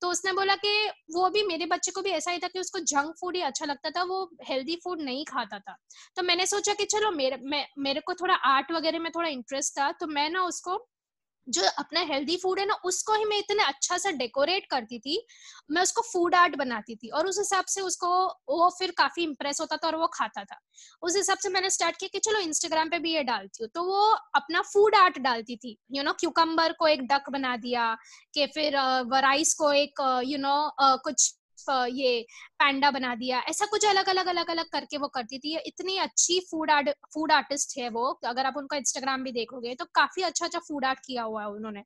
तो 0.01 0.09
उसने 0.09 0.33
बोला 0.33 0.55
कि 0.55 0.71
वो 1.13 1.29
भी 1.29 1.43
मेरे 1.43 1.65
बच्चे 1.65 1.91
को 1.91 2.01
भी 2.01 2.09
ऐसा 2.09 2.31
ही 2.31 2.39
था 2.39 2.47
कि 2.47 2.59
उसको 2.59 2.79
जंक 2.79 3.15
फ़ूड 3.19 3.35
ही 3.35 3.41
अच्छा 3.41 3.65
लगता 3.65 3.89
था, 3.89 4.03
वो 4.03 4.29
हेल्दी 4.49 4.75
फ़ूड 4.83 5.01
नहीं 5.01 5.25
खाता 5.25 5.59
था। 5.59 5.75
तो 6.15 6.23
मैंने 6.23 6.45
सोचा 6.45 6.73
कि 6.73 6.85
चलो 6.85 7.11
मेरे 7.11 7.37
मेरे 7.79 7.99
को 7.99 8.13
थोड़ा 8.13 8.33
आर्ट 8.33 8.71
वगैरह 8.71 8.99
में 8.99 9.11
थोड़ा 9.15 9.29
इंटरेस्ट 9.29 9.73
था 9.79 9.91
तो 9.91 10.07
मैं 10.07 10.28
ना 10.29 10.43
उसको, 10.43 10.85
जो 11.47 11.61
अपना 11.79 11.99
हेल्दी 12.03 12.35
फ़ूड 12.37 12.59
है 12.59 12.65
ना, 12.65 12.73
उसको 12.85 13.13
ही 13.13 13.25
मैं 13.25 13.37
इतने 13.37 13.63
अच्छा 13.63 13.97
से 13.97 14.11
डेकोरेट 14.13 14.65
करती 14.71 14.99
थी, 14.99 15.17
मैं 15.71 15.81
उसको 15.81 16.01
फ़ूड 16.03 16.35
आर्ट 16.35 16.55
बनाती 16.55 16.95
थी 16.95 17.09
और 17.09 17.27
उस 17.27 17.37
हिसाब 17.39 17.65
से 17.65 17.81
उसको, 17.81 18.09
वो 18.49 18.69
फिर 18.79 18.91
काफ़ी 18.97 19.23
इम्प्रेस 19.23 19.61
होता 19.61 19.77
था 19.77 19.87
और 19.87 19.95
वो 19.95 20.07
खाता 20.13 20.43
था। 20.43 20.59
उस 21.03 21.15
हिसाब 21.17 21.37
से 21.37 21.49
मैंने 21.49 21.69
स्टार्ट 21.69 21.97
किया 21.99 22.09
कि 22.13 22.19
चलो 22.21 22.39
इंस्टाग्राम 22.39 22.89
पे 22.89 22.99
भी 22.99 23.13
ये 23.13 23.23
डालती 23.23 23.63
हूँ। 23.63 23.69
तो 23.75 23.83
वो 23.83 24.03
अपना 24.35 24.61
फ़ूड 24.63 24.95
आर्ट 24.95 25.19
डालती 25.19 25.55
थी। 25.57 25.77
यू 25.91 26.03
नो 26.03 26.13
क्यूकम्बर 26.19 26.73
को 26.73 26.87
एक 26.87 27.01
डक 27.07 27.29
बना 27.31 27.55
दिया, 27.57 27.93
कि 28.33 28.45
फिर 28.47 28.77
वराइस 29.11 29.53
को 29.53 29.71
एक 29.73 30.01
यू 30.25 30.37
नो 30.39 30.55
कुछ 30.79 31.33
ये 31.69 32.21
पैंडा 32.59 32.91
बना 32.91 33.13
दिया। 33.15 33.39
ऐसा 33.49 33.65
कुछ 33.65 33.85
अलग 33.85 34.09
अलग 34.09 34.27
अलग 34.27 34.49
अलग 34.49 34.65
करके 34.71 34.97
वो 34.97 35.07
करती 35.07 35.39
थी। 35.39 35.57
इतनी 35.67 35.97
अच्छी 35.97 36.39
फ़ूड 36.51 36.71
आर्ट 36.71 36.89
फ़ूड 37.13 37.31
आर्टिस्ट 37.31 37.77
है 37.77 37.89
वो। 37.89 38.05
अगर 38.27 38.45
आप 38.45 38.57
उनका 38.57 38.77
इंस्टाग्राम 38.77 39.23
भी 39.23 39.31
देखोगे 39.31 39.75
तो 39.75 39.85
काफ़ी 39.95 40.23
अच्छा 40.23 40.45
अच्छा 40.45 40.59
फ़ूड 40.59 40.85
आर्ट 40.85 40.99
किया 41.05 41.23
हुआ 41.23 41.41
है 41.43 41.49
उन्होंने। 41.49 41.83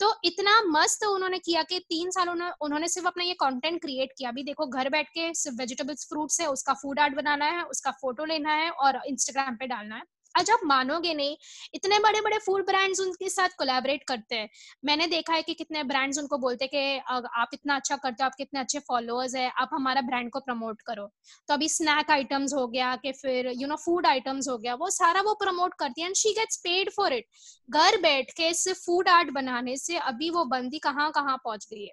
तो 0.00 0.14
इतना 0.24 0.60
मस्त 0.68 1.04
उन्होंने 1.06 1.38
किया 1.40 1.62
कि 1.64 1.78
तीन 1.80 2.10
साल 2.10 2.28
उन्होंने 2.28 2.52
उन्होंने 2.62 2.88
सिर्फ़ 2.88 3.08
अपना 3.08 3.24
ये 3.24 3.34
कॉन्टेंट 3.40 3.80
क्रिएट 3.82 4.12
किया। 4.18 4.30
अभी 4.30 4.42
देखो, 4.44 4.66
घर 4.66 4.88
बैठ 4.90 5.08
के 5.10 5.32
सिर्फ़ 5.34 5.58
वेजिटेबल्स 5.58 6.06
फ्रूट्स 6.08 6.40
है, 6.40 6.46
उसका 6.48 6.74
फ़ूड 6.74 7.00
आर्ट 7.00 7.14
बनाना 7.16 7.46
है, 7.48 7.62
उसका 7.66 7.90
फ़ोटो 7.92 8.24
लेना 8.26 8.54
है 8.54 8.70
और 8.72 9.00
इंस्टाग्राम 9.06 9.56
पे 9.56 9.66
डालना 9.66 9.96
है। 9.96 10.02
आज 10.38 10.50
आप 10.50 10.60
मानोगे 10.66 11.12
नहीं, 11.14 11.36
इतने 11.74 11.98
बड़े 11.98 12.20
बड़े 12.20 12.38
फ़ूड 12.38 12.64
ब्रांड्स 12.66 13.00
उनके 13.00 13.28
साथ 13.28 13.56
कोलैबोरेट 13.58 14.02
करते 14.08 14.34
हैं। 14.34 14.48
मैंने 14.84 15.06
देखा 15.06 15.32
है 15.34 15.42
कि 15.42 15.54
कितने 15.54 15.82
ब्रांड्स 15.84 16.18
उनको 16.18 16.38
बोलते 16.38 16.64
हैं 16.64 16.70
कि 16.72 17.22
आप 17.36 17.50
इतना 17.54 17.76
अच्छा 17.76 17.96
करते 17.96 18.22
हो 18.22 18.26
आप 18.26 18.34
कितने 18.38 18.60
अच्छे 18.60 18.78
फॉलोअर्स 18.78 19.34
है, 19.34 19.48
आप 19.50 19.70
हमारा 19.72 20.00
ब्रांड 20.02 20.30
को 20.32 20.40
प्रमोट 20.40 20.82
करो। 20.86 21.06
तो 21.48 21.54
अभी 21.54 21.68
स्नैक 21.68 22.10
आइटम्स 22.10 22.54
हो 22.54 22.66
गया 22.68 22.94
कि 22.96 23.12
फिर 23.12 23.50
यू 23.56 23.68
नो 23.68 23.76
फ़ूड 23.76 24.06
आइटम्स 24.06 24.48
हो 24.48 24.56
गया, 24.58 24.74
वो 24.74 24.90
सारा 24.92 25.20
वो 25.22 25.34
प्रमोट 25.42 25.74
करती 25.78 26.00
है 26.00 26.06
and 26.06 26.16
she 26.16 26.32
gets 26.32 26.56
paid 26.64 26.90
for 26.90 27.12
it 27.12 27.26
घर 27.68 28.00
बैठ 28.02 28.30
के 28.32 28.52
सिर्फ़ 28.54 28.78
फ़ूड 28.80 29.08
आर्ट 29.08 29.30
बनाने 29.32 29.76
से 29.76 29.96
अभी 29.98 30.30
वो 30.30 30.44
बंदी 30.46 30.78
कहाँ 30.80 31.10
कहाँ 31.12 31.36
पहुँच 31.44 31.66
गई 31.72 31.84
है। 31.84 31.92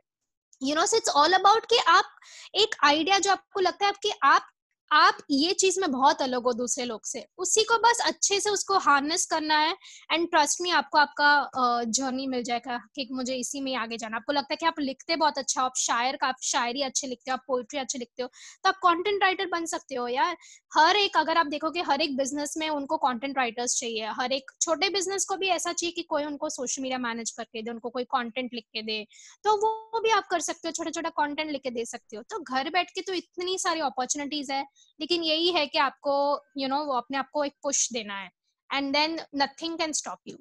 You 0.62 0.76
know 0.76 0.84
it's 0.96 1.10
all 1.18 1.34
about 1.34 1.66
कि 1.66 1.78
आप, 1.88 2.16
एक 2.56 2.76
आइडिया 2.84 3.20
जो 3.20 3.32
आपको 3.32 3.60
लगता 3.60 3.86
है 3.86 3.94
कि 4.04 4.12
आप 4.24 4.52
आप 4.92 5.18
ये 5.32 5.54
चीज़ 5.54 5.80
में 5.80 5.92
बहुत 5.92 6.22
अलग 6.22 6.44
हो 6.44 6.52
दूसरे 6.54 6.84
लोग 6.86 7.06
से। 7.06 7.26
उसी 7.38 7.64
को 7.64 7.78
बस 7.80 8.02
अच्छे 8.06 8.40
से 8.40 8.50
उसको 8.50 8.78
हार्नेस 8.80 9.26
करना 9.26 9.58
है 9.58 9.72
एंड 10.12 10.28
ट्रस्ट 10.32 10.62
मी 10.62 10.70
आपको 10.72 10.98
आपका 10.98 11.84
जर्नी 11.88 12.28
मिल 12.28 12.44
जाएगा 12.44 12.78
कि 12.96 13.08
मुझे 13.12 13.36
इसी 13.36 13.62
में 13.62 13.76
आगे 13.76 13.98
जाना 13.98 14.18
आपको 14.18 14.34
लगता 14.34 14.54
है 14.54 14.58
कि 14.58 14.66
आप 14.66 14.80
लिखते 14.80 15.16
बहुत 15.16 15.38
अच्छा 15.38 15.62
हो, 15.62 15.66
आप 15.66 15.76
शायर 15.78 16.16
का, 16.16 16.28
आप 16.28 16.36
शायरी 16.44 16.82
अच्छे 16.82 17.08
लिखते 17.08 17.32
हो, 17.32 17.34
आप 17.34 17.44
पोइट्री 17.48 17.80
अच्छे 17.80 18.00
लिखते 18.00 18.24
हो 18.24 18.30
तो 18.64 18.70
आप 18.70 18.78
कॉन्टेंट 18.82 19.24
राइटर 19.24 19.48
बन 19.48 19.66
सकते 19.66 19.96
हो 19.96 20.08
यार। 20.08 20.38
हर 20.72 20.96
एक, 20.96 21.18
अगर 21.18 21.38
आप 21.38 21.48
देखोगे 21.48 21.82
हर 21.82 22.02
एक 22.02 22.16
बिज़नेस 22.18 22.54
में 22.58 22.68
उनको 22.70 22.98
कॉन्टेंट 22.98 23.38
राइटर्स 23.38 23.80
चाहिए। 23.80 24.06
हर 24.12 24.32
एक 24.32 24.52
छोटे 24.62 24.90
बिज़नेस 24.90 25.26
को 25.26 25.36
भी 25.38 25.48
ऐसा 25.50 25.74
चाहिए 25.74 25.92
कि 25.92 26.02
कोई 26.04 26.26
उनको 26.26 26.50
सोशल 26.50 26.82
मीडिया 26.82 26.98
मैनेज 27.00 27.32
करके 27.32 27.62
दे, 27.62 27.72
उनको 27.72 27.90
कोई 27.90 28.04
कॉन्टेंट 28.06 28.54
लिख 28.54 28.66
के 28.74 28.82
दे। 28.84 29.04
तो 29.46 29.56
वो 29.58 30.00
भी 30.02 30.10
आप 30.12 30.28
कर 30.32 30.40
सकते 30.42 30.68
हो 30.68 30.72
छोटा 30.74 30.92
छोटा 30.92 31.10
कॉन्टेंट 31.16 31.52
लिख 31.52 31.62
के 31.62 31.70
दे 31.72 31.86
सकते 31.86 32.18
हो। 32.18 32.24
तो 32.24 32.40
घर 32.42 32.70
बैठ 32.70 32.90
के 32.90 33.02
तो 33.02 33.14
इतनी 33.14 33.58
सारी 33.60 33.80
अपॉर्चुनिटीज़ 33.82 34.52
है। 34.52 34.64
लेकिन 35.00 35.24
यही 35.24 35.52
है 35.52 35.66
कि 35.68 35.78
आपको 35.80 36.16
यू 36.58 36.68
नो 36.68 36.84
वो 36.86 36.94
अपने 36.94 37.18
आप 37.18 37.30
को 37.34 37.44
एक 37.44 37.54
पुश 37.64 37.92
देना 37.94 38.20
है। 38.20 38.30
And 38.70 38.92
then 38.94 39.20
nothing 39.36 39.78
can 39.78 39.92
stop 39.94 40.20
you 40.28 40.38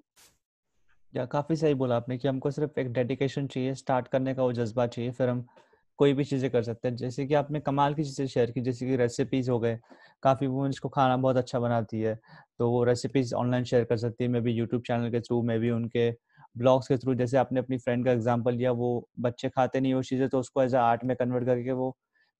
yeah, 1.13 1.25
काफ़ी 1.27 1.57
सही 1.57 1.75
बोला 1.75 1.97
आपने 1.97 2.17
कि 2.19 2.29
हमको 2.29 2.51
सिर्फ़ 2.51 2.81
एक 2.81 2.93
डेडिकेशन 2.93 3.47
चाहिए 3.47 3.75
स्टार्ट 3.75 4.09
करने 4.09 4.35
का 4.35 4.43
वो 4.43 4.53
जज्बा 4.53 4.87
चाहिए, 4.87 5.11
फिर 5.11 5.29
हम 5.29 5.45
कोई 5.99 6.13
भी 6.13 6.25
चीज़ें 6.25 6.51
कर 6.51 6.63
सकते 6.63 6.89
हैं। 6.89 6.97
जैसे 6.97 7.27
कि 7.27 7.35
आपने 7.35 7.61
कमाल 7.61 7.95
की 7.95 8.05
चीज़ें 8.05 8.27
शेयर 8.27 8.51
की, 8.51 8.61
जैसे 8.61 8.87
कि 8.87 8.97
रेसिपीज़ 8.97 9.51
हो 9.51 9.59
गए। 9.61 9.79
काफ़ी 10.23 10.47
वो 10.47 10.67
इसको 10.69 10.89
खाना 10.89 11.17
बहुत 11.17 11.37
अच्छा 11.37 11.59
बनाती 11.61 12.01
है 12.01 12.15
तो 12.59 12.71
वो 12.71 12.83
रेसिपीज़ 12.85 13.35
ऑनलाइन 13.35 13.65
शेयर 13.65 13.85
कर 13.85 13.97
सकती 13.97 14.25
है। 14.25 14.31
मे 14.31 14.41
बी 14.41 14.53
यूट्यूब 14.53 14.83
चैनल 14.83 15.11
के 15.11 15.21
थ्रू 15.21 15.43
मे 15.43 15.59
बी 15.59 15.71
उनके 15.71 16.11
ब्लॉग्स 16.57 16.89
के 16.89 16.97
थ्रू 16.97 17.15
जैसे 17.15 17.37
आपने 17.37 17.61
अपनी 17.61 17.79
फ्रेंड 17.79 18.05
का 18.05 18.13
एग्ज़ाम्पल 18.13 18.55
लिया, 18.55 18.73
वो 18.73 19.09
बच्चे 19.21 19.49
खाते 19.49 19.81
नहीं 19.81 19.95
वो 19.95 20.03
चीज़ें 20.03 20.29
तो 20.29 20.41
उसको 20.41 20.63
एज 20.63 20.75
आर्ट 20.77 21.05
में 21.05 21.17
कन्वर्ट 21.17 21.45
करके 21.47 21.73
वो 21.73 21.91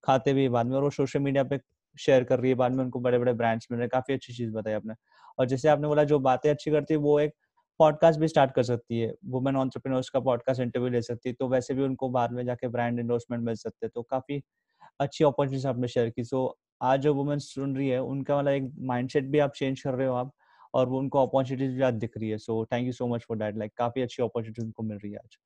खाते 0.03 0.33
भी 0.33 0.47
बाद 0.49 0.65
में, 0.65 0.75
और 0.75 0.83
वो 0.83 0.89
सोशल 0.91 1.19
मीडिया 1.21 1.43
पे 1.43 1.57
शेयर 1.99 2.23
कर 2.23 2.39
रही 2.39 2.49
है 2.51 2.55
बाद 2.55 2.71
में 2.71 2.83
उनको 2.83 2.99
बड़े 2.99 3.19
बड़े 3.19 3.33
ब्रांड्स 3.33 3.67
मिल 3.71 3.77
रहे 3.77 3.85
हैं। 3.85 3.89
काफ़ी 3.89 4.13
अच्छी 4.13 4.33
चीज़ 4.33 4.51
बताई 4.51 4.73
आपने। 4.73 4.93
और 5.39 5.45
जैसे 5.45 5.69
आपने 5.69 5.87
बोला 5.87 6.03
जो 6.03 6.19
बातें 6.19 6.49
अच्छी 6.49 6.71
करती 6.71 6.93
है 6.93 6.97
वो 6.99 7.19
एक 7.19 7.33
पॉडकास्ट 7.79 8.19
भी 8.19 8.27
स्टार्ट 8.27 8.51
कर 8.51 8.63
सकती 8.63 8.99
है। 8.99 9.13
वुमेन 9.25 9.55
ऑन्टरप्रिनर्स 9.55 10.09
का 10.09 10.19
पॉडकास्ट 10.19 10.61
इंटरव्यू 10.61 10.89
ले 10.89 11.01
सकती 11.01 11.29
है 11.29 11.35
तो 11.35 11.47
वैसे 11.47 11.73
भी 11.73 11.83
उनको 11.83 12.09
बाद 12.09 12.31
में 12.31 12.45
जाके 12.45 12.67
ब्रांड 12.67 12.99
इंडोर्समेंट 12.99 13.43
मिल 13.43 13.55
सकते 13.55 13.85
हैं। 13.85 13.91
तो 13.95 14.01
काफ़ी 14.01 14.41
अच्छी 14.99 15.23
अपॉर्चुनिटी 15.23 15.67
आपने 15.67 15.87
शेयर 15.87 16.09
की। 16.09 16.23
सो 16.23 16.57
आज 16.81 16.99
जो 17.01 17.13
वुमेन 17.13 17.39
सुन 17.39 17.75
रही 17.77 17.87
है 17.89 18.01
उनका 18.03 18.35
वाला 18.35 18.51
एक 18.51 18.71
माइंडसेट 18.79 19.25
भी 19.25 19.39
आप 19.39 19.53
चेंज 19.55 19.81
कर 19.81 19.93
रहे 19.93 20.07
हो 20.07 20.15
आप 20.15 20.31
और 20.73 20.89
वो 20.89 20.99
उनको 20.99 21.25
अपॉर्चुनिटीज़ 21.25 21.75
भी 21.75 21.81
आज 21.81 21.93
दिख 21.93 22.17
रही 22.17 22.29
है। 22.29 22.37
So 22.37 22.65
thank 22.65 22.85
you 22.85 22.91
so 22.91 23.07
much 23.07 23.25
for 23.27 23.37
that. 23.37 23.57
Like 23.57 23.73
काफ़ी 23.77 24.01
अच्छी 24.01 24.23
अपॉर्चुनिटी 24.23 24.61
उनको 24.61 24.83
मिल 24.83 24.97
रही 24.97 25.11
है 25.11 25.17
आज। 25.17 25.37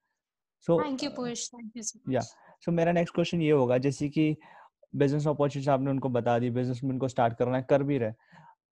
So 0.68 0.82
thank 0.84 1.04
you 1.04 1.10
push 1.10 1.50
thank 1.50 1.72
you 1.78 2.14
yeah 2.14 2.22
so 2.62 2.72
मेरा 2.72 2.92
नेक्स्ट 2.92 3.16
क्वेश्चन 3.16 3.42
ये 3.42 3.52
होगा 3.52 3.78
जैसे 3.78 4.10
कि 4.10 4.36
बिज़नेस 4.94 5.28
अपॉर्चुनिटी 5.28 5.72
आपने 5.72 5.90
उनको 5.92 6.10
बता 6.12 6.38
दी 6.40 6.50
बिज़नेस 6.52 6.82
में 6.84 6.92
उनको 6.92 7.08
स्टार्ट 7.08 7.38
करना 7.38 7.58
है, 7.58 7.64
कर 7.70 7.84
भी 7.84 7.98
रहे 7.98 8.12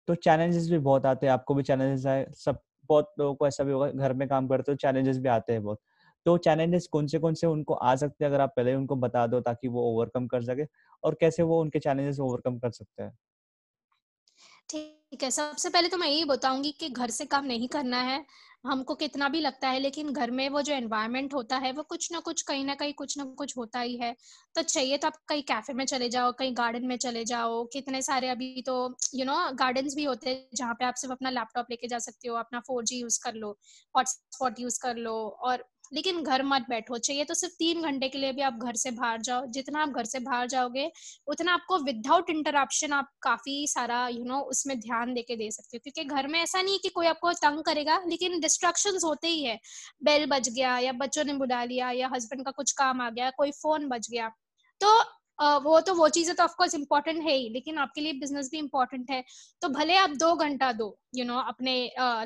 तो 0.09 0.14
चैलेंजेस 0.16 0.70
भी 0.70 0.79
बहुत 0.81 1.07
आते 1.07 1.26
हैं, 1.26 1.33
आपको 1.33 1.55
भी 1.55 1.62
चैलेंजेस 1.64 2.07
आए, 2.07 2.26
सब 2.37 2.61
बहुत 2.90 3.12
लोगों 3.20 3.35
को 3.37 3.46
ऐसा 3.48 3.64
भी 3.64 3.72
होगा, 3.72 3.90
घर 3.90 4.12
में 4.14 4.29
काम 4.29 4.48
करते 4.48 4.72
हो 4.72 4.76
चैलेंजेस 4.79 5.18
भी 5.18 5.29
आते 5.31 5.52
हैं 5.52 5.62
बहुत। 5.64 5.81
तो 6.26 6.37
चैलेंजेस 6.40 6.87
कौन 6.88 7.07
से 7.07 7.18
कौन 7.20 7.35
से 7.35 7.46
उनको 7.46 7.74
आ 7.74 7.94
सकते 7.96 8.24
हैं, 8.24 8.31
अगर 8.33 8.40
आप 8.42 8.52
पहले 8.57 8.74
उनको 8.74 8.96
बता 8.98 9.26
दो 9.29 9.40
ताकि 9.42 9.68
वो 9.68 9.83
ओवरकम 9.92 10.26
कर 10.29 10.42
सके, 10.44 10.64
और 11.02 11.16
कैसे 11.20 11.42
वो 11.44 11.61
उनके 11.62 11.79
चैलेंजेस 11.81 12.20
ओवरकम 12.20 12.59
कर 12.59 12.70
सकते 12.72 13.02
हैं? 13.02 13.12
ठीक 14.68 15.22
है, 15.22 15.31
सबसे 15.31 15.68
पहले 15.70 15.88
तो 15.88 15.96
मैं 15.96 16.09
यही 16.09 16.24
बताऊँगी 16.24 16.70
कि 16.72 16.88
घर 16.90 17.11
से 17.11 17.24
काम 17.24 17.44
नहीं 17.44 17.68
करना 17.68 18.00
है, 18.02 18.24
हमको 18.64 18.94
कितना 18.94 19.29
भी 19.29 19.40
लगता 19.40 19.68
है, 19.68 19.79
लेकिन 19.81 20.12
घर 20.12 20.31
में 20.31 20.48
वो 20.48 20.62
जो 20.62 20.72
एनवायरनमेंट 20.74 21.35
होता 21.35 21.57
है, 21.57 21.70
वो 21.72 21.83
कुछ 21.83 22.11
ना 22.12 22.20
कुछ, 22.20 22.42
कहीं 22.42 22.64
ना 22.64 22.74
कहीं 22.74 22.92
कुछ 22.94 23.16
ना 23.18 23.24
कुछ 23.38 23.57
होता 23.57 23.81
ही 23.81 23.96
है। 23.96 24.12
तो 24.55 24.62
चाहिए 24.62 24.98
तो 24.98 25.07
आप 25.07 25.16
कहीं 25.29 25.42
कैफ़े 25.42 25.74
में 25.74 25.85
चले 25.85 26.09
जाओ, 26.09 26.33
कहीं 26.33 26.52
गार्डन 26.57 26.87
में 26.87 26.96
चले 26.96 27.24
जाओ, 27.24 27.64
कितने 27.72 28.02
सारे 28.02 28.29
अभी 28.29 28.62
तो 28.62 28.76
यू 29.14 29.24
नो 29.24 29.37
गार्डन्स 29.55 29.94
भी 29.94 30.05
होते 30.05 30.31
हैं, 30.31 30.48
जहाँ 30.55 30.74
पे 30.74 30.85
आप 30.85 30.94
सिर्फ़ 30.94 31.12
अपना 31.12 31.31
लैपटॉप 31.31 31.66
लेके 31.70 31.88
जा 31.88 31.98
सकते 31.98 32.29
हो, 32.29 32.37
अपना 32.37 32.61
फोर 32.61 32.85
यूज़ 32.92 33.20
कर 33.24 33.35
लो 33.35 33.57
हॉटस्पॉट 33.94 34.61
यूज़ 34.61 34.81
कर 34.83 34.96
लो, 34.96 35.14
और 35.29 35.64
लेकिन 35.92 36.22
घर 36.22 36.42
मत 36.44 36.66
बैठो 36.68 36.99
चाहिए 36.99 37.25
तो 37.25 37.35
सिर्फ़ 37.35 37.55
तीन 37.59 37.83
घंटे 37.83 38.09
के 38.09 38.18
लिए 38.18 38.33
भी 38.33 38.42
आप 38.42 38.59
घर 38.62 38.75
से 38.77 38.90
बाहर 38.92 39.20
जाओ। 39.22 39.46
जितना 39.49 39.83
आप 39.83 39.88
घर 39.90 40.05
से 40.05 40.18
बाहर 40.20 40.46
जाओगे 40.49 40.90
उतना 41.29 41.53
आपको 41.55 41.79
विदाउट 41.85 42.31
इंटरप्शन 42.31 42.92
आप 42.92 43.11
काफ़ी 43.22 43.66
सारा 43.68 44.07
यू 44.09 44.18
you 44.18 44.27
नो 44.27 44.35
know, 44.35 44.44
उसमें 44.46 44.79
ध्यान 44.81 45.14
देके 45.14 45.37
दे 45.37 45.51
सकते 45.51 45.77
हो। 45.77 45.81
क्योंकि 45.85 46.05
घर 46.14 46.27
में 46.27 46.38
ऐसा 46.40 46.62
नहीं 46.62 46.72
है 46.75 46.79
कि 46.79 46.88
कोई 46.90 47.07
आपको 47.07 47.33
तंग 47.35 47.62
करेगा 47.64 48.01
लेकिन 48.09 48.38
डिस्ट्रक्शन 48.40 48.99
होते 49.05 49.29
ही 49.29 49.42
है। 49.44 49.59
बेल 50.05 50.27
बज 50.27 50.49
गया 50.51 50.79
या 50.79 50.92
बच्चों 50.94 51.25
ने 51.25 51.35
बुला 51.37 51.62
लिया 51.64 51.90
या 51.92 52.11
हस्बैंड 52.14 52.44
का 52.44 52.51
कुछ 52.53 52.72
काम 52.75 53.01
आ 53.03 53.11
गया 53.11 53.31
कोई 53.37 53.51
फ़ोन 53.53 53.88
बज 53.88 54.09
गया। 54.12 54.29
तो 54.81 54.99
वो 55.38 55.81
तो 55.81 55.94
वो 55.94 56.09
चीज़ें 56.09 56.35
तो 56.37 56.42
ऑफकोर्स 56.42 56.75
इम्पोर्टेंट 56.75 57.22
है 57.22 57.35
ही 57.35 57.49
लेकिन 57.53 57.79
आपके 57.79 58.01
लिए 58.01 58.12
बिज़नेस 58.20 58.49
भी 58.53 58.59
इम्पोर्टेंट 58.59 59.11
है। 59.11 59.22
तो 59.62 59.68
भले 59.70 59.96
आप 59.96 60.11
दो 60.18 60.35
घंटा 60.37 60.72
दो 60.75 60.96
यू 61.14 61.25
you 61.25 61.31
नो 61.31 61.35
know, 61.35 61.49
अपने 61.49 61.75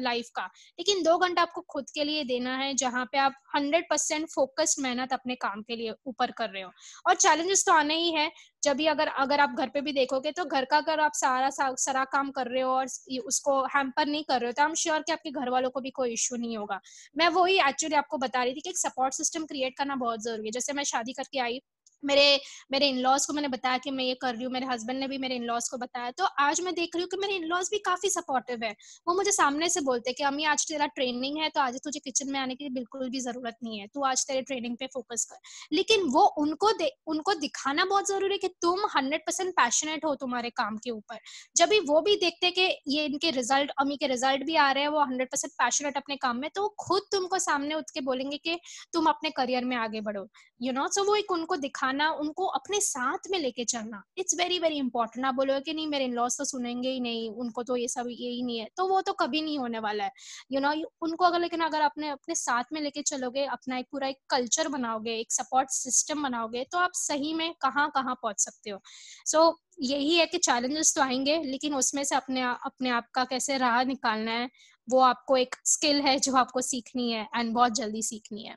लाइफ 0.01 0.25
uh, 0.25 0.31
का 0.31 0.44
लेकिन 0.79 1.03
दो 1.03 1.16
घंटा 1.18 1.42
आपको 1.42 1.61
खुद 1.70 1.90
के 1.94 2.05
लिए 2.05 2.25
देना 2.25 2.57
है 2.57 2.73
जहाँ 2.75 3.05
पे 3.12 3.18
आप 3.18 3.35
हंड्रेड 3.55 3.85
परसेंट 3.90 4.29
फोकस्ड 4.31 4.83
मेहनत 4.83 5.12
अपने 5.12 5.35
काम 5.37 5.62
के 5.62 5.77
लिए 5.77 5.94
ऊपर 6.07 6.31
कर 6.38 6.51
रहे 6.51 6.62
हो। 6.62 6.70
और 7.07 7.14
चैलेंजेस 7.16 7.64
तो 7.66 7.73
आने 7.73 7.96
ही 7.96 8.11
है 8.12 8.31
जब 8.62 8.77
भी 8.77 8.87
अगर 8.87 9.09
अगर 9.18 9.40
आप 9.40 9.55
घर 9.59 9.68
पे 9.68 9.81
भी 9.81 9.92
देखोगे 9.92 10.33
तो 10.33 10.44
घर 10.44 10.64
का 10.64 10.77
अगर 10.79 11.01
आप 11.01 11.12
सारा 11.14 11.51
सारा 11.53 12.05
काम 12.12 12.31
कर 12.31 12.49
रहे 12.49 12.62
हो 12.62 12.70
और 12.70 12.87
उसको 13.27 13.61
हैम्पर 13.75 14.07
नहीं 14.07 14.25
कर 14.25 14.40
रहे 14.40 14.49
हो 14.49 14.53
तो 14.53 14.62
आई 14.62 14.68
एम 14.68 14.75
श्योर 14.77 15.03
कि 15.03 15.12
आपके 15.12 15.31
घर 15.31 15.51
वालों 15.51 15.70
को 15.70 15.81
भी 15.81 15.90
कोई 15.90 16.12
इश्यू 16.12 16.38
नहीं 16.38 16.57
होगा। 16.57 16.81
मैं 17.16 17.29
वही 17.31 17.59
एक्चुअली 17.68 17.96
आपको 17.96 18.18
बता 18.18 18.42
रही 18.42 18.55
थी 18.55 18.61
कि 18.61 18.70
एक 18.70 18.79
सपोर्ट 18.79 19.14
सिस्टम 19.14 19.44
क्रिएट 19.46 19.77
करना 19.79 19.96
बहुत 19.96 20.23
ज़रूरी 20.25 20.49
है। 20.49 20.53
जैसे 20.53 20.73
मैं 20.73 20.85
शादी 20.85 21.12
करके 21.12 21.38
आई 21.40 21.61
मेरे 22.05 22.41
मेरे 22.73 22.89
इन 22.89 22.99
लॉज 22.99 23.27
को 23.27 23.33
मैंने 23.33 23.49
बताया 23.49 23.79
कि 23.79 23.91
मैं 23.91 24.05
ये 24.05 24.15
कर 24.15 24.35
रही 24.35 24.45
हूँ, 24.45 24.53
मेरे 24.53 24.67
हस्बैंड 24.67 24.99
ने 25.01 25.09
भी 25.09 25.19
मेरे 25.19 25.35
इन 25.35 25.45
लॉज 25.45 25.69
को 25.69 25.77
बताया। 25.77 26.11
तो 26.11 26.25
आज 26.41 26.61
मैं 26.61 26.75
देख 26.75 26.97
रही 26.97 27.03
हूँ 27.03 27.09
कि 27.11 27.17
मेरे 27.17 27.35
इन 27.37 27.45
लॉज 27.45 27.69
भी 27.71 27.79
काफ़ी 27.79 28.11
सपोर्टिव 28.11 28.65
है। 28.65 28.75
वो 29.09 29.15
मुझे 29.15 29.33
सामने 29.33 29.69
से 29.69 29.81
बोलते 29.81 30.13
कि, 30.13 30.23
अम्मी, 30.23 30.45
आज 30.45 30.67
तेरा 30.69 30.87
ट्रेनिंग 30.87 31.39
है 31.39 31.49
तो 31.49 31.61
आज 31.61 31.77
तुझे 31.85 32.01
किचन 32.01 32.33
में 32.33 32.39
आने 32.41 32.55
की 32.55 32.69
बिल्कुल 32.71 33.09
भी 33.11 33.21
ज़रूरत 33.21 33.57
नहीं 33.65 33.79
है। 33.81 33.87
तू 33.87 34.03
आज 34.05 34.27
तेरे 34.27 34.43
ट्रेनिंग 34.43 34.77
पे 34.77 34.87
फोकस 34.87 35.25
कर। 35.25 35.39
लेकिन 35.73 36.03
वो 36.11 36.25
उनको 36.39 36.71
उनको 37.07 37.35
दिखाना 37.35 37.85
बहुत 37.85 38.09
ज़रूरी 38.09 38.35
है 38.35 38.39
कि 38.39 38.49
तुम 38.63 38.81
हंड्रेड 38.97 39.21
परसेंट 39.21 39.53
पैशनेट 39.55 40.05
हो 40.05 40.15
तुम्हारे 40.15 40.51
काम 40.51 40.77
के 40.77 40.91
ऊपर। 40.91 41.19
जब 41.57 41.69
भी 41.69 41.79
वो 41.81 42.01
भी 42.01 42.17
देखते 42.17 42.51
कि 42.51 42.69
ये 42.89 43.05
इनके 43.05 43.31
रिज़ल्ट 43.31 43.71
अम्मी 43.81 43.97
के 43.97 44.07
रिज़ल्ट 44.07 44.43
भी 44.45 44.57
आ 44.57 44.71
रहे 44.73 44.83
हैं, 44.83 44.91
वो 44.91 45.01
हंड्रेड 45.01 45.29
परसेंट 45.29 45.53
पैशनेट 45.53 45.97
अपने 45.97 46.17
काम 46.17 46.37
में 46.37 46.51
तो 46.55 46.69
खुद 46.81 47.03
तुमको 47.13 47.39
सामने 47.39 47.75
उठ 47.75 47.91
के 47.95 48.01
बोलेंगे 48.01 48.37
कि 48.37 48.59
तुम 48.93 49.07
अपने 49.07 49.31
करियर 49.31 49.65
में 49.65 49.77
आगे 49.77 50.01
बढ़ो 50.01 50.27
यू 50.63 50.73
नो 50.73 50.87
सो 50.89 51.05
वो 51.05 51.15
एक 51.17 51.31
उनको 51.33 51.57
दिखाना 51.57 51.89
सिखाना 51.90 52.11
उनको 52.20 52.46
अपने 52.46 52.81
साथ 52.81 53.29
में 53.31 53.38
लेके 53.38 53.64
चलना। 53.64 54.03
इट्स 54.18 54.35
वेरी 54.38 54.59
वेरी 54.59 54.76
इंपॉर्टेंट 54.79 55.26
आप 55.26 55.35
बोलोगे 55.35 55.61
कि 55.61 55.72
नहीं 55.74 55.87
मेरे 55.87 56.05
इन 56.05 56.12
लॉस 56.14 56.37
तो 56.38 56.44
सुनेंगे 56.44 56.90
ही 56.90 57.00
नहीं 57.00 57.31
उनको 57.35 57.62
तो 57.62 57.76
ये 57.76 57.88
सब 57.88 58.07
यही 58.11 58.42
नहीं 58.42 58.59
है। 58.59 58.68
तो 58.76 58.87
वो 58.88 59.00
तो 59.00 59.12
कभी 59.12 59.42
नहीं 59.42 59.59
होने 59.59 59.79
वाला 59.79 60.05
है। 60.05 60.11
यू 60.53 60.61
you 60.61 60.66
नो 60.66 60.74
know, 60.74 60.90
उनको 61.03 61.24
अगर 61.24 61.40
लेकिन 61.40 61.61
अगर 61.61 61.81
अपने 61.81 62.09
अपने 62.09 62.35
साथ 62.35 62.72
में 62.72 62.81
लेके 62.81 63.03
चलोगे 63.03 63.44
अपना 63.46 63.79
एक 63.79 63.87
पूरा 63.92 64.09
एक 64.09 64.18
कल्चर 64.31 64.68
बनाओगे 64.68 65.18
एक 65.18 65.33
सपोर्ट 65.33 65.70
सिस्टम 65.70 66.22
बनाओगे 66.22 66.64
तो 66.72 66.79
आप 66.79 66.90
सही 66.94 67.35
में 67.35 67.53
कहाँ 67.62 67.90
कहाँ 67.94 68.14
पहुँच 68.14 68.40
सकते 68.40 68.70
हो। 68.70 68.81
सो 69.26 69.38
so, 69.38 69.55
यही 69.83 70.14
है 70.16 70.26
कि 70.26 70.38
चैलेंजेस 70.38 70.94
तो 70.94 71.03
आएँगे 71.03 71.42
लेकिन 71.44 71.74
उसमें 71.74 72.05
से 72.05 72.16
अपने 72.16 72.42
अपने 72.42 72.90
आप 72.90 73.07
का 73.14 73.24
कैसे 73.24 73.59
राह 73.59 73.83
निकालना 73.85 74.33
है 74.33 74.48
वो 74.88 75.00
आपको 75.00 75.37
एक 75.37 75.55
स्किल 75.64 76.00
है 76.00 76.18
जो 76.18 76.35
आपको 76.37 76.61
सीखनी 76.62 77.11
है 77.12 77.26
एंड 77.37 77.53
बहुत 77.55 77.74
जल्दी 77.74 78.03
सीखनी 78.03 78.44
है। 78.44 78.57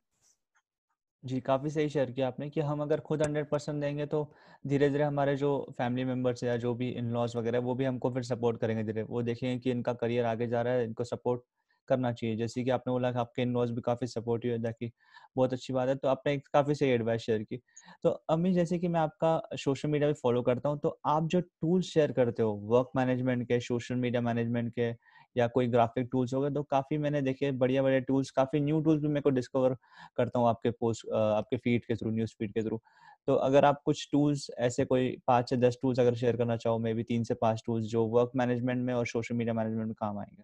जी, 1.23 1.39
काफ़ी 1.41 1.69
सही 1.69 1.89
शेयर 1.89 2.11
किया 2.11 2.27
आपने 2.27 2.49
कि 2.49 2.61
हम 2.61 2.81
अगर 2.81 2.99
खुद 3.01 3.21
हंड्रेड 3.21 3.49
परसेंट 3.49 3.79
देंगे 3.81 4.05
तो 4.05 4.23
धीरे 4.65 4.89
धीरे 4.89 5.03
हमारे 5.03 5.35
जो 5.37 5.49
फैमिली 5.77 6.03
मेंबर्स 6.05 6.43
या 6.43 6.55
जो 6.57 6.73
भी 6.75 6.89
इन 6.91 7.11
लॉज 7.11 7.35
वगैरह 7.35 7.59
वो 7.61 7.75
भी 7.75 7.85
हमको 7.85 8.09
फिर 8.13 8.23
सपोर्ट 8.23 8.59
करेंगे 8.61 8.83
धीरे। 8.83 9.03
वो 9.03 9.21
देखेंगे 9.23 9.57
कि 9.59 9.71
इनका 9.71 9.93
करियर 9.95 10.25
आगे 10.25 10.47
जा 10.47 10.61
रहा 10.61 10.73
है, 10.73 10.83
इनको 10.85 11.03
सपोर्ट 11.03 11.41
करना 11.89 12.11
चाहिए। 12.13 12.35
जैसे 12.35 12.63
कि 12.63 12.69
आपने 12.69 12.91
बोला 12.91 13.11
कि 13.11 13.19
आपके 13.19 13.41
इन 13.41 13.53
लॉज 13.53 13.71
भी 13.71 13.81
काफ़ी 13.81 14.07
सपोर्टिव 14.07 14.51
है, 14.51 14.61
ताकि 14.63 14.91
बहुत 15.35 15.53
अच्छी 15.53 15.73
बात 15.73 15.89
है। 15.89 15.95
तो 15.95 16.07
आपने 16.07 16.33
एक 16.33 16.47
काफ़ी 16.53 16.75
सही 16.75 16.89
एडवाइस 16.89 17.21
शेयर 17.21 17.43
की। 17.43 17.59
तो 18.03 18.09
अम्मी, 18.29 18.53
जैसे 18.53 18.79
कि 18.79 18.87
मैं 18.87 18.99
आपका 18.99 19.41
सोशल 19.57 19.89
मीडिया 19.89 20.09
भी 20.09 20.13
फॉलो 20.21 20.41
करता 20.43 20.69
हूँ 20.69 20.79
तो 20.79 20.99
आप 21.07 21.27
जो 21.27 21.41
टूल्स 21.41 21.85
शेयर 21.87 22.11
करते 22.11 22.43
हो, 22.43 22.53
वर्क 22.65 22.89
मैनेजमेंट 22.95 23.47
के, 23.47 23.59
सोशल 23.61 23.95
मीडिया 23.97 24.21
मैनेजमेंट 24.21 24.73
के 24.73 24.91
या 25.35 25.47
कोई 25.47 25.67
ग्राफिक 25.67 26.09
टूल्स 26.11 26.33
हो 26.33 26.41
गए 26.41 26.49
तो 26.51 26.63
काफ़ी 26.63 26.97
मैंने 26.97 27.21
देखे 27.21 27.51
बढ़िया 27.53 27.83
बढ़िया 27.83 27.99
टूल्स 28.01 28.31
काफ़ी 28.31 28.59
न्यू 28.59 28.81
टूल्स 28.81 29.01
भी 29.01 29.07
मेरे 29.07 29.21
को 29.21 29.29
डिस्कवर 29.31 29.75
करता 30.17 30.39
हूँ 30.39 30.47
आपके 30.49 30.71
पोस्ट 30.71 31.09
आपके 31.13 31.57
फ़ीड 31.57 31.85
के 31.85 31.95
थ्रू 31.95 32.11
न्यूज़ 32.11 32.33
फ़ीड 32.39 32.53
के 32.53 32.63
थ्रू 32.63 32.81
तो 33.27 33.35
अगर 33.41 33.65
आप 33.65 33.81
कुछ 33.85 34.07
टूल्स 34.11 34.47
ऐसे 34.59 34.85
कोई 34.85 35.15
पाँच 35.27 35.49
से 35.49 35.57
दस 35.57 35.77
टूल्स 35.81 35.99
अगर 35.99 36.15
शेयर 36.15 36.37
करना 36.37 36.57
चाहो 36.57 36.77
मे 36.79 36.93
बी 36.93 37.03
तीन 37.03 37.23
से 37.23 37.33
पाँच 37.35 37.63
टूल्स 37.65 37.85
जो 37.87 38.05
वर्क 38.07 38.31
मैनेजमेंट 38.35 38.85
में 38.85 38.93
और 38.93 39.07
सोशल 39.07 39.35
मीडिया 39.35 39.53
मैनेजमेंट 39.53 39.87
में 39.87 39.95
काम 39.99 40.19
आएँगे। 40.19 40.43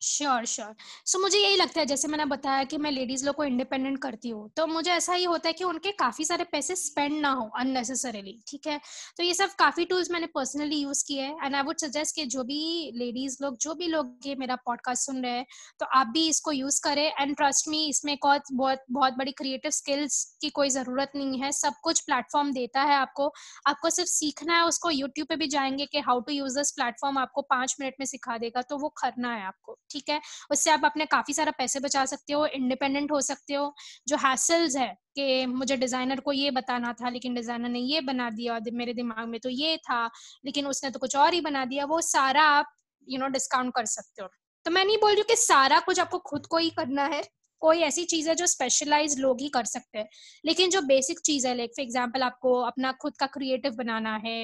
श्योर 0.00 0.44
श्योर 0.44 0.74
सो 1.06 1.18
मुझे 1.18 1.38
यही 1.38 1.56
लगता 1.56 1.80
है, 1.80 1.86
जैसे 1.86 2.08
मैंने 2.08 2.24
बताया 2.24 2.64
कि 2.64 2.76
मैं 2.78 2.90
लेडीज़ 2.90 3.24
लोग 3.26 3.34
को 3.36 3.44
इंडिपेंडेंट 3.44 3.98
करती 4.02 4.28
हूँ 4.28 4.48
तो 4.56 4.66
मुझे 4.66 4.90
ऐसा 4.90 5.12
ही 5.14 5.24
होता 5.24 5.48
है 5.48 5.52
कि 5.52 5.64
उनके 5.64 5.90
काफ़ी 5.94 6.24
सारे 6.24 6.44
पैसे 6.44 6.76
स्पेंड 6.76 7.20
ना 7.20 7.30
हो 7.30 7.48
अननेसेसरीली 7.60 8.32
ठीक 8.48 8.66
है? 8.66 8.78
तो 9.16 9.22
ये 9.22 9.34
सब 9.34 9.50
काफ़ी 9.58 9.84
टूल्स 9.84 10.10
मैंने 10.10 10.26
पर्सनली 10.34 10.76
यूज़ 10.76 11.04
किए 11.08 11.22
हैं 11.22 11.44
एंड 11.44 11.56
आई 11.56 11.62
वुड 11.62 11.76
सजेस्ट 11.78 12.14
कि 12.16 12.24
जो 12.26 12.44
भी 12.44 12.90
लेडीज़ 12.96 13.36
लोग, 13.42 13.56
जो 13.58 13.74
भी 13.74 13.86
लोग 13.88 14.26
ये 14.26 14.34
मेरा 14.34 14.56
पॉडकास्ट 14.66 15.06
सुन 15.06 15.22
रहे 15.22 15.32
हैं 15.32 15.44
तो 15.80 15.86
आप 15.94 16.06
भी 16.14 16.26
इसको 16.28 16.52
यूज़ 16.52 16.80
करें 16.84 17.04
एंड 17.10 17.36
ट्रस्ट 17.36 17.68
मी 17.68 17.84
इसमें 17.88 18.12
एक 18.12 18.26
बहुत 18.52 18.82
बहुत 18.90 19.14
बड़ी 19.18 19.32
क्रिएटिव 19.32 19.70
स्किल्स 19.72 20.22
की 20.40 20.50
कोई 20.50 20.70
ज़रूरत 20.70 21.12
नहीं 21.16 21.40
है। 21.42 21.52
सब 21.52 21.74
कुछ 21.82 22.00
प्लेटफॉर्म 22.00 22.52
देता 22.52 22.82
है 22.82 22.94
आपको। 22.96 23.30
आपको 23.66 23.90
सिर्फ़ 23.90 24.10
सीखना 24.10 24.56
है, 24.56 24.64
उसको 24.64 24.90
यूट्यूब 24.90 25.28
पे 25.28 25.36
भी 25.36 25.46
जाएँगे 25.48 25.86
कि 25.86 25.98
how 26.00 26.20
to 26.20 26.32
use 26.32 26.58
this 26.58 26.70
platform 26.72 27.18
आपको 27.18 27.42
पाँच 27.50 27.76
मिनट 27.80 27.94
में 28.00 28.06
सिखा 28.06 28.38
देगा 28.38 28.62
तो 28.62 28.78
वो 28.78 28.88
करना 29.02 29.34
है 29.34 29.44
आपको। 29.44 29.76
ठीक 29.90 30.08
है? 30.10 30.20
उससे 30.50 30.70
आप 30.70 30.84
अपने 30.84 31.06
काफ़ी 31.08 31.34
सारा 31.34 31.52
पैसे 31.58 31.80
बचा 31.80 32.04
सकते 32.06 32.32
हो 32.32 32.46
इंडिपेंडेंट 32.48 33.12
हो 33.12 33.20
सकते 33.22 33.54
हो। 33.54 33.74
जो 34.08 34.16
हैसल्स 34.18 34.76
है 34.76 34.88
कि 35.16 35.46
मुझे 35.48 35.76
डिज़ाइनर 35.76 36.20
को 36.20 36.32
ये 36.32 36.50
बताना 36.52 36.92
था, 36.92 37.08
लेकिन 37.08 37.34
डिज़ाइनर 37.34 37.68
ने 37.68 37.80
ये 37.80 38.00
बना 38.02 38.30
दिया 38.30 38.58
मेरे 38.72 38.92
दिमाग 38.94 39.26
में 39.28 39.38
तो 39.40 39.48
ये 39.50 39.76
था, 39.78 40.04
लेकिन 40.44 40.66
उसने 40.66 40.90
तो 40.90 40.98
कुछ 40.98 41.16
और 41.16 41.34
ही 41.34 41.40
बना 41.40 41.64
दिया। 41.64 41.84
वो 41.86 42.00
सारा 42.02 42.42
आप 42.50 42.72
यू 43.08 43.18
नो 43.18 43.28
डिस्काउंट 43.28 43.74
कर 43.74 43.84
सकते 43.86 44.22
हो। 44.22 44.28
तो 44.66 44.70
मैं 44.70 44.84
नहीं 44.84 44.96
बोल 44.98 45.10
रही 45.10 45.20
हूँ 45.20 45.26
कि 45.26 45.36
सारा 45.36 45.78
कुछ 45.80 46.00
आपको 46.00 46.18
खुद 46.20 46.46
को 46.46 46.58
ही 46.58 46.70
करना 46.70 47.04
है। 47.06 47.22
कोई 47.62 47.78
ऐसी 47.82 48.04
चीज़ 48.06 48.28
है 48.28 48.34
जो 48.34 48.46
स्पेशलाइज 48.48 49.18
लोग 49.20 49.40
ही 49.40 49.48
कर 49.50 49.64
सकते 49.66 49.98
हैं। 49.98 50.08
लेकिन 50.44 50.70
जो 50.70 50.80
बेसिक 50.84 51.20
चीज़ 51.20 51.46
है 51.48 51.54
लाइक 51.56 51.70
फॉर 51.76 51.82
एग्ज़ाम्पल 51.82 52.22
आपको 52.22 52.54
अपना 52.62 52.92
खुद 53.02 53.16
का 53.16 53.26
क्रिएटिव 53.28 53.74
बनाना 53.76 54.14
है, 54.16 54.36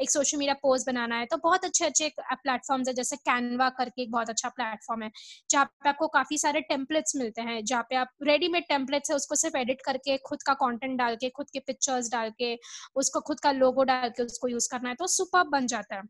एक 0.00 0.10
सोशल 0.10 0.38
मीडिया 0.38 0.54
पोस्ट 0.62 0.86
बनाना 0.86 1.16
है 1.16 1.26
तो 1.26 1.36
बहुत 1.38 1.64
अच्छे 1.64 1.84
अच्छे 1.86 2.08
प्लेटफॉर्म्स 2.20 2.88
है, 2.88 2.94
जैसे 2.94 3.16
कैनवा 3.18 3.68
करके 3.72 4.02
एक 4.02 4.10
बहुत 4.10 4.30
अच्छा 4.30 4.48
प्लेटफॉर्म 4.50 5.02
है, 5.02 5.10
जहाँ 5.50 5.64
पे 5.64 5.88
आपको 5.88 6.08
काफ़ी 6.10 6.38
सारे 6.38 6.60
टेम्पलेट्स 6.62 7.16
मिलते 7.16 7.42
हैं, 7.42 7.64
जहाँ 7.64 7.82
पे 7.90 7.96
आप 7.96 8.08
रेडीमेड 8.22 8.64
टेम्पलेट्स 8.68 9.10
है, 9.10 9.16
उसको 9.16 9.34
सिर्फ़ 9.36 9.56
एडिट 9.58 9.80
करके, 9.84 10.16
खुद 10.26 10.42
का 10.42 10.54
कॉन्टेंट 10.56 10.98
डाल 10.98 11.16
के, 11.16 11.28
खुद 11.30 11.50
के 11.52 11.58
पिक्चर्स 11.62 12.10
डाल 12.12 12.30
के, 12.38 12.56
उसको 12.96 13.20
खुद 13.22 13.40
का 13.40 13.52
लोगो 13.52 13.84
डाल 13.84 14.08
के 14.10 14.22
उसको 14.24 14.48
यूज़ 14.48 14.68
करना 14.70 14.88
है 14.88 14.94
तो 14.94 15.06
सुपर 15.08 15.48
बन 15.48 15.66
जाता 15.66 15.96
है। 15.96 16.02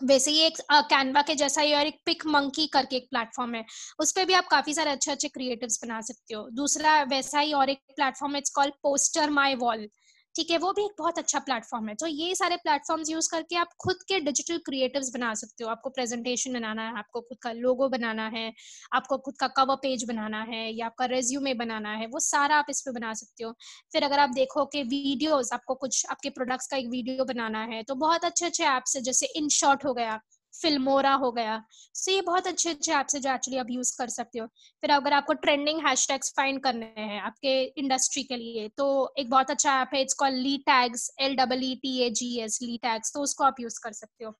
वैसे 0.00 0.30
ही 0.30 0.38
एक 0.40 0.58
कैनवा 0.70 1.22
के 1.22 1.34
जैसा 1.34 1.60
ही 1.60 1.74
और 1.74 1.86
एक 1.86 1.98
पिक 2.06 2.26
मंकी 2.26 2.66
करके 2.66 2.96
एक 2.96 3.06
प्लेटफॉर्म 3.10 3.54
है। 3.54 3.64
उस 3.98 4.12
पर 4.12 4.24
भी 4.24 4.34
आप 4.34 4.46
काफ़ी 4.50 4.74
सारे 4.74 4.90
अच्छे 4.90 5.10
अच्छे 5.10 5.28
क्रिएटिव्स 5.28 5.78
बना 5.84 6.00
सकते 6.00 6.34
हो। 6.34 6.48
दूसरा 6.52 7.02
वैसा 7.10 7.40
ही 7.40 7.52
और 7.52 7.70
एक 7.70 7.78
प्लेटफॉर्म 7.96 8.34
है 8.34 8.38
it's 8.38 8.50
called 8.50 8.74
Poster 8.82 9.30
My 9.30 9.54
Wall 9.56 9.88
ठीक 10.34 10.50
है, 10.50 10.56
वो 10.58 10.72
भी 10.72 10.84
एक 10.84 10.92
बहुत 10.98 11.18
अच्छा 11.18 11.38
प्लेटफॉर्म 11.38 11.88
है। 11.88 11.94
तो 11.94 12.06
ये 12.06 12.34
सारे 12.34 12.56
प्लेटफॉर्म्स 12.56 13.10
यूज़ 13.10 13.28
करके 13.30 13.56
आप 13.56 13.68
खुद 13.80 13.96
के 14.08 14.18
डिजिटल 14.20 14.58
क्रिएटिव्स 14.58 15.10
बना 15.14 15.32
सकते 15.34 15.64
हो। 15.64 15.70
आपको 15.70 15.90
प्रेजेंटेशन 15.90 16.52
बनाना 16.52 16.82
है, 16.82 16.98
आपको 16.98 17.20
खुद 17.20 17.38
का 17.42 17.52
लोगो 17.52 17.88
बनाना 17.88 18.26
है, 18.28 18.52
आपको 18.92 19.18
खुद 19.18 19.36
का 19.40 19.48
कवर 19.56 19.76
पेज 19.76 20.04
बनाना 20.04 20.42
है 20.42 20.62
या 20.72 20.86
आपका 20.86 21.04
रेज्यूमे 21.06 21.54
बनाना 21.54 21.92
है, 21.94 22.06
वो 22.06 22.20
सारा 22.20 22.56
आप 22.56 22.66
इस 22.70 22.80
पे 22.82 22.92
बना 22.92 23.12
सकते 23.14 23.44
हो। 23.44 23.52
फिर 23.92 24.04
अगर 24.04 24.18
आप 24.18 24.30
देखो 24.34 24.64
कि 24.66 24.82
वीडियोस 24.84 25.52
आपको 25.52 25.74
कुछ, 25.76 26.04
आपके 26.10 26.30
प्रोडक्ट्स 26.30 26.66
का 26.66 26.76
एक 26.76 26.88
वीडियो 26.88 27.24
बनाना 27.24 27.64
है 27.64 27.82
तो 27.82 27.94
बहुत 27.96 28.24
अच्छे 28.24 28.46
अच्छे 28.46 28.64
ऐप्स 28.66 28.96
है, 28.96 29.02
जैसे 29.02 29.26
इन 29.36 29.48
शॉर्ट 29.50 29.84
हो 29.84 29.94
गया 29.94 30.20
फिल्मोरा 30.64 31.12
हो 31.16 31.30
गया। 31.32 31.62
सो 31.94 32.10
ये 32.12 32.20
बहुत 32.22 32.46
अच्छे 32.46 32.70
अच्छे 32.70 32.92
ऐप्स 32.94 33.14
है 33.14 33.20
जो 33.20 33.32
एक्चुअली 33.34 33.58
आप 33.58 33.70
यूज़ 33.70 33.96
कर 33.98 34.08
सकते 34.10 34.38
हो। 34.38 34.46
फिर 34.82 34.90
अगर 34.92 35.12
आपको 35.12 35.32
ट्रेंडिंग 35.40 35.86
हैशटैग्स 35.86 36.32
फाइंड 36.36 36.62
करने 36.62 36.86
हैं 36.98 37.20
आपके 37.22 37.60
इंडस्ट्री 37.78 38.22
के 38.24 38.36
लिए 38.36 38.68
तो 38.78 38.86
एक 39.18 39.30
बहुत 39.30 39.50
अच्छा 39.50 39.80
ऐप 39.82 39.94
है 39.94 40.00
it's 40.02 40.14
call 40.18 40.34
Leetags 40.66 41.10
L 41.20 41.36
double 41.36 41.64
E 41.64 41.74
T 41.82 41.98
A 42.00 42.10
G 42.12 42.38
S 42.40 42.58
Leetags 42.82 43.12
तो 43.14 43.22
उसको 43.22 43.44
आप 43.44 43.60
यूज़ 43.60 43.80
कर 43.84 43.92
सकते 43.94 44.24
हो। 44.24 44.30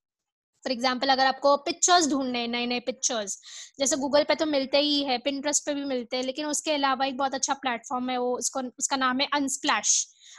फॉर 0.64 0.72
एग्ज़ाम्पल 0.72 1.08
अगर 1.08 1.26
आपको 1.26 1.56
पिक्चर्स 1.64 2.08
ढूँढने 2.10 2.38
हैं 2.38 2.48
नए 2.48 2.66
नए 2.66 2.80
पिक्चर्स 2.80 3.38
जैसे 3.78 3.96
गूगल 3.98 4.22
पे 4.24 4.34
तो 4.34 4.46
मिलते 4.46 4.78
ही 4.80 5.02
है 5.04 5.18
पिंट्रस्ट 5.20 5.66
पे 5.66 5.74
भी 5.74 5.84
मिलते 5.84 6.16
हैं, 6.16 6.24
लेकिन 6.24 6.46
उसके 6.46 6.72
अलावा 6.72 7.06
एक 7.06 7.16
बहुत 7.16 7.34
अच्छा 7.34 7.54
प्लेटफॉर्म 7.56 8.10
है, 8.10 8.16
वो 8.18 8.36
उसको, 8.38 8.60
उसका 8.78 8.96
नाम 8.96 9.20
है 9.20 9.28
अनस्प्लैश 9.34 9.90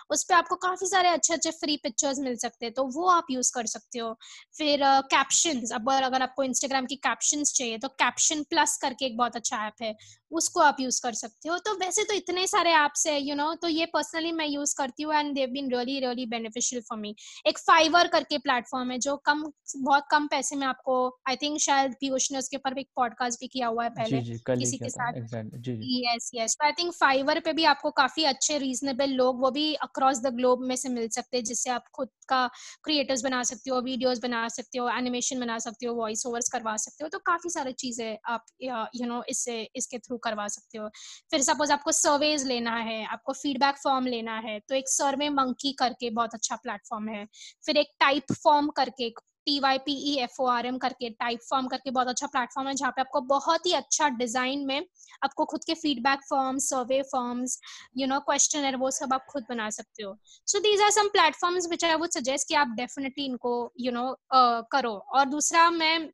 उस 0.09 0.23
पर 0.23 0.35
आपको 0.35 0.55
काफ़ी 0.55 0.87
सारे 0.87 1.09
अच्छे 1.09 1.33
अच्छे 1.33 1.51
फ्री 1.51 1.77
पिक्चर्स 1.77 2.19
मिल 2.19 2.35
सकते 2.35 2.65
हैं 2.65 2.73
तो 2.73 2.83
वो 2.83 3.07
आप 3.09 3.27
यूज़ 3.31 3.51
कर 3.53 3.65
सकते 3.65 3.99
हो। 3.99 4.13
फिर 4.57 4.79
कैप्शन 4.83 5.61
uh, 5.61 5.71
अब 5.71 5.91
अगर 5.91 6.21
आपको 6.21 6.43
इंस्टाग्राम 6.43 6.85
की 6.85 6.95
कैप्शन 6.95 7.43
चाहिए 7.43 7.77
तो 7.77 7.87
कैप्शन 7.87 8.43
प्लस 8.43 8.77
करके 8.77 9.05
एक 9.05 9.17
बहुत 9.17 9.35
अच्छा 9.35 9.65
ऐप 9.67 9.81
है 9.81 9.95
उसको 10.31 10.59
आप 10.59 10.77
यूज़ 10.79 11.01
कर 11.03 11.13
सकते 11.13 11.49
हो। 11.49 11.57
तो 11.57 11.73
वैसे 11.75 12.03
तो 12.03 12.13
इतने 12.13 12.45
सारे 12.47 12.71
ऐप्स 12.71 13.05
है 13.07 13.19
यू 13.21 13.35
नो 13.35 13.53
तो 13.55 13.67
ये 13.67 13.85
पर्सनली 13.85 14.31
मैं 14.31 14.47
यूज़ 14.47 14.75
करती 14.77 15.03
हूँ 15.03 15.13
and 15.13 15.33
they've 15.35 15.49
been 15.49 15.71
really 15.71 15.99
really 15.99 16.25
beneficial 16.25 16.81
for 16.81 16.97
me 16.97 17.15
एक 17.47 17.57
फाइवर 17.57 18.07
करके 18.07 18.37
प्लेटफॉर्म 18.37 18.91
है 18.91 18.97
जो 18.97 19.15
कम 19.17 19.43
बहुत 19.77 20.07
कम 20.11 20.27
पैसे 20.27 20.55
में 20.55 20.67
आपको 20.67 20.95
आई 21.29 21.35
थिंक 21.35 21.59
शायद 21.59 21.95
पीयूष 21.99 22.31
ने 22.31 22.37
उसके 22.37 22.57
ऊपर 22.57 22.77
एक 22.79 22.89
पॉडकास्ट 22.95 23.39
भी 23.39 23.47
किया 23.47 23.67
हुआ 23.67 23.83
है 23.83 23.89
पहले 23.89 24.21
जी, 24.21 24.33
जी, 24.33 24.39
किसी 24.49 24.77
के 24.77 24.89
साथ। 24.89 25.13
Yes 25.13 26.31
yes 26.35 26.57
I 26.61 26.71
think 26.71 26.93
Fiverr 26.93 27.39
पे 27.39 27.53
भी 27.53 27.63
आपको 27.65 27.91
काफ़ी 27.91 28.23
अच्छे 28.23 28.57
रीजनेबल 28.57 29.09
लोग 29.09 29.41
वो 29.41 29.51
भी 29.51 29.74
अक्रॉस 29.77 30.19
द 30.21 30.33
ग्लोब 30.35 30.63
में 30.63 30.75
से 30.75 30.89
मिल 30.89 31.07
सकते 31.09 31.37
हैं, 31.37 31.43
जिससे 31.43 31.69
आप 31.69 31.83
खुद 31.93 32.09
का 32.29 32.45
क्रिएटर्स 32.83 33.23
बना 33.23 33.41
सकते 33.43 33.69
हो 33.69 33.79
वीडियोस 33.81 34.19
बना 34.21 34.47
सकते 34.49 34.77
हो 34.77 34.89
एनिमेशन 34.89 35.39
बना 35.39 35.57
सकते 35.59 35.85
हो 35.85 35.93
वॉइस 35.95 36.25
ओवर्स 36.25 36.49
करवा 36.49 36.75
सकते 36.77 37.03
हो 37.03 37.09
तो 37.09 37.19
काफ़ी 37.25 37.49
सारी 37.49 37.71
चीज़ें 37.75 38.17
आप, 38.27 38.45
यू 38.61 39.07
नो 39.07 39.23
इससे, 39.29 39.61
इसके 39.75 39.97
थ्रू 39.99 40.17
करवा 40.19 40.47
सकते 40.49 40.77
हो। 40.77 40.89
फिर 41.31 41.41
सपोज़ 41.43 41.71
आपको 41.73 41.91
सर्वेज 41.93 42.45
लेना 42.47 42.75
है, 42.77 43.03
आपको 43.05 43.33
फीडबैक 43.33 43.77
फॉर्म 43.83 44.07
लेना 44.07 44.37
है 44.39 44.59
तो 44.59 44.75
एक 44.75 44.89
सर्वे 44.89 45.29
मंकी 45.31 45.71
करके 45.79 46.09
बहुत 46.11 46.33
अच्छा 46.33 46.55
प्लेटफॉर्म 46.55 47.07
है। 47.09 47.25
फिर 47.65 47.77
एक 47.77 47.95
टाइप 47.99 48.33
फॉर्म 48.35 48.69
करके 48.77 49.09
T 49.45 49.59
Y 49.59 49.77
P 49.85 49.93
E 50.11 50.15
F 50.23 50.41
O 50.41 50.45
R 50.47 50.65
M 50.65 50.77
करके 50.77 51.09
टाइप 51.19 51.39
फॉर्म 51.49 51.67
करके 51.67 51.91
बहुत 51.91 52.07
अच्छा 52.07 52.27
प्लेटफॉर्म 52.27 52.67
है 52.67 52.73
जहाँ 52.73 52.91
पे 52.91 53.01
आपको 53.01 53.21
बहुत 53.29 53.65
ही 53.65 53.73
अच्छा 53.73 54.09
डिज़ाइन 54.17 54.65
में 54.67 54.85
आपको 55.23 55.45
खुद 55.45 55.63
के 55.63 55.73
feedback 55.75 56.23
form 56.29 56.57
survey 56.65 57.01
forms 57.11 57.59
you 57.97 58.07
know 58.07 58.19
question 58.29 58.63
है 58.65 58.75
वो 58.75 58.91
सब 58.91 59.13
आप 59.13 59.25
खुद 59.29 59.45
बना 59.49 59.69
सकते 59.69 60.03
हो। 60.03 60.15
So 60.47 60.59
these 60.59 60.81
are 60.81 60.91
some 60.91 61.07
platforms 61.09 61.69
which 61.69 61.85
I 61.85 61.95
would 61.95 62.09
suggest 62.09 62.47
कि 62.47 62.55
आप 62.55 62.75
डेफिनेटली 62.77 63.25
इनको 63.25 63.55
you 63.79 63.91
you 63.91 63.97
know 63.97 64.03
know, 64.03 64.13
uh, 64.35 64.63
करो। 64.71 64.93
और 65.13 65.25
दूसरा 65.25 65.69
मैं 65.71 66.09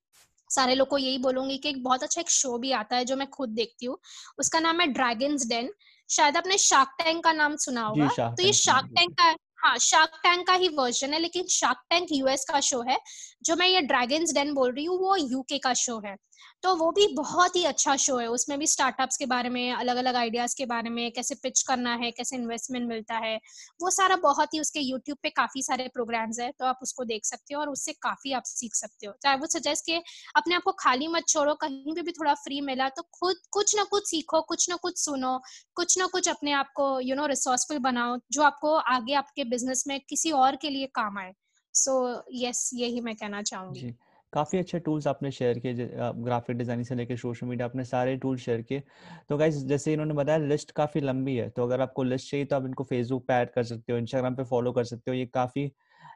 सारे 0.50 0.76
लोग 0.76 0.88
को 0.88 0.98
यही 0.98 1.18
बोलूँगी 1.18 1.58
कि 1.58 1.70
एक 1.70 1.84
बहुत 1.84 2.04
अच्छा 2.04 2.22
एक 2.22 2.30
शो 2.30 2.58
भी 2.58 2.72
आता 2.72 2.96
है 2.96 3.06
जो 3.06 3.16
मैं 3.16 3.30
खुद 3.30 3.50
देखती 3.50 3.86
हूँ। 3.86 3.98
उसका 4.40 4.60
नाम 4.60 4.80
है 4.82 4.88
ड्रैगन्स 4.88 5.48
डेन 5.48 5.72
शायद 6.10 6.38
आपने 6.38 6.58
शार्क 6.58 6.90
टैंक 6.98 7.24
का 7.24 7.32
नाम 7.34 7.56
सुना 7.58 7.82
होगा। 7.82 8.08
तो 8.30 8.44
ये 8.44 8.54
शार्क 8.54 8.90
टैंक 8.96 9.14
का 9.14 9.32
हाँ 9.64 9.78
शार्क 9.78 10.12
टैंक 10.24 10.46
का 10.48 10.54
ही 10.54 10.68
वर्जन 10.68 11.14
है, 11.14 11.20
लेकिन 11.20 11.48
शार्क 11.48 11.78
टैंक 11.90 12.08
यूएस 12.12 12.46
का 12.52 12.60
शो 12.60 12.82
है, 12.90 12.98
जो 13.44 13.56
मैं 13.56 13.68
ये 13.68 13.82
ड्रैगन्स 13.82 14.34
डेन 14.34 14.54
बोल 14.54 14.72
रही 14.72 14.86
हूँ, 14.86 14.98
वो 15.00 15.16
यूके 15.16 15.58
का 15.58 15.74
शो 15.74 16.00
है। 16.06 16.16
तो 16.64 16.76
वो 16.76 16.92
भी 16.92 17.08
बहुत 17.16 17.56
ही 17.56 17.64
अच्छा 17.66 17.96
शो 17.96 18.18
है। 18.18 18.28
उसमें 18.30 18.58
भी 18.60 18.68
स्टार्टअप्स 18.68 19.18
के 19.18 19.26
बारे 19.26 19.50
में 19.50 19.72
अलग 19.74 19.96
अलग 19.96 20.16
आइडियाज़ 20.16 20.56
के 20.58 20.66
बारे 20.66 20.90
में, 20.90 21.12
कैसे 21.12 21.36
पिच 21.36 21.62
करना 21.62 21.94
है, 21.96 22.12
कैसे 22.12 22.36
इन्वेस्टमेंट 22.36 22.88
मिलता 22.90 23.16
है, 23.18 23.36
वो 23.82 23.90
सारा 23.90 24.16
बहुत 24.16 24.54
ही 24.54 24.60
उसके 24.60 24.80
यूट्यूब 24.80 25.18
पे 25.24 25.30
काफ़ी 25.30 25.64
सारे 25.64 25.88
प्रोग्राम्स 25.94 26.40
है 26.40 26.52
तो 26.52 26.66
आप 26.66 26.80
उसको 26.82 27.04
देख 27.04 27.26
सकते 27.26 27.54
हो 27.54 27.62
और 27.62 27.70
उससे 27.70 27.94
काफ़ी 27.94 28.34
आप 28.34 28.44
सीख 28.46 28.76
सकते 28.76 29.08
हो। 29.08 29.14
चाहे 29.24 29.36
वो 29.36 29.48
सजेस्ट 29.48 29.86
के 29.86 29.98
अपने 30.36 30.56
आप 30.56 30.64
को 30.64 30.72
खाली 30.80 31.08
मत 31.08 31.28
छोड़ो, 31.28 31.54
कहीं 31.56 31.94
पे 31.96 32.02
भी 32.02 32.12
थोड़ा 32.12 32.34
फ्री 32.34 32.62
मिला 32.62 32.90
तो 32.90 33.02
खुद, 33.14 33.36
कुछ 33.52 33.76
ना 33.76 33.84
कुछ 33.84 34.10
सीखो, 34.10 34.42
कुछ 34.42 34.70
ना 34.70 34.76
कुछ 34.76 34.98
सुनो, 34.98 35.40
कुछ 35.76 35.98
ना 35.98 36.06
कुछ 36.06 36.30
अपने 36.30 36.52
आप 36.52 36.72
को 36.76 37.00
यू 37.00 37.16
नो 37.16 37.26
रिसोर्सफुल 37.26 37.78
बनाओ, 37.80 38.18
जो 38.32 38.44
आपको 38.44 38.76
आगे 38.76 39.14
आपके 39.14 39.44
बिज़नेस 39.44 39.84
में 39.88 40.00
किसी 40.00 40.32
और 40.32 40.56
के 40.56 40.70
लिए 40.70 40.88
काम 40.96 41.18
आए। 41.20 41.34
सो 41.74 42.24
यस 42.34 42.70
यही 42.74 43.02
मैं 43.02 43.16
कहना 43.16 43.42
चाहूँगी। 43.42 43.94
काफ़ी 44.34 44.60
अच्छे 44.60 44.80
टूल्स 44.80 45.08
आपने 45.08 45.32
शेयर 45.32 45.60
किए 45.60 45.74
ग्राफिक 45.74 46.58
डिज़ाइनिंग 46.58 46.86
से 46.86 46.96
लेकर 46.96 47.16
सोशल 47.18 47.48
मीडिया, 47.48 47.68
आपने 47.68 47.84
सारे 47.86 48.16
टूल 48.18 48.38
शेयर 48.40 48.62
किए। 48.64 48.84
तो 49.30 49.38
गाइज़ 49.38 49.66
जैसे 49.68 49.94
इन्होंने 49.94 50.14
बताया, 50.14 50.38
लिस्ट 50.40 50.72
काफ़ी 50.74 51.02
लंबी 51.02 51.36
है 51.36 51.50
तो 51.50 51.64
अगर 51.64 51.82
आपको 51.82 52.04
लिस्ट 52.04 52.32
चाहिए 52.32 52.46
तो 52.46 52.56
आप 52.56 52.66
इनको 52.66 52.84
फेसबुक 52.86 53.26
पे 53.28 53.34
ऐड 53.34 53.50
कर 53.52 53.64
सकते 53.66 53.94
हो 53.94 53.98
इंस्टाग्राम 54.00 54.36
पे 54.36 54.44
फॉलो 54.46 54.72
कर 54.72 54.84
सकते 54.86 55.12
हो। 55.12 55.16
ये 55.18 55.26
काफ़ी 55.34 55.72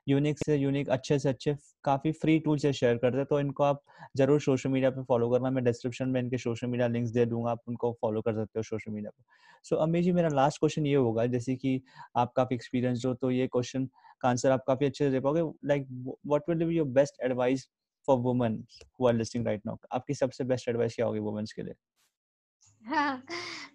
यूनिक 0.07 0.39
से, 0.39 0.55
यूनिक, 0.55 0.89
अच्छे 0.89 1.17
से, 1.19 1.29
अच्छे, 1.29 1.55
काफ़ी 1.85 2.11
फ्री 2.13 2.37
टूल 2.39 2.57
से 2.57 2.71
शेयर 2.73 2.97
करते 2.97 3.17
हैं 3.17 3.25
तो 3.25 3.39
इनको 3.39 3.63
आप 3.63 3.81
ज़रूर 4.17 4.39
सोशल 4.41 4.69
मीडिया 4.69 4.89
पे 4.91 5.03
फॉलो 5.03 5.29
करना। 5.29 5.49
मैं 5.49 5.63
डिस्क्रिप्शन 5.63 6.09
में 6.09 6.19
इनके 6.21 6.37
सोशल 6.37 6.67
मीडिया 6.67 6.87
लिंक्स 6.87 7.11
दे 7.11 7.25
दूँगा, 7.25 7.51
आप 7.51 7.61
उनको 7.67 7.91
फॉलो 8.01 8.21
कर 8.21 8.33
सकते 8.35 8.59
हो 8.59 8.63
सोशल 8.63 8.91
मीडिया 8.91 9.11
पर 9.11 9.23
सो 9.65 9.75
अमी 9.77 10.01
जी, 10.01 10.11
मेरा 10.11 10.29
लास्ट 10.29 10.59
क्वेश्चन 10.59 10.85
ये 10.85 10.95
होगा, 10.95 11.25
जैसे 11.27 11.55
कि 11.55 11.81
आप 12.15 12.33
काफ़ी 12.35 12.55
एक्सपीरियंस 12.55 13.05
हो 13.05 13.13
तो 13.15 13.31
ये 13.31 13.47
क्वेश्चन 13.47 13.85
का 14.21 14.29
आंसर 14.29 14.51
आप 14.51 14.63
काफ़ी 14.67 14.85
अच्छे 14.85 15.05
से 15.05 15.11
दे 15.11 15.19
पाओगे। 15.19 15.41
Like 15.67 15.87
what 16.27 16.49
will 16.49 16.65
be 16.65 16.75
your 16.75 16.87
best 16.89 17.21
advice 17.23 17.67
for 18.07 18.17
women 18.17 18.63
who 18.99 19.07
are 19.07 19.13
listening 19.13 19.45
right 19.45 19.61
now 19.65 19.77
आपकी 19.91 20.13
सबसे 20.13 20.43
बेस्ट 20.43 20.69
एडवाइस 20.69 20.95
क्या 20.95 21.05
होगी 21.05 21.19
वुमेन्स 21.19 21.53
के 21.53 21.63
लिए? 21.63 21.73
हाँ 22.81 23.23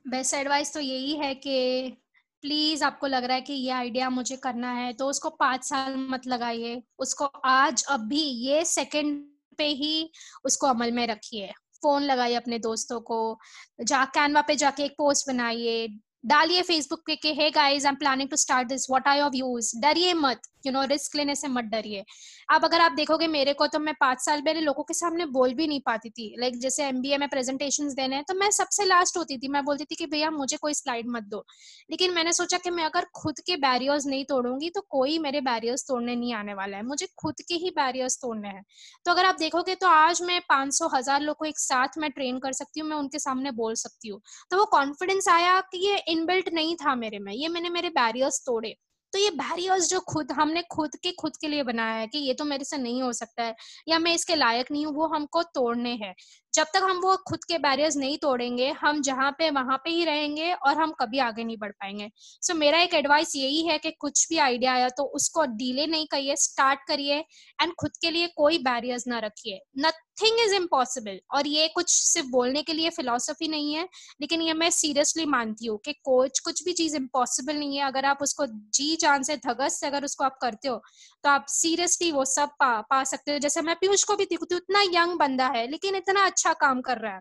बेस्ट 0.09 0.35
एडवाइस 0.35 0.73
तो 0.75 0.81
यही 0.81 1.17
है 1.17 1.35
कि 1.35 1.97
प्लीज़ 2.43 2.85
आपको 2.85 3.07
लग 3.07 3.25
रहा 3.25 3.35
है 3.35 3.43
कि 3.43 3.53
ये 3.53 3.71
आइडिया 3.71 4.11
मुझे 4.11 4.37
करना 4.37 4.73
है 4.73 4.93
तो 4.93 5.09
उसको 5.09 5.31
पाँच 5.31 5.65
साल 5.65 5.97
मत 6.11 6.27
लगाइए। 6.27 6.83
उसको 6.99 7.25
आज, 7.25 7.85
अभी, 7.89 8.21
ये 8.21 8.65
सेकंड 8.65 9.25
पे 9.59 9.67
ही 9.67 10.11
उसको 10.45 10.67
अमल 10.67 10.93
में 10.93 11.07
रखिए। 11.07 11.51
फ़ोन 11.83 12.03
लगाइए 12.03 12.35
अपने 12.35 12.59
दोस्तों 12.59 13.01
को, 13.01 13.39
जा 13.83 14.05
कैनवा 14.05 14.43
पे 14.43 14.57
जाके 14.57 14.85
एक 14.85 14.93
पोस्ट 14.93 15.29
बनाइए। 15.29 15.87
डालिए 16.27 16.63
फेसबुक 16.63 17.03
पे 17.07 17.17
कि 17.17 17.35
hey 17.35 17.51
guys 17.51 17.85
I 17.87 17.89
am 17.89 17.97
planning 17.97 18.29
to 18.29 18.37
start 18.37 18.69
this 18.69 18.91
what 18.91 19.09
are 19.09 19.19
your 19.19 19.31
views 19.31 19.73
डरिए 19.81 20.15
मत। 20.15 20.41
यू 20.65 20.73
नो 20.73 20.83
रिस्क 20.87 21.17
लेने 21.17 21.35
से 21.35 21.49
मत 21.49 21.65
डरिए। 21.67 22.05
अब 22.49 22.65
अगर 22.65 22.81
आप 22.81 22.93
देखोगे 22.93 23.27
मेरे 23.29 23.53
को 23.53 23.67
तो 23.67 23.79
मैं 23.79 23.95
पाँच 24.01 24.21
साल 24.21 24.41
पहले 24.41 24.61
लोगों 24.61 24.83
के 24.83 24.95
सामने 24.95 25.27
बोल 25.29 25.55
भी 25.55 25.67
नहीं 25.67 25.81
पाती 25.81 26.11
थी। 26.11 26.35
लाइक 26.39 26.53
like, 26.53 26.63
जैसे 26.63 26.85
एमबीए 26.85 27.19
में 27.19 27.29
प्रेजेंटेशन 27.29 27.89
देने 27.95 28.17
हैं 28.17 28.25
तो 28.25 28.35
मैं 28.35 28.51
सबसे 28.53 28.85
लास्ट 28.85 29.17
होती 29.17 29.39
थी। 29.39 29.49
मैं 29.49 29.65
बोलती 29.65 29.85
थी 29.85 29.95
कि 29.95 30.07
भैया 30.07 30.31
मुझे 30.31 30.57
कोई 30.57 30.75
स्लाइड 30.75 31.09
मत 31.09 31.23
दो। 31.25 31.45
लेकिन 31.91 32.15
मैंने 32.15 32.33
सोचा 32.33 32.59
कि 32.59 32.71
मैं 32.71 32.85
अगर 32.85 33.07
खुद 33.15 33.41
के 33.47 33.57
बैरियर्स 33.59 34.07
नहीं 34.07 34.25
तोड़ूँगी 34.25 34.71
तो 34.71 34.81
कोई 34.91 35.19
मेरे 35.19 35.41
बैरियर्स 35.43 35.87
तोड़ने 35.89 36.17
नहीं 36.17 36.35
आने 36.35 36.55
वाला 36.55 36.77
है। 36.77 36.83
मुझे 36.85 37.09
खुद 37.19 37.41
के 37.49 37.55
ही 37.57 37.71
बैरियर्स 37.77 38.19
तोड़ने 38.23 38.49
हैं। 38.49 38.65
तो 39.07 39.11
अगर 39.11 39.25
आप 39.25 39.37
देखोगे 39.39 39.75
तो 39.75 39.87
आज 39.89 40.23
मैं 40.23 40.41
पाँच 40.49 40.75
सौ 40.75 40.89
हज़ार 40.95 41.21
लोग 41.21 41.37
को 41.37 41.45
एक 41.45 41.59
साथ 41.59 41.99
में 41.99 42.11
ट्रेन 42.11 42.39
कर 42.39 42.53
सकती 42.53 42.81
हूँ 42.81 42.89
मैं 42.89 42.97
उनके 42.97 43.19
सामने 43.19 43.51
बोल 43.53 43.75
सकती 43.77 44.09
हूँ। 44.09 44.21
तो 44.51 44.57
वो 44.57 44.65
कॉन्फिडेंस 44.73 45.29
आया 45.29 45.59
कि 45.63 45.87
ये 45.87 45.97
इनबिल्ट 46.09 46.53
नहीं 46.53 46.77
था 46.77 46.95
मेरे 46.97 47.19
में। 47.19 47.33
ये 47.33 47.49
मैंने 47.49 47.71
मेरे 47.71 47.89
बैरियर्स 47.91 48.41
तोड़े। 48.47 48.75
तो 49.13 49.19
ये 49.19 49.31
बैरियर्स 49.31 49.89
जो 49.91 50.01
खुद, 50.01 50.33
हमने 50.33 50.63
खुद 50.73 50.97
के 51.03 51.13
खुद 51.13 51.37
के 51.37 51.49
लिए 51.49 51.63
बनाया 51.63 51.95
है 51.95 52.07
कि 52.07 52.19
ये 52.19 52.35
तो 52.35 52.45
मेरे 52.45 52.65
से 52.65 52.77
नहीं 52.79 53.03
हो 53.03 53.13
सकता 53.13 53.43
है, 53.43 53.55
या 53.89 53.99
मैं 53.99 54.15
इसके 54.15 54.35
लायक 54.35 54.71
नहीं 54.73 54.87
हूँ, 54.87 54.95
वो 54.95 55.07
हमको 55.07 55.43
तोड़ने 55.45 55.95
हैं। 55.95 56.15
जब 56.55 56.67
तक 56.75 56.83
हम 56.83 57.01
वो 57.01 57.17
खुद 57.29 57.45
के 57.45 57.59
बैरियर्स 57.59 57.97
नहीं 57.97 58.17
तोड़ेंगे 58.19 58.69
हम 58.81 59.01
जहाँ 59.03 59.31
पे 59.39 59.51
वहाँ 59.51 59.77
पे 59.85 59.91
ही 59.91 60.05
रहेंगे 60.05 60.53
और 60.53 60.77
हम 60.77 60.93
कभी 61.01 61.19
आगे 61.21 61.45
नहीं 61.45 61.57
बढ़ 61.59 61.73
पाएँगे। 61.73 62.11
सो 62.17 62.53
so, 62.53 62.59
मेरा 62.59 62.79
एक 62.81 62.95
एडवाइस 62.95 63.35
यही 63.37 63.63
है 63.67 63.79
कि 63.79 63.91
कुछ 64.01 64.27
भी 64.29 64.39
आइडिया 64.41 64.73
आया 64.73 64.89
तो 64.89 65.05
उसको 65.15 65.45
डिले 65.57 65.87
नहीं 65.87 66.07
करिए 66.07 66.37
स्टार्ट 66.39 66.81
करिए 66.89 67.19
एंड 67.59 67.73
खुद 67.81 67.97
के 68.03 68.11
लिए 68.11 68.27
कोई 68.37 68.59
बैरियर्स 68.61 69.07
ना 69.09 69.19
रखिए। 69.19 69.61
नथिंग 69.79 70.41
इज़ 70.41 70.55
इम्पॉसिबल 70.55 71.19
और 71.35 71.47
ये 71.47 71.69
कुछ 71.69 71.91
सिर्फ़ 71.91 72.29
बोलने 72.29 72.63
के 72.63 72.73
लिए 72.73 72.91
फिलोसफी 72.91 73.49
नहीं 73.49 73.75
है 73.75 73.89
लेकिन 74.21 74.43
ये 74.43 74.53
मैं 74.55 74.71
सीरियसली 74.71 75.25
मानती 75.27 75.67
हूँ 75.67 75.79
कि 75.85 75.93
कोच 75.95 76.39
कुछ 76.41 76.65
भी 76.65 76.73
चीज़ 76.73 76.97
इम्पॉसिबल 76.97 77.57
नहीं 77.57 77.77
है। 77.77 77.87
अगर 77.87 78.05
आप 78.05 78.19
उसको 78.23 78.47
जी 78.47 78.97
जान 79.01 79.23
से 79.23 79.37
धगस 79.39 79.79
से 79.81 79.87
अगर 79.87 80.05
उसको 80.05 80.25
आप 80.25 80.39
करते 80.43 80.69
हो 80.69 80.77
तो 81.25 81.31
आप 81.31 81.47
सीरियसली 81.51 82.11
वो 82.13 82.25
सब 82.27 82.49
पा, 82.61 82.81
पा 82.81 83.03
सकते 83.05 83.33
हो। 83.33 83.39
जैसे 83.39 83.63
मैं 83.63 83.75
पीयूष 83.81 84.05
को 84.05 84.17
भी 84.17 84.25
देखती 84.25 84.55
हूँ 84.55 84.61
इतना 84.61 84.83
यंग 84.95 85.19
बंदा 85.19 85.47
है 85.49 85.67
लेकिन 85.71 85.97
इतना 85.97 86.25
अच्छा 86.41 86.53
काम 86.61 86.81
कर 86.81 86.99
रहा 86.99 87.15
है 87.15 87.21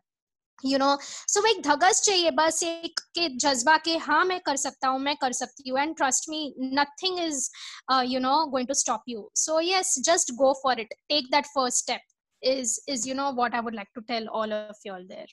यू 0.65 0.77
नो 0.77 0.97
सो 1.01 1.45
एक 1.47 1.61
धगस 1.63 2.01
चाहिए 2.03 2.31
बस 2.37 2.61
एक 2.63 2.99
के 3.15 3.27
जज्बा 3.37 3.75
के 3.85 3.95
हाँ 3.97 4.23
मैं 4.25 4.39
कर 4.45 4.55
सकता 4.63 4.87
हूँ 4.87 4.99
मैं 4.99 5.15
कर 5.21 5.31
सकती 5.33 5.69
हूँ 5.69 5.79
and 5.79 5.95
trust 5.97 6.29
me 6.29 6.41
nothing 6.79 7.19
is 7.19 7.49
you 8.13 8.19
know 8.19 8.45
going 8.51 8.67
to 8.67 8.73
stop 8.83 9.03
you 9.09 9.29
so 9.43 9.59
yes 9.61 9.95
just 10.05 10.31
go 10.43 10.53
for 10.63 10.79
it 10.79 10.93
take 11.09 11.31
that 11.31 11.45
first 11.55 11.83
step 11.83 12.01
is 12.41 12.73
is 12.91 13.01
you 13.07 13.13
know 13.15 13.23
what 13.37 13.55
i 13.55 13.59
would 13.63 13.75
like 13.77 13.89
to 13.95 14.01
tell 14.09 14.27
all 14.39 14.53
of 14.57 14.77
you 14.85 14.91
all 14.97 15.07
there 15.07 15.25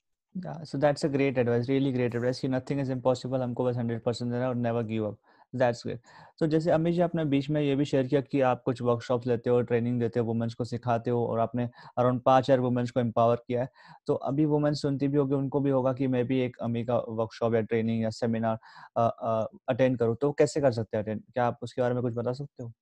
yeah 0.45 0.65
so 0.71 0.79
that's 0.85 1.05
a 1.09 1.11
great 1.11 1.37
advice 1.43 1.69
really 1.73 1.93
great 1.97 2.17
advice 2.21 2.41
you 2.45 2.49
nothing 2.55 2.81
is 2.85 2.91
impossible 2.95 3.43
हमको 3.43 3.65
बस 3.67 3.77
100% 3.77 4.33
देना 4.33 4.49
और 4.49 4.57
never 4.63 4.83
give 4.89 5.05
up 5.11 5.36
that's 5.57 5.83
great 5.87 6.01
तो 6.41 6.47
जैसे 6.47 6.71
अमित 6.71 6.95
जी, 6.95 7.01
आपने 7.01 7.25
बीच 7.27 7.49
में 7.51 7.61
ये 7.63 7.75
भी 7.77 7.85
शेयर 7.85 8.07
किया 8.07 8.21
कि 8.23 8.41
आप 8.43 8.63
कुछ 8.65 8.83
वर्कशॉप 8.83 9.27
लेते 9.27 9.51
हो 9.51 9.61
ट्रेनिंग 9.63 10.01
देते 10.01 10.21
हो 10.21 10.27
वुमेन्स 10.27 10.55
को 10.55 10.65
सिखाते 10.67 11.11
हो 11.11 11.25
और 11.27 11.39
आपने 11.41 11.69
अराउंड 11.99 12.21
पाँच 12.23 12.45
हज़ार 12.45 12.61
वुमेन्स 12.61 12.91
को 12.91 13.01
एम्पावर 13.01 13.37
किया 13.47 13.63
है। 13.63 13.69
तो 14.07 14.15
अभी 14.25 14.45
वुमेन्स 14.47 14.83
सुनती 14.83 15.09
भी 15.09 15.19
होगी, 15.19 15.35
उनको 15.35 15.61
भी 15.61 15.71
होगा 15.71 15.93
कि 15.95 16.07
मैं 16.09 16.25
भी 16.27 16.41
एक 16.41 16.57
अमी 16.63 16.85
का 16.85 16.99
वर्कशॉप 17.11 17.55
या 17.55 17.61
ट्रेनिंग 17.63 18.03
या 18.03 18.11
सेमिनार 18.13 18.59
अटेंड 19.69 19.99
करूँ। 19.99 20.17
तो 20.17 20.33
कैसे 20.35 20.61
कर 20.61 20.73
सकते 20.73 20.97
हैं 20.97 21.05
अटेंड 21.05 21.23
क्या 21.25 21.47
आप 21.47 21.59
उसके 21.63 21.83
बारे 21.83 21.95
में 21.95 22.03
कुछ 22.03 22.15
बता 22.15 22.33
सकते 22.35 22.63
हो? 22.63 22.73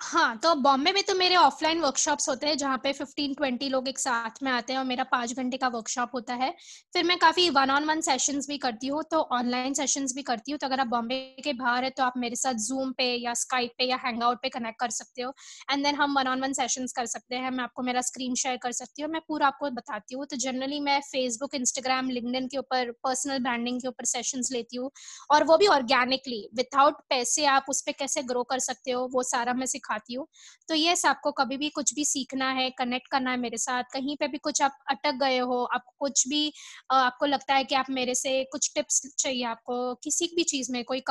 हाँ 0.00 0.36
तो 0.38 0.54
बॉम्बे 0.54 0.90
में 0.92 1.02
तो 1.02 1.14
मेरे 1.14 1.36
ऑफलाइन 1.36 1.80
वर्कशॉप्स 1.80 2.28
होते 2.28 2.46
हैं, 2.46 2.56
जहाँ 2.58 2.76
पे 2.82 2.92
15-20 2.94 3.68
लोग 3.68 3.88
एक 3.88 3.98
साथ 3.98 4.42
में 4.42 4.50
आते 4.52 4.72
हैं 4.72 4.78
और 4.80 4.84
मेरा 4.86 5.04
पाँच 5.04 5.32
घंटे 5.34 5.56
का 5.56 5.68
वर्कशॉप 5.68 6.10
होता 6.14 6.34
है। 6.34 6.50
फिर 6.94 7.04
मैं 7.04 7.16
काफ़ी 7.18 7.48
वन 7.50 7.70
ऑन 7.70 7.84
वन 7.84 8.00
सेशंस 8.00 8.46
भी 8.48 8.58
करती 8.58 8.86
हूँ 8.86 9.02
तो 9.10 9.20
ऑनलाइन 9.32 9.74
सेशंस 9.74 10.14
भी 10.16 10.22
करती 10.22 10.52
हूँ। 10.52 10.58
तो 10.58 10.66
अगर 10.66 10.80
आप 10.80 10.86
बॉम्बे 10.86 11.16
के 11.44 11.52
बाहर 11.52 11.84
है 11.84 11.90
तो 11.90 12.02
आप 12.04 12.14
मेरे 12.16 12.36
साथ 12.36 12.54
जूम 12.66 12.92
पे 12.98 13.04
या 13.14 13.34
स्काइप 13.34 13.72
पे 13.78 13.84
या 13.84 13.96
हैंग 14.04 14.22
आउट 14.22 14.38
पे 14.42 14.48
कनेक्ट 14.48 14.78
कर 14.80 14.90
सकते 14.90 15.22
हो। 15.22 15.32
एंड 15.72 15.84
देन 15.84 15.94
हम 15.94 16.14
वन 16.18 16.28
ऑन 16.28 16.40
वन 16.40 16.52
सेशंस 16.52 16.92
कर 16.92 17.06
सकते 17.06 17.36
हैं, 17.36 17.50
मैं 17.50 17.64
आपको 17.64 17.82
मेरा 17.82 18.00
स्क्रीन 18.02 18.34
शेयर 18.36 18.56
कर 18.62 18.72
सकती 18.72 19.02
हूँ, 19.02 19.10
मैं 19.12 19.20
पूरा 19.28 19.46
आपको 19.46 19.70
बताती 19.72 20.14
हूँ। 20.14 20.26
तो 20.26 20.36
जनरली 20.38 20.80
मैं 20.80 21.00
फेसबुक 21.02 21.54
इंस्टाग्राम 21.54 22.10
लिंकडिन 22.10 22.46
के 22.46 22.58
ऊपर 22.58 22.90
पर्सनल 23.04 23.38
ब्रांडिंग 23.40 23.80
के 23.80 23.88
ऊपर 23.88 24.04
सेशंस 24.06 24.52
लेती 24.52 24.76
हूँ। 24.76 24.90
और 25.30 25.44
वो 25.44 25.56
भी 25.56 25.66
ऑर्गेनिकली 25.68 26.48
विदाउट 26.54 27.02
पैसे 27.10 27.44
आप 27.48 27.66
उस 27.70 27.82
पर 27.82 27.92
कैसे 27.98 28.22
ग्रो 28.24 28.42
कर 28.44 28.58
सकते 28.60 28.90
हो, 28.90 29.06
वो 29.12 29.22
सारा 29.24 29.52
मैं 29.54 29.66
सिखाती 29.88 30.14
हूँ। 30.14 30.26
तो 30.68 30.74
यस 30.74 31.04
आपको 31.06 31.30
कभी 31.32 31.56
भी 31.56 31.68
कुछ 31.70 31.94
भी 31.94 32.04
सीखना 32.04 32.50
है 32.52 32.68
कनेक्ट 32.78 33.08
करना 33.10 33.30
है 33.30 33.36
मेरे 33.38 33.56
साथ, 33.58 33.84
कहीं 33.92 34.16
पे 34.16 34.28
भी 34.28 34.38
कुछ 34.38 34.62
आप 34.62 34.78
अटक 34.90 35.18
गए 35.20 35.38
हो, 35.40 35.62
आपको 35.64 35.94
कुछ 36.00 36.26
भी 36.28 36.52
आपको 36.92 37.26
लगता 37.26 37.54
है 37.54 37.64
कि 37.64 37.74
आप 37.74 37.86
मेरे 37.90 38.14
से 38.14 38.42
कुछ 38.52 38.70
टिप्स 38.74 39.02
चाहिए 39.18 39.44
आपको, 39.46 39.94
किसी 40.04 40.26
भी 40.36 40.42
चीज़ 40.44 40.72
में 40.72 40.82
कोई 40.84 41.02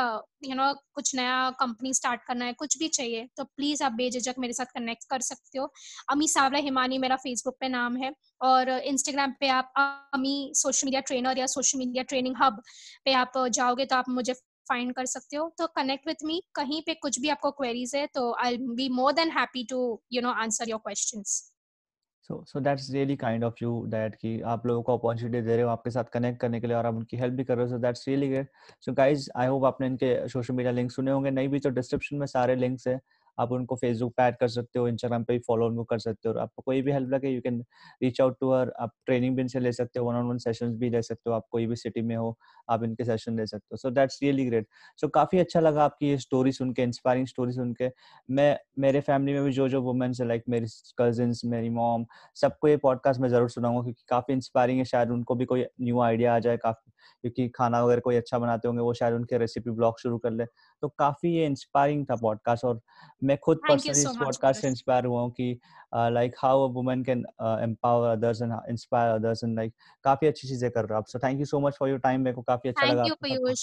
यू 0.43 0.55
नो 0.55 0.73
कुछ 0.95 1.15
नया 1.15 1.49
कंपनी 1.59 1.93
स्टार्ट 1.93 2.21
करना 2.27 2.45
है, 2.45 2.53
कुछ 2.53 2.77
भी 2.79 2.87
चाहिए 2.89 3.27
तो 3.37 3.43
प्लीज़ 3.45 3.83
आप 3.83 3.91
बेझिझक 3.93 4.35
मेरे 4.39 4.53
साथ 4.53 4.65
कनेक्ट 4.75 5.03
कर 5.09 5.21
सकते 5.21 5.59
हो। 5.59 5.71
अमी 6.11 6.27
सावरा 6.27 6.59
हिमानी 6.59 6.97
मेरा 6.97 7.15
फेसबुक 7.17 7.55
पे 7.59 7.69
नाम 7.69 7.97
है, 7.97 8.13
और 8.41 8.69
इंस्टाग्राम 8.69 9.31
पे 9.39 9.47
आप 9.49 9.71
अमी 10.13 10.51
सोशल 10.55 10.87
मीडिया 10.87 11.01
ट्रेनर 11.01 11.37
या 11.37 11.45
सोशल 11.47 11.77
मीडिया 11.79 12.03
ट्रेनिंग 12.03 12.35
हब 12.41 12.61
पे 13.05 13.13
आप 13.15 13.31
जाओगे 13.49 13.85
तो 13.85 13.95
आप 13.95 14.09
मुझे 14.09 14.33
फाइंड 14.69 14.93
कर 14.93 15.05
सकते 15.07 15.37
हो। 15.37 15.49
तो 15.57 15.67
कनेक्ट 15.75 16.07
विथ 16.07 16.25
मी 16.25 16.41
कहीं 16.55 16.81
पे 16.81 16.93
कुछ 17.01 17.19
भी 17.19 17.29
आपको 17.29 17.51
क्वेरीज 17.53 17.95
है 17.95 18.07
तो 18.13 18.31
I 18.45 18.57
be 18.57 18.89
more 18.93 19.13
than 19.13 19.31
happy 19.31 19.63
to 19.69 19.79
you 20.13 20.21
know 20.21 20.31
answer 20.41 20.69
your 20.69 20.79
question 20.79 21.23
so 21.23 22.43
so 22.47 22.59
that's 22.59 22.89
really 22.91 23.15
kind 23.15 23.43
of 23.43 23.53
you 23.61 23.69
that 23.87 24.15
कि 24.15 24.39
आप 24.53 24.65
लोगों 24.67 24.81
को 24.83 24.97
अपॉर्चुनिटी 24.97 25.41
दे 25.41 25.55
रहे 25.55 25.63
हो 25.63 25.69
आपके 25.69 25.91
साथ 25.91 26.03
कनेक्ट 26.13 26.39
करने 26.39 26.59
के 26.61 26.67
लिए 26.67 26.75
और 26.75 26.85
आप 26.85 26.95
उनकी 26.95 27.17
हेल्प 27.17 27.33
भी 27.33 27.43
कर 27.43 27.57
रहे 27.57 27.65
हो। 27.65 27.71
So 27.71 27.77
that's 27.77 28.07
really 28.07 28.27
great 28.29 28.49
so 28.85 28.93
guys 28.93 29.29
I 29.37 29.47
hope 29.47 29.65
आपने 29.65 29.87
इनके 29.87 30.27
सोशल 30.29 30.53
मीडिया 30.53 30.71
लिंक 30.73 30.91
सुने 30.91 31.11
होंगे। 31.11 31.31
नहीं 31.31 31.49
भी 31.49 31.59
तो 31.59 31.69
डिस्क्रिप्शन 31.69 32.17
में 32.17 32.25
सारे 32.27 32.55
लिंक्स 32.55 32.87
है। 32.87 32.99
आप 33.39 33.51
उनको 33.51 33.75
फेसबुक 33.75 34.13
पे 34.17 34.23
ऐड 34.23 34.35
कर 34.37 34.47
सकते 34.47 34.79
हो 34.79 34.87
इंस्टाग्राम 34.87 35.23
पे 35.23 35.33
भी 35.33 35.39
फॉलो 35.47 35.67
उनको 35.67 35.83
कर 35.85 35.99
सकते 35.99 36.29
हो 36.29 36.33
और 36.35 36.41
आपको 36.41 36.61
कोई 36.65 36.81
भी 36.81 36.91
हेल्प 36.91 37.09
लगे 37.09 37.29
you 37.29 37.41
can 37.41 37.59
reach 38.03 38.21
out 38.21 38.37
to 38.41 38.51
her 38.53 38.71
आप 38.79 38.91
ट्रेनिंग 39.05 39.35
भी 39.35 39.41
इनसे 39.41 39.59
ले 39.59 39.71
सकते 39.71 39.99
हो 39.99 40.05
वन 40.05 40.15
ऑन 40.15 40.25
वन 40.27 40.37
सेशन 40.39 40.73
भी 40.77 40.89
ले 40.89 41.01
सकते 41.01 41.29
हो, 41.29 41.35
आप 41.35 41.45
कोई 41.51 41.65
भी 41.65 41.75
सिटी 41.75 42.01
में 42.01 42.15
हो, 42.15 42.35
आप 42.69 42.83
इनके 42.83 43.03
सेशन 43.05 43.37
ले 43.39 43.45
सकते 43.47 43.67
हो। 43.71 43.77
So 43.77 43.89
that's 43.91 44.19
really 44.23 44.45
great 44.45 44.67
so 44.99 45.07
काफ़ी 45.09 45.39
अच्छा 45.39 45.59
लगा 45.59 45.83
आपकी 45.83 46.07
ये 46.07 46.17
स्टोरी 46.17 46.51
सुन 46.51 46.73
के 46.73 46.83
इंस्पायरिंग 46.83 47.27
स्टोरी 47.27 47.51
सुन 47.53 47.73
के। 47.73 47.89
मैं, 48.29 48.57
मेरे 48.79 48.99
फैमिली 49.01 49.33
में 49.33 49.43
भी 49.43 49.51
जो 49.51 49.67
जो 49.69 49.81
वुमेन्स 49.81 50.21
है 50.21 50.27
लाइक 50.27 50.43
मेरी 50.49 50.67
कजिन 51.01 51.33
मेरी 51.45 51.69
मॉम 51.71 52.05
सबको 52.37 52.67
ये 52.67 52.77
पॉडकास्ट 52.77 53.21
में 53.21 53.27
ज़रूर 53.29 53.49
सुनाऊँगा 53.49 53.81
क्योंकि 53.81 54.03
काफ़ी 54.09 54.33
इंस्पायरिंग 54.33 54.79
है, 54.79 54.85
शायद 54.85 55.11
उनको 55.11 55.35
भी 55.35 55.45
कोई 55.45 55.65
न्यू 55.81 55.99
आइडिया 56.01 56.35
आ 56.35 56.39
जाए, 56.39 56.57
काफ़ी 56.57 56.91
क्योंकि 57.21 57.47
खाना 57.55 57.83
वगैरह 57.83 58.01
कोई 58.01 58.15
अच्छा 58.15 58.39
बनाते 58.39 58.67
होंगे 58.67 58.81
वो 58.81 58.93
शायद 58.93 59.13
उनके 59.13 59.37
रेसिपी 59.37 59.71
ब्लॉग 59.71 59.99
शुरू 59.99 60.17
कर 60.17 60.31
ले। 60.31 60.45
तो 60.83 60.87
काफ़ी 60.99 61.33
ये 61.35 61.45
इंस्पायरिंग 61.45 62.05
था 62.09 62.15
पॉडकास्ट 62.21 62.65
और 62.65 62.79
मैं 63.23 63.37
खुद 63.45 63.61
पर्सनली 63.67 64.01
इस 64.01 64.17
पॉडकास्ट 64.19 64.61
से 64.61 64.67
इंस्पायर 64.67 65.05
हुआ 65.05 65.21
हूँ 65.21 65.31
कि 65.31 65.59
like 65.95 66.35
how 66.43 66.67
a 66.67 66.71
woman 66.73 67.03
can 67.03 67.25
empower 67.63 68.09
others 68.09 68.41
and 68.41 68.53
inspire 68.69 69.15
others 69.15 69.43
and 69.43 69.55
like 69.55 69.73
काफ़ी 70.03 70.27
अच्छी 70.27 70.47
चीज़ें 70.47 70.69
कर 70.71 70.81
रहे 70.81 70.93
हो 70.93 70.99
आप। 70.99 71.07
So 71.07 71.19
thank 71.19 71.39
you 71.39 71.45
so 71.45 71.59
much 71.59 71.75
for 71.79 71.89
your 71.89 71.99
time 71.99 72.21
मेरे 72.21 72.35
को 72.35 72.41
काफ़ी 72.41 72.69
अच्छा 72.69 72.85
लगा 72.85 73.03
thank 73.03 73.31
you 73.31 73.53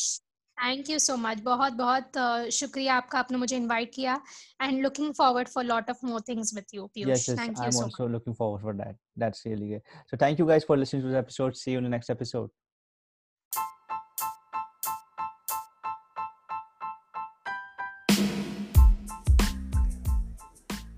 thank 0.58 0.90
you 0.90 0.98
so 0.98 1.16
much 1.16 1.40
बहुत 1.44 1.72
बहुत 1.72 2.18
शुक्रिया 2.54 2.94
आपका 2.96 3.18
आपने 3.18 3.38
मुझे 3.38 3.56
इनवाइट 3.56 3.90
किया। 3.94 4.14
And 4.62 4.82
looking 4.82 5.14
forward 5.14 5.48
for 5.48 5.64
lot 5.64 5.90
of 5.90 6.04
more 6.06 6.20
things 6.28 6.54
with 6.54 6.74
you 6.74 6.86
Piyush 6.94 7.28
thank 7.28 7.58
you 7.58 7.70
so 7.70 7.70
much 7.70 7.74
I'm 7.74 7.84
also 7.84 8.06
looking 8.12 8.36
forward 8.42 8.62
for 8.66 8.74
that. 8.82 9.00
That's 9.22 9.46
really 9.46 9.70
good. 9.72 9.82
So 10.12 10.20
thank 10.24 10.42
you 10.42 10.46
guys 10.52 10.68
for 10.68 10.76
listening 10.82 11.02
to 11.06 11.08
this 11.08 11.22
episode. 11.22 11.58
See 11.62 11.74
you 11.74 11.82
in 11.82 11.90
the 11.90 11.96
next 11.96 12.14
episode. 12.16 12.54